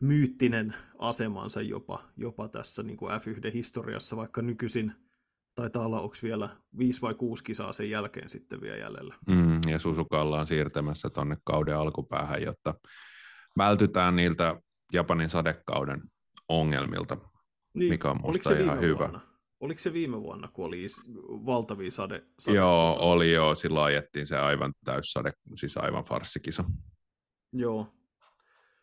myyttinen 0.00 0.74
asemansa 0.98 1.62
jopa, 1.62 2.04
jopa 2.16 2.48
tässä 2.48 2.82
niin 2.82 2.96
kuin 2.96 3.12
F1-historiassa, 3.20 4.16
vaikka 4.16 4.42
nykyisin– 4.42 4.92
taitaa 5.56 5.86
olla, 5.86 6.00
onko 6.00 6.16
vielä 6.22 6.48
viisi 6.78 7.02
vai 7.02 7.14
kuusi 7.14 7.44
kisaa 7.44 7.72
sen 7.72 7.90
jälkeen 7.90 8.28
sitten 8.28 8.60
vielä 8.60 8.76
jäljellä. 8.76 9.14
Mm, 9.28 9.60
ja 9.68 9.78
Susuka 9.78 10.22
ollaan 10.22 10.46
siirtämässä 10.46 11.10
tuonne 11.10 11.36
kauden 11.44 11.76
alkupäähän, 11.76 12.42
jotta 12.42 12.74
vältytään 13.58 14.16
niiltä 14.16 14.60
Japanin 14.92 15.28
sadekauden 15.28 16.02
ongelmilta, 16.48 17.16
niin, 17.76 17.92
mikä 17.92 18.10
on 18.10 18.20
musta 18.22 18.58
ihan 18.58 18.80
hyvä. 18.80 18.98
Vuonna? 18.98 19.20
Oliko 19.60 19.78
se 19.78 19.92
viime 19.92 20.22
vuonna, 20.22 20.48
kun 20.48 20.64
oli 20.64 20.86
valtavia 21.28 21.90
sade? 21.90 22.24
sade 22.38 22.56
joo, 22.56 22.92
tuota... 22.92 23.00
oli 23.00 23.32
joo. 23.32 23.54
Silloin 23.54 23.86
ajettiin 23.86 24.26
se 24.26 24.36
aivan 24.36 24.74
täyssade, 24.84 25.32
siis 25.54 25.76
aivan 25.76 26.04
farssikisa. 26.04 26.64
Joo, 27.52 27.96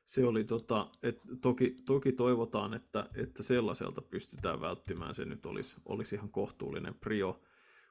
se 0.04 0.26
oli 0.26 0.44
tota, 0.44 0.88
et 1.04 1.22
toki, 1.42 1.76
toki 1.86 2.12
toivotaan, 2.12 2.74
että, 2.74 3.08
että 3.16 3.44
sellaiselta 3.44 4.02
pystytään 4.02 4.62
välttymään, 4.62 5.16
se 5.16 5.26
nyt 5.26 5.46
olisi, 5.46 5.76
olisi 5.86 6.16
ihan 6.16 6.30
kohtuullinen 6.30 6.96
prio. 6.96 7.42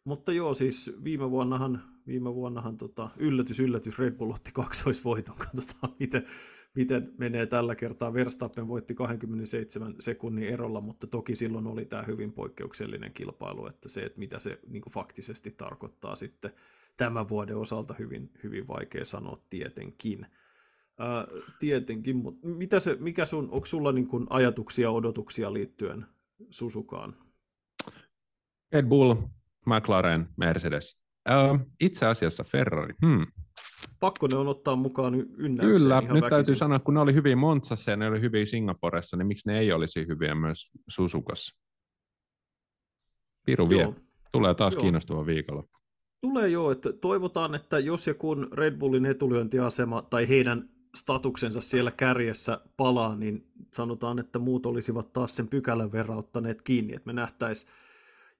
Mutta 0.04 0.32
joo, 0.32 0.54
siis 0.54 0.92
viime 1.04 1.30
vuonnahan, 1.30 1.82
viime 2.06 2.34
vuonnahan 2.34 2.78
tota, 2.78 3.08
yllätys, 3.16 3.60
yllätys, 3.60 3.98
Red 3.98 4.14
Bull 4.14 4.30
otti 4.30 4.50
kaksoisvoiton, 4.52 5.36
katsotaan 5.36 5.96
miten, 5.98 6.26
miten 6.74 7.12
menee 7.18 7.46
tällä 7.46 7.74
kertaa. 7.74 8.14
Verstappen 8.14 8.68
voitti 8.68 8.94
27 8.94 9.94
sekunnin 10.00 10.48
erolla, 10.48 10.80
mutta 10.80 11.06
toki 11.06 11.36
silloin 11.36 11.66
oli 11.66 11.84
tämä 11.84 12.02
hyvin 12.02 12.32
poikkeuksellinen 12.32 13.12
kilpailu, 13.12 13.66
että 13.66 13.88
se, 13.88 14.02
että 14.02 14.18
mitä 14.18 14.38
se 14.38 14.60
niin 14.68 14.82
faktisesti 14.90 15.50
tarkoittaa 15.50 16.16
sitten 16.16 16.52
tämän 16.96 17.28
vuoden 17.28 17.56
osalta 17.56 17.94
hyvin, 17.98 18.30
hyvin 18.42 18.68
vaikea 18.68 19.04
sanoa 19.04 19.42
tietenkin. 19.50 20.26
Äh, 21.00 21.42
tietenkin, 21.58 22.16
mutta 22.16 22.48
mitä 22.48 22.80
se, 22.80 22.96
mikä 23.00 23.26
sun, 23.26 23.48
onko 23.50 23.66
sulla 23.66 23.92
niin 23.92 24.06
kuin 24.06 24.26
ajatuksia, 24.30 24.90
odotuksia 24.90 25.52
liittyen 25.52 26.06
Susukaan? 26.50 27.16
Red 28.72 28.86
Bull, 28.86 29.14
McLaren, 29.66 30.28
Mercedes. 30.36 31.00
Äh, 31.30 31.66
itse 31.80 32.06
asiassa 32.06 32.44
Ferrari. 32.44 32.94
Hmm. 33.06 33.26
Pakko 34.02 34.26
ne 34.32 34.38
on 34.38 34.48
ottaa 34.48 34.76
mukaan 34.76 35.14
ynnäykseen 35.14 35.80
Kyllä, 35.80 36.00
nyt 36.00 36.10
väkisin. 36.10 36.30
täytyy 36.30 36.56
sanoa, 36.56 36.78
kun 36.78 36.94
ne 36.94 37.00
oli 37.00 37.14
hyvin 37.14 37.38
Montsassa 37.38 37.90
ja 37.90 37.96
ne 37.96 38.08
oli 38.08 38.20
hyvin 38.20 38.46
Singaporessa, 38.46 39.16
niin 39.16 39.26
miksi 39.26 39.48
ne 39.48 39.58
ei 39.58 39.72
olisi 39.72 40.06
hyviä 40.06 40.34
myös 40.34 40.70
Susukassa? 40.88 41.56
Piru 43.46 43.68
vie. 43.68 43.94
Tulee 44.32 44.54
taas 44.54 44.72
joo. 44.72 44.82
kiinnostava 44.82 45.26
viikonloppu. 45.26 45.78
Tulee 46.20 46.48
joo, 46.48 46.70
että 46.70 46.92
toivotaan, 46.92 47.54
että 47.54 47.78
jos 47.78 48.06
ja 48.06 48.14
kun 48.14 48.48
Red 48.52 48.78
Bullin 48.78 49.06
etulyöntiasema 49.06 50.02
tai 50.02 50.28
heidän 50.28 50.68
statuksensa 50.94 51.60
siellä 51.60 51.90
kärjessä 51.90 52.60
palaa, 52.76 53.16
niin 53.16 53.52
sanotaan, 53.72 54.18
että 54.18 54.38
muut 54.38 54.66
olisivat 54.66 55.12
taas 55.12 55.36
sen 55.36 55.48
pykälän 55.48 55.92
verran 55.92 56.18
ottaneet 56.18 56.62
kiinni, 56.62 56.94
että 56.94 57.06
me 57.06 57.12
nähtäisiin, 57.12 57.72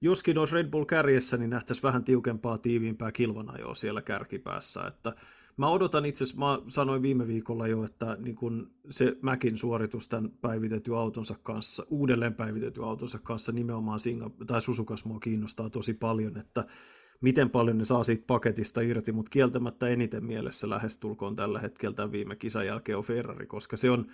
joskin 0.01 0.37
olisi 0.37 0.55
Red 0.55 0.67
Bull 0.67 0.85
kärjessä, 0.85 1.37
niin 1.37 1.49
nähtäisiin 1.49 1.83
vähän 1.83 2.03
tiukempaa, 2.03 2.57
tiiviimpää 2.57 3.11
kilvanajoa 3.11 3.75
siellä 3.75 4.01
kärkipäässä, 4.01 4.87
että 4.87 5.15
Mä 5.57 5.67
odotan 5.67 6.05
itse 6.05 6.23
asiassa, 6.23 6.39
mä 6.39 6.59
sanoin 6.67 7.01
viime 7.01 7.27
viikolla 7.27 7.67
jo, 7.67 7.83
että 7.83 8.17
niin 8.19 8.35
kun 8.35 8.71
se 8.89 9.17
Mäkin 9.21 9.57
suoritus 9.57 10.07
tämän 10.07 10.31
päivitetty 10.41 10.95
autonsa 10.95 11.35
kanssa, 11.43 11.85
uudelleen 11.89 12.33
päivitetty 12.33 12.83
autonsa 12.83 13.19
kanssa 13.23 13.51
nimenomaan 13.51 13.99
Singa- 13.99 14.45
tai 14.45 14.61
Susukas 14.61 15.05
mua 15.05 15.19
kiinnostaa 15.19 15.69
tosi 15.69 15.93
paljon, 15.93 16.37
että 16.37 16.65
miten 17.21 17.49
paljon 17.49 17.77
ne 17.77 17.85
saa 17.85 18.03
siitä 18.03 18.23
paketista 18.27 18.81
irti, 18.81 19.11
mutta 19.11 19.29
kieltämättä 19.29 19.87
eniten 19.87 20.25
mielessä 20.25 20.69
lähestulkoon 20.69 21.35
tällä 21.35 21.59
hetkellä 21.59 21.95
tämän 21.95 22.11
viime 22.11 22.35
kisan 22.35 22.65
jälkeen 22.65 22.97
on 22.97 23.03
Ferrari, 23.03 23.45
koska 23.45 23.77
se 23.77 23.91
on 23.91 24.07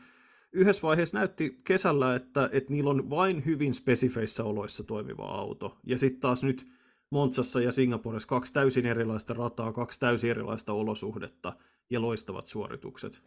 yhdessä 0.53 0.81
vaiheessa 0.81 1.17
näytti 1.17 1.61
kesällä, 1.63 2.15
että, 2.15 2.49
että 2.51 2.73
niillä 2.73 2.89
on 2.89 3.09
vain 3.09 3.45
hyvin 3.45 3.73
spesifeissä 3.73 4.43
oloissa 4.43 4.83
toimiva 4.83 5.23
auto, 5.23 5.77
ja 5.85 5.97
sitten 5.97 6.21
taas 6.21 6.43
nyt 6.43 6.78
Montsassa 7.12 7.62
ja 7.62 7.72
Singaporessa 7.72 8.28
kaksi 8.28 8.53
täysin 8.53 8.86
erilaista 8.86 9.34
rataa, 9.34 9.74
kaksi 9.74 9.99
täysin 9.99 10.30
erilaista 10.30 10.74
olosuhdetta 10.74 11.53
ja 11.89 12.01
loistavat 12.01 12.47
suoritukset. 12.47 13.22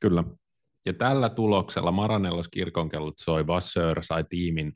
Kyllä. 0.00 0.24
Ja 0.86 0.92
tällä 0.92 1.28
tuloksella 1.28 1.92
Maranellos 1.92 2.48
kirkonkellot 2.48 3.18
soi, 3.18 3.46
Vasseur 3.46 4.02
sai 4.02 4.24
tiimin 4.28 4.72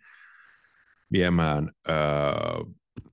viemään 1.13 1.71
öö, 1.89 1.95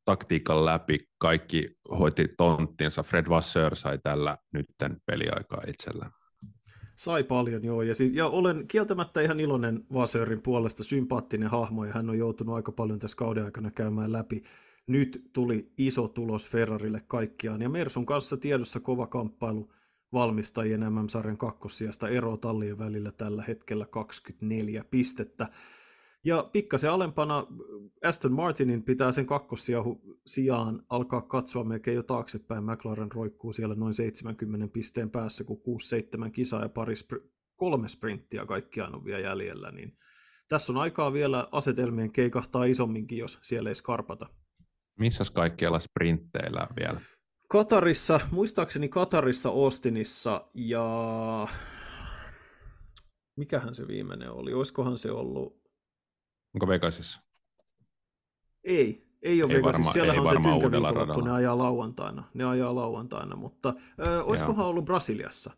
taktiikan 0.06 0.66
läpi, 0.66 1.00
kaikki 1.18 1.78
hoiti 2.00 2.28
tonttinsa, 2.38 3.04
Fred 3.04 3.30
Vasseur 3.30 3.76
sai 3.76 4.00
tällä 4.04 4.38
nytten 4.54 4.98
peliaikaa 5.06 5.64
itsellään. 5.68 6.12
Sai 6.96 7.24
paljon, 7.24 7.64
joo. 7.64 7.82
Ja, 7.82 7.96
siis, 7.96 8.14
ja 8.14 8.28
olen 8.28 8.68
kieltämättä 8.68 9.22
ihan 9.22 9.40
iloinen 9.40 9.86
Vasseurin 9.94 10.42
puolesta, 10.44 10.84
sympaattinen 10.84 11.50
hahmo, 11.50 11.86
ja 11.86 11.94
hän 11.94 12.10
on 12.10 12.18
joutunut 12.18 12.56
aika 12.56 12.72
paljon 12.72 13.00
tässä 13.00 13.18
kauden 13.18 13.46
aikana 13.46 13.72
käymään 13.72 14.12
läpi 14.12 14.44
nyt 14.90 15.30
tuli 15.34 15.72
iso 15.78 16.08
tulos 16.08 16.50
Ferrarille 16.50 17.02
kaikkiaan, 17.08 17.62
ja 17.62 17.70
Mersun 17.70 18.06
kanssa 18.06 18.38
tiedossa 18.38 18.80
kova 18.80 19.08
kamppailu 19.08 19.72
valmistajien 20.14 20.94
MM-sarjan 20.94 21.38
kakkosijasta 21.38 22.10
ero 22.10 22.38
tallien 22.38 22.78
välillä 22.78 23.12
tällä 23.12 23.44
hetkellä 23.48 23.86
24 23.86 24.84
pistettä. 24.84 25.48
Ja 26.24 26.50
pikkasen 26.52 26.92
alempana 26.92 27.48
Aston 28.04 28.34
Martinin 28.34 28.84
pitää 28.84 29.12
sen 29.12 29.28
sijaan 30.26 30.84
alkaa 30.90 31.22
katsoa 31.22 31.64
melkein 31.64 31.96
jo 31.96 32.04
taaksepäin. 32.04 32.64
McLaren 32.64 33.12
roikkuu 33.12 33.54
siellä 33.54 33.76
noin 33.76 33.94
70 33.94 34.68
pisteen 34.68 35.10
päässä, 35.10 35.44
kun 35.44 35.62
6-7 36.28 36.32
kisaa 36.32 36.62
ja 36.62 36.70
pari 36.70 36.94
spr- 36.94 37.30
kolme 37.56 37.88
sprinttiä 37.90 38.46
kaikkiaan 38.46 38.96
on 38.96 39.06
vielä 39.06 39.20
jäljellä. 39.20 39.72
Niin 39.72 39.98
tässä 40.48 40.74
on 40.74 40.78
aikaa 40.78 41.14
vielä 41.14 41.48
asetelmien 41.52 42.12
keikahtaa 42.12 42.64
isomminkin, 42.64 43.18
jos 43.18 43.40
siellä 43.42 43.70
ei 43.70 43.76
skarpata. 43.76 44.30
Missä 45.00 45.24
kaikkialla 45.34 45.80
sprintteillä 45.80 46.68
vielä? 46.76 47.02
Katarissa, 47.48 48.20
muistaakseni 48.32 48.90
Katarissa, 48.90 49.50
Austinissa 49.50 50.48
ja 50.54 51.48
mikähän 53.38 53.76
se 53.76 53.88
viimeinen 53.88 54.32
oli? 54.32 54.54
Olisikohan 54.54 54.98
se 54.98 55.12
ollut... 55.12 55.60
Onko 56.56 56.68
Vegasissa? 56.68 57.20
Ei, 58.64 59.08
ei 59.22 59.44
ole 59.44 59.54
ei 59.54 59.58
Vegasissa. 59.58 59.80
Varma, 59.80 59.92
Siellähän 59.92 60.22
on 60.22 60.28
se 60.28 60.36
tynkäviikonloppu, 60.36 61.22
ne 61.22 61.32
ajaa 61.32 61.58
lauantaina. 61.58 62.24
Ne 62.34 62.46
ajaa 62.46 62.76
lauantaina, 62.76 63.36
mutta 63.36 63.74
ö, 64.06 64.24
olisikohan 64.24 64.64
Joo. 64.64 64.70
ollut 64.70 64.86
Brasiliassa? 64.86 65.52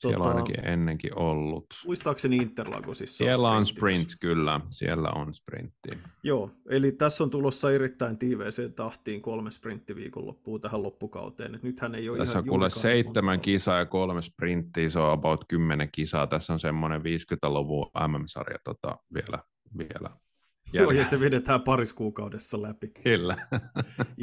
Siellä 0.00 0.16
tota, 0.18 0.30
on 0.30 0.36
ainakin 0.36 0.68
ennenkin 0.68 1.18
ollut. 1.18 1.66
Muistaakseni 1.86 2.36
Interlagosissa 2.36 3.16
Siellä 3.16 3.50
on 3.50 3.66
sprint, 3.66 4.08
kyllä. 4.20 4.60
Siellä 4.70 5.10
on 5.10 5.34
sprintti. 5.34 5.88
Joo, 6.22 6.50
eli 6.70 6.92
tässä 6.92 7.24
on 7.24 7.30
tulossa 7.30 7.72
erittäin 7.72 8.18
tiiveeseen 8.18 8.72
tahtiin 8.72 9.22
kolme 9.22 9.50
sprinttiviikonloppua 9.50 10.58
tähän 10.58 10.82
loppukauteen. 10.82 11.54
Et 11.54 11.62
nythän 11.62 11.94
ei 11.94 12.08
ole 12.08 12.18
tässä 12.18 12.38
on 12.38 12.46
kuule 12.46 12.70
seitsemän 12.70 13.40
kisaa 13.40 13.78
ja 13.78 13.86
kolme 13.86 14.22
sprinttiä, 14.22 14.90
se 14.90 14.98
on 14.98 15.12
about 15.12 15.44
kymmenen 15.48 15.88
kisaa. 15.92 16.26
Tässä 16.26 16.52
on 16.52 16.60
semmoinen 16.60 17.00
50-luvun 17.00 17.90
MM-sarja 18.08 18.58
tota, 18.64 18.98
vielä, 19.14 19.38
vielä 19.78 20.10
Joo, 20.72 20.90
ja 20.90 21.04
se 21.04 21.20
vedetään 21.20 21.62
paris 21.62 21.92
kuukaudessa 21.92 22.62
läpi. 22.62 22.88
Kyllä. 22.88 23.48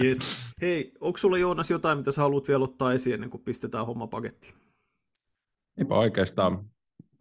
yes. 0.03 0.27
Hei, 0.61 0.93
onko 0.99 1.17
sulla 1.17 1.37
Joonas 1.37 1.71
jotain, 1.71 1.97
mitä 1.97 2.11
sä 2.11 2.21
haluat 2.21 2.47
vielä 2.47 2.63
ottaa 2.63 2.93
esiin 2.93 3.13
ennen 3.13 3.29
kuin 3.29 3.43
pistetään 3.43 3.85
homma 3.85 4.07
pakettiin? 4.07 4.53
Eipä 5.77 5.95
oikeastaan 5.95 6.69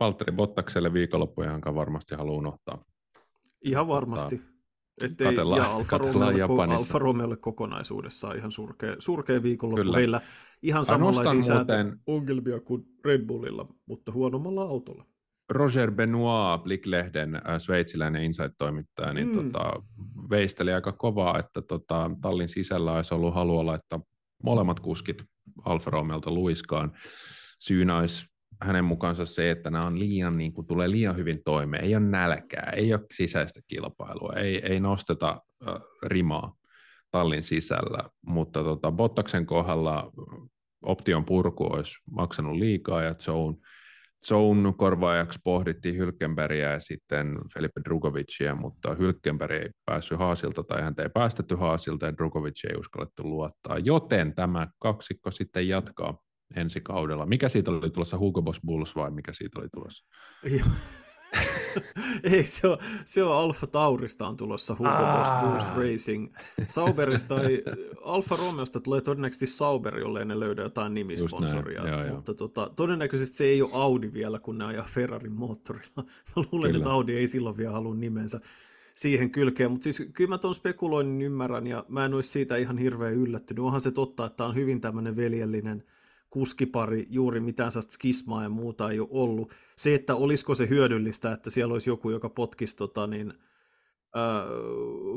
Valtteri 0.01 0.33
Bottakselle 0.33 0.93
viikonloppu, 0.93 1.43
johonka 1.43 1.75
varmasti 1.75 2.15
haluaa 2.15 2.39
unohtaa. 2.39 2.85
Ihan 3.65 3.89
varmasti. 3.89 4.41
Ettei, 5.03 5.27
katellaan, 5.27 5.61
ja 5.61 5.75
Alfa, 5.75 5.99
Romeolle, 5.99 6.75
Alfa 6.75 6.99
Romeolle 6.99 7.37
kokonaisuudessaan 7.37 8.37
ihan 8.37 8.53
surkea, 8.53 8.97
surkea 8.99 9.43
viikonloppu. 9.43 9.83
Kyllä. 9.83 9.97
Heillä 9.97 10.21
ihan 10.63 10.85
samanlaisia 10.85 11.55
muuten... 11.55 12.01
ongelmia 12.07 12.61
kuin 12.61 12.83
Red 13.05 13.27
Bullilla, 13.27 13.69
mutta 13.87 14.13
huonommalla 14.13 14.63
autolla. 14.63 15.05
Roger 15.51 15.91
Benoit, 15.91 16.63
Blick-lehden 16.63 17.35
äh, 17.35 17.59
sveitsiläinen 17.59 18.23
insight-toimittaja, 18.23 19.13
niin 19.13 19.29
mm. 19.29 19.35
tota, 19.35 19.83
veisteli 20.31 20.73
aika 20.73 20.93
kovaa, 20.93 21.39
että 21.39 21.63
tota, 21.63 22.11
tallin 22.21 22.49
sisällä 22.49 22.93
olisi 22.93 23.15
ollut 23.15 23.35
halua 23.35 23.67
laittaa 23.67 24.01
molemmat 24.43 24.81
kuskit 24.81 25.23
Alfa 25.65 25.91
Romeolta 25.91 26.31
luiskaan. 26.31 26.93
Syynä 27.59 27.99
olisi 27.99 28.27
hänen 28.63 28.85
mukaansa 28.85 29.27
se, 29.27 29.51
että 29.51 29.71
nämä 29.71 29.87
on 29.87 29.99
liian, 29.99 30.37
niin 30.37 30.53
kuin, 30.53 30.67
tulee 30.67 30.91
liian 30.91 31.17
hyvin 31.17 31.43
toimeen, 31.45 31.85
ei 31.85 31.97
ole 31.97 32.05
nälkää, 32.05 32.73
ei 32.77 32.95
ole 32.95 33.03
sisäistä 33.15 33.61
kilpailua, 33.67 34.33
ei, 34.33 34.67
ei 34.67 34.81
nosteta 34.81 35.41
äh, 35.69 35.75
rimaa 36.03 36.55
tallin 37.11 37.43
sisällä, 37.43 38.11
mutta 38.27 38.65
tota, 38.65 38.93
Bottaksen 38.93 39.47
kohdalla 39.47 40.13
option 40.83 41.25
purku 41.25 41.65
olisi 41.65 41.95
maksanut 42.11 42.57
liikaa 42.57 43.03
ja 43.03 43.15
Zone, 43.15 43.57
Zone 44.29 44.73
korvaajaksi 44.77 45.39
pohdittiin 45.45 45.97
Hylkenbergia 45.97 46.73
ja 46.73 46.81
sitten 46.81 47.39
Felipe 47.55 47.81
Drugovicia, 47.85 48.55
mutta 48.55 48.95
Hylkenberg 48.95 49.53
ei 49.53 49.71
päässyt 49.85 50.19
Haasilta 50.19 50.63
tai 50.63 50.83
häntä 50.83 51.03
ei 51.03 51.09
päästetty 51.09 51.55
Haasilta 51.55 52.07
ja 52.07 52.17
Drugovic 52.17 52.65
ei 52.65 52.77
uskallettu 52.77 53.23
luottaa, 53.23 53.79
joten 53.79 54.35
tämä 54.35 54.67
kaksikko 54.79 55.31
sitten 55.31 55.69
jatkaa 55.69 56.19
ensi 56.55 56.81
kaudella. 56.81 57.27
Mikä 57.27 57.49
siitä 57.49 57.71
oli 57.71 57.91
tulossa, 57.91 58.19
Hugo 58.19 58.43
Boss 58.43 58.61
Bulls 58.67 58.97
vai 58.97 59.11
mikä 59.11 59.33
siitä 59.33 59.61
oli 59.61 59.69
tulossa? 59.69 60.05
Ei, 62.33 62.45
se 62.45 62.69
on, 62.69 62.79
se 63.05 63.23
on 63.23 63.37
Alfa 63.37 63.67
Taurista 63.67 64.29
on 64.29 64.37
tulossa 64.37 64.77
Hugo 64.79 64.91
Boss 64.91 65.31
Bulls 65.41 65.69
Racing. 65.77 66.35
Sauberista 66.67 67.43
ei, 67.43 67.63
Alfa 68.05 68.37
Romeosta 68.37 68.81
tulee 68.81 69.01
todennäköisesti 69.01 69.47
Sauber, 69.47 69.99
jolle 69.99 70.25
ne 70.25 70.41
löydä 70.41 70.63
jotain 70.63 70.95
nimisponsoria. 70.95 71.89
Joo, 71.89 72.15
mutta 72.15 72.31
joo. 72.31 72.37
Tota, 72.37 72.71
todennäköisesti 72.77 73.37
se 73.37 73.45
ei 73.45 73.63
ole 73.63 73.71
Audi 73.73 74.13
vielä, 74.13 74.39
kun 74.39 74.59
ne 74.59 74.65
ajaa 74.65 74.87
Ferrarin 74.89 75.33
moottorilla. 75.33 75.97
Mä 76.37 76.43
luulen, 76.53 76.73
kyllä. 76.73 76.83
että 76.83 76.93
Audi 76.93 77.17
ei 77.17 77.29
silloin 77.29 77.57
vielä 77.57 77.73
halua 77.73 77.95
nimensä 77.95 78.41
siihen 78.95 79.31
kylkeen, 79.31 79.71
mutta 79.71 79.85
siis 79.85 80.03
kyllä 80.13 80.29
mä 80.29 80.39
tuon 80.39 80.55
spekuloinnin 80.55 81.23
ymmärrän 81.23 81.67
ja 81.67 81.85
mä 81.89 82.05
en 82.05 82.15
olisi 82.15 82.29
siitä 82.29 82.57
ihan 82.57 82.79
hirveän 82.79 83.15
yllättynyt. 83.15 83.65
Onhan 83.65 83.81
se 83.81 83.91
totta, 83.91 84.27
että 84.27 84.37
tämä 84.37 84.49
on 84.49 84.55
hyvin 84.55 84.81
tämmöinen 84.81 85.17
veljellinen– 85.17 85.85
kuskipari, 86.37 87.07
juuri 87.11 87.41
mitään 87.41 87.72
sellaista 87.72 87.93
skismaa 87.93 88.43
ja 88.43 88.49
muuta 88.49 88.91
ei 88.91 89.01
ole 89.01 89.09
ollut. 89.11 89.55
Se, 89.76 89.95
että 89.95 90.14
olisiko 90.14 90.55
se 90.55 90.68
hyödyllistä, 90.68 91.32
että 91.32 91.51
siellä 91.51 91.72
olisi 91.72 91.91
joku, 91.91 92.11
joka 92.11 92.28
potkisi, 92.28 92.76
tota, 92.76 93.07
niin, 93.07 93.34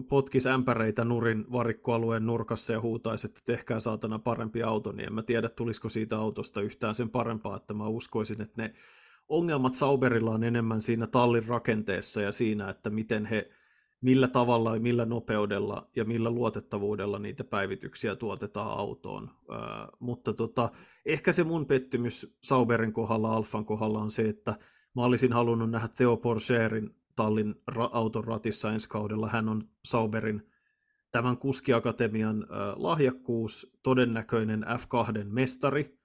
potkisi 0.09 0.49
ämpäreitä 0.49 1.05
nurin 1.05 1.45
varikkoalueen 1.51 2.25
nurkassa 2.25 2.73
ja 2.73 2.81
huutaisi, 2.81 3.27
että 3.27 3.39
tehkää 3.45 3.79
saatana 3.79 4.19
parempi 4.19 4.63
auto, 4.63 4.91
niin 4.91 5.07
en 5.07 5.13
mä 5.13 5.23
tiedä, 5.23 5.49
tulisiko 5.49 5.89
siitä 5.89 6.17
autosta 6.17 6.61
yhtään 6.61 6.95
sen 6.95 7.09
parempaa, 7.09 7.57
että 7.57 7.73
mä 7.73 7.87
uskoisin, 7.87 8.41
että 8.41 8.61
ne 8.61 8.73
ongelmat 9.29 9.75
Sauberilla 9.75 10.31
on 10.31 10.43
enemmän 10.43 10.81
siinä 10.81 11.07
tallin 11.07 11.47
rakenteessa 11.47 12.21
ja 12.21 12.31
siinä, 12.31 12.69
että 12.69 12.89
miten 12.89 13.25
he 13.25 13.49
millä 14.01 14.27
tavalla, 14.27 14.79
millä 14.79 15.05
nopeudella 15.05 15.89
ja 15.95 16.05
millä 16.05 16.29
luotettavuudella 16.29 17.19
niitä 17.19 17.43
päivityksiä 17.43 18.15
tuotetaan 18.15 18.77
autoon. 18.77 19.31
Ää, 19.49 19.87
mutta 19.99 20.33
tota, 20.33 20.69
ehkä 21.05 21.31
se 21.31 21.43
mun 21.43 21.65
pettymys 21.65 22.37
Sauberin 22.43 22.93
kohdalla, 22.93 23.33
Alfan 23.33 23.65
kohdalla 23.65 24.01
on 24.01 24.11
se, 24.11 24.29
että 24.29 24.55
mä 24.95 25.03
olisin 25.03 25.33
halunnut 25.33 25.71
nähdä 25.71 25.87
Theo 25.87 26.17
Porcherin 26.17 26.95
tallin 27.15 27.55
ra- 27.71 27.89
auton 27.91 28.23
ratissa 28.23 28.71
ensi 28.71 28.89
kaudella. 28.89 29.29
Hän 29.29 29.49
on 29.49 29.69
Sauberin 29.85 30.49
tämän 31.11 31.37
kuskiakatemian 31.37 32.47
ää, 32.49 32.73
lahjakkuus, 32.75 33.77
todennäköinen 33.83 34.63
F2 34.63 35.23
mestari, 35.23 35.99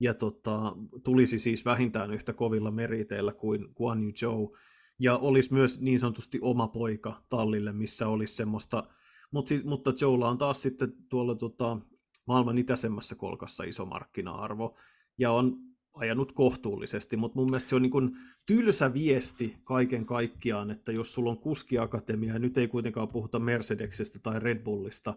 ja 0.00 0.14
tota, 0.14 0.76
tulisi 1.04 1.38
siis 1.38 1.64
vähintään 1.64 2.10
yhtä 2.10 2.32
kovilla 2.32 2.70
meriteillä 2.70 3.32
kuin 3.32 3.68
Guan 3.76 4.02
Yu 4.04 4.12
Zhou, 4.12 4.56
ja 4.98 5.16
olisi 5.16 5.52
myös 5.52 5.80
niin 5.80 6.00
sanotusti 6.00 6.38
oma 6.42 6.68
poika 6.68 7.22
tallille, 7.28 7.72
missä 7.72 8.08
olisi 8.08 8.34
semmoista, 8.34 8.88
Mut, 9.30 9.48
mutta 9.64 9.92
Joella 10.00 10.28
on 10.28 10.38
taas 10.38 10.62
sitten 10.62 10.92
tuolla 11.08 11.34
tota, 11.34 11.78
maailman 12.26 12.58
itäisemmässä 12.58 13.14
kolkassa 13.14 13.64
iso 13.64 13.86
markkina-arvo, 13.86 14.76
ja 15.18 15.30
on 15.30 15.56
ajanut 15.94 16.32
kohtuullisesti, 16.32 17.16
mutta 17.16 17.38
mun 17.38 17.46
mielestä 17.46 17.70
se 17.70 17.76
on 17.76 17.82
niin 17.82 17.90
kuin 17.90 18.16
tylsä 18.46 18.94
viesti 18.94 19.56
kaiken 19.64 20.06
kaikkiaan, 20.06 20.70
että 20.70 20.92
jos 20.92 21.14
sulla 21.14 21.30
on 21.30 21.38
kuskiakatemia, 21.38 22.32
ja 22.32 22.38
nyt 22.38 22.58
ei 22.58 22.68
kuitenkaan 22.68 23.08
puhuta 23.08 23.38
Mercedeksestä 23.38 24.18
tai 24.18 24.40
Red 24.40 24.64
Bullista, 24.64 25.14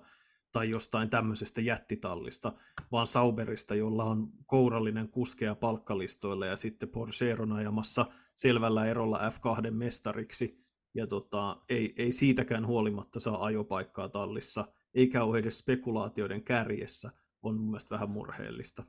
tai 0.52 0.70
jostain 0.70 1.10
tämmöisestä 1.10 1.62
jättitallista, 1.62 2.54
vaan 2.92 3.08
Sauberista, 3.08 3.76
jolla 3.76 4.04
on 4.04 4.30
kourallinen 4.46 5.10
kuskeja 5.10 5.56
palkkalistoilla 5.56 6.46
ja 6.46 6.56
sitten 6.56 6.90
Porsche 6.90 7.36
on 7.40 7.54
ajamassa 7.54 8.06
selvällä 8.40 8.86
erolla 8.86 9.20
F2 9.20 9.72
mestariksi 9.72 10.66
ja 10.94 11.08
tota, 11.08 11.58
ei, 11.70 11.94
ei 11.98 12.12
siitäkään 12.12 12.68
huolimatta 12.68 13.20
saa 13.20 13.46
ajopaikkaa 13.46 14.10
tallissa, 14.10 14.68
eikä 14.94 15.24
ole 15.24 15.38
edes 15.38 15.60
spekulaatioiden 15.60 16.44
kärjessä, 16.44 17.12
on 17.42 17.56
mun 17.56 17.66
mielestä 17.66 17.96
vähän 17.96 18.10
murheellista. 18.10 18.84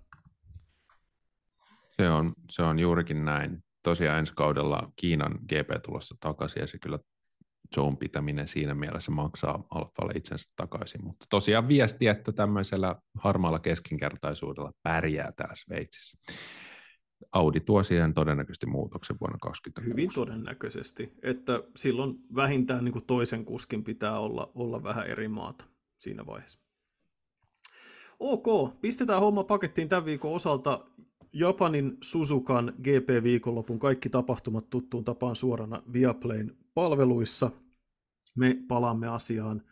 Se 1.96 2.09
on, 2.09 2.32
se 2.51 2.62
on 2.62 2.78
juurikin 2.78 3.24
näin. 3.24 3.64
Tosiaan 3.82 4.18
ensi 4.18 4.32
kaudella 4.36 4.92
Kiinan 4.96 5.32
GP 5.32 5.82
tulossa 5.84 6.16
takaisin 6.20 6.61
ja 6.61 6.66
se 6.66 6.78
kyllä 6.78 6.98
zone 7.74 7.96
pitäminen 7.96 8.48
siinä 8.48 8.74
mielessä 8.74 9.11
maksaa 9.11 9.64
Alfalle 9.70 10.12
itsensä 10.16 10.51
takaisin. 10.57 11.05
Mutta 11.05 11.26
tosiaan 11.30 11.68
viesti, 11.68 12.07
että 12.07 12.32
tämmöisellä 12.32 12.96
harmaalla 13.18 13.59
keskinkertaisuudella 13.59 14.72
pärjää 14.82 15.32
täällä 15.32 15.55
Sveitsissä. 15.55 16.18
Audi 17.33 17.61
tuo 17.61 17.83
siihen 17.83 18.14
todennäköisesti 18.14 18.66
muutoksen 18.66 19.16
vuonna 19.21 19.39
2026. 19.39 19.91
Hyvin 19.91 20.14
todennäköisesti, 20.14 21.12
että 21.23 21.62
silloin 21.77 22.18
vähintään 22.35 22.85
niin 22.85 22.93
kuin 22.93 23.07
toisen 23.07 23.45
kuskin 23.45 23.85
pitää 23.85 24.18
olla, 24.18 24.53
olla 24.55 24.83
vähän 24.83 25.07
eri 25.07 25.29
maata 25.29 25.64
siinä 25.99 26.27
vaiheessa. 26.27 26.61
Ok, 28.21 28.47
pistetään 28.81 29.21
homma 29.21 29.45
pakettiin 29.45 29.89
tämän 29.89 30.05
viikon 30.05 30.35
osalta. 30.35 30.85
Japanin 31.33 31.97
Suzukan 32.01 32.73
GP-viikonlopun 32.83 33.79
kaikki 33.79 34.09
tapahtumat 34.09 34.71
tuttuun 34.71 35.05
tapaan 35.05 35.37
suorana 35.37 35.83
Viaplayn 35.93 36.57
palveluissa. 36.75 37.51
Me 38.37 38.57
palaamme 38.68 39.09
asiaan. 39.09 39.62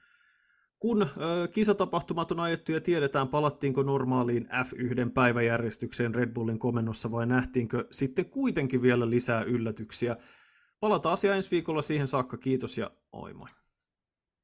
Kun 0.79 1.03
ö, 1.03 1.49
kisatapahtumat 1.49 2.33
on 2.33 2.41
ajettu 2.41 2.73
ja 2.73 2.81
tiedetään, 2.81 3.29
palattiinko 3.29 3.83
normaaliin 3.83 4.47
F1 4.47 5.11
päiväjärjestykseen 5.15 6.15
Red 6.15 6.33
Bullin 6.33 6.59
komennossa 6.59 7.11
vai 7.11 7.27
nähtiinkö 7.27 7.87
sitten 7.91 8.31
kuitenkin 8.31 8.83
vielä 8.83 9.11
lisää 9.11 9.43
yllätyksiä. 9.43 10.17
Palataan 10.81 11.13
asiaan 11.13 11.37
ensi 11.37 11.51
viikolla 11.51 11.83
siihen 11.83 12.09
saakka. 12.09 12.37
Kiitos 12.37 12.79
ja 12.79 12.91
oi 13.13 13.35
moi. 13.35 13.49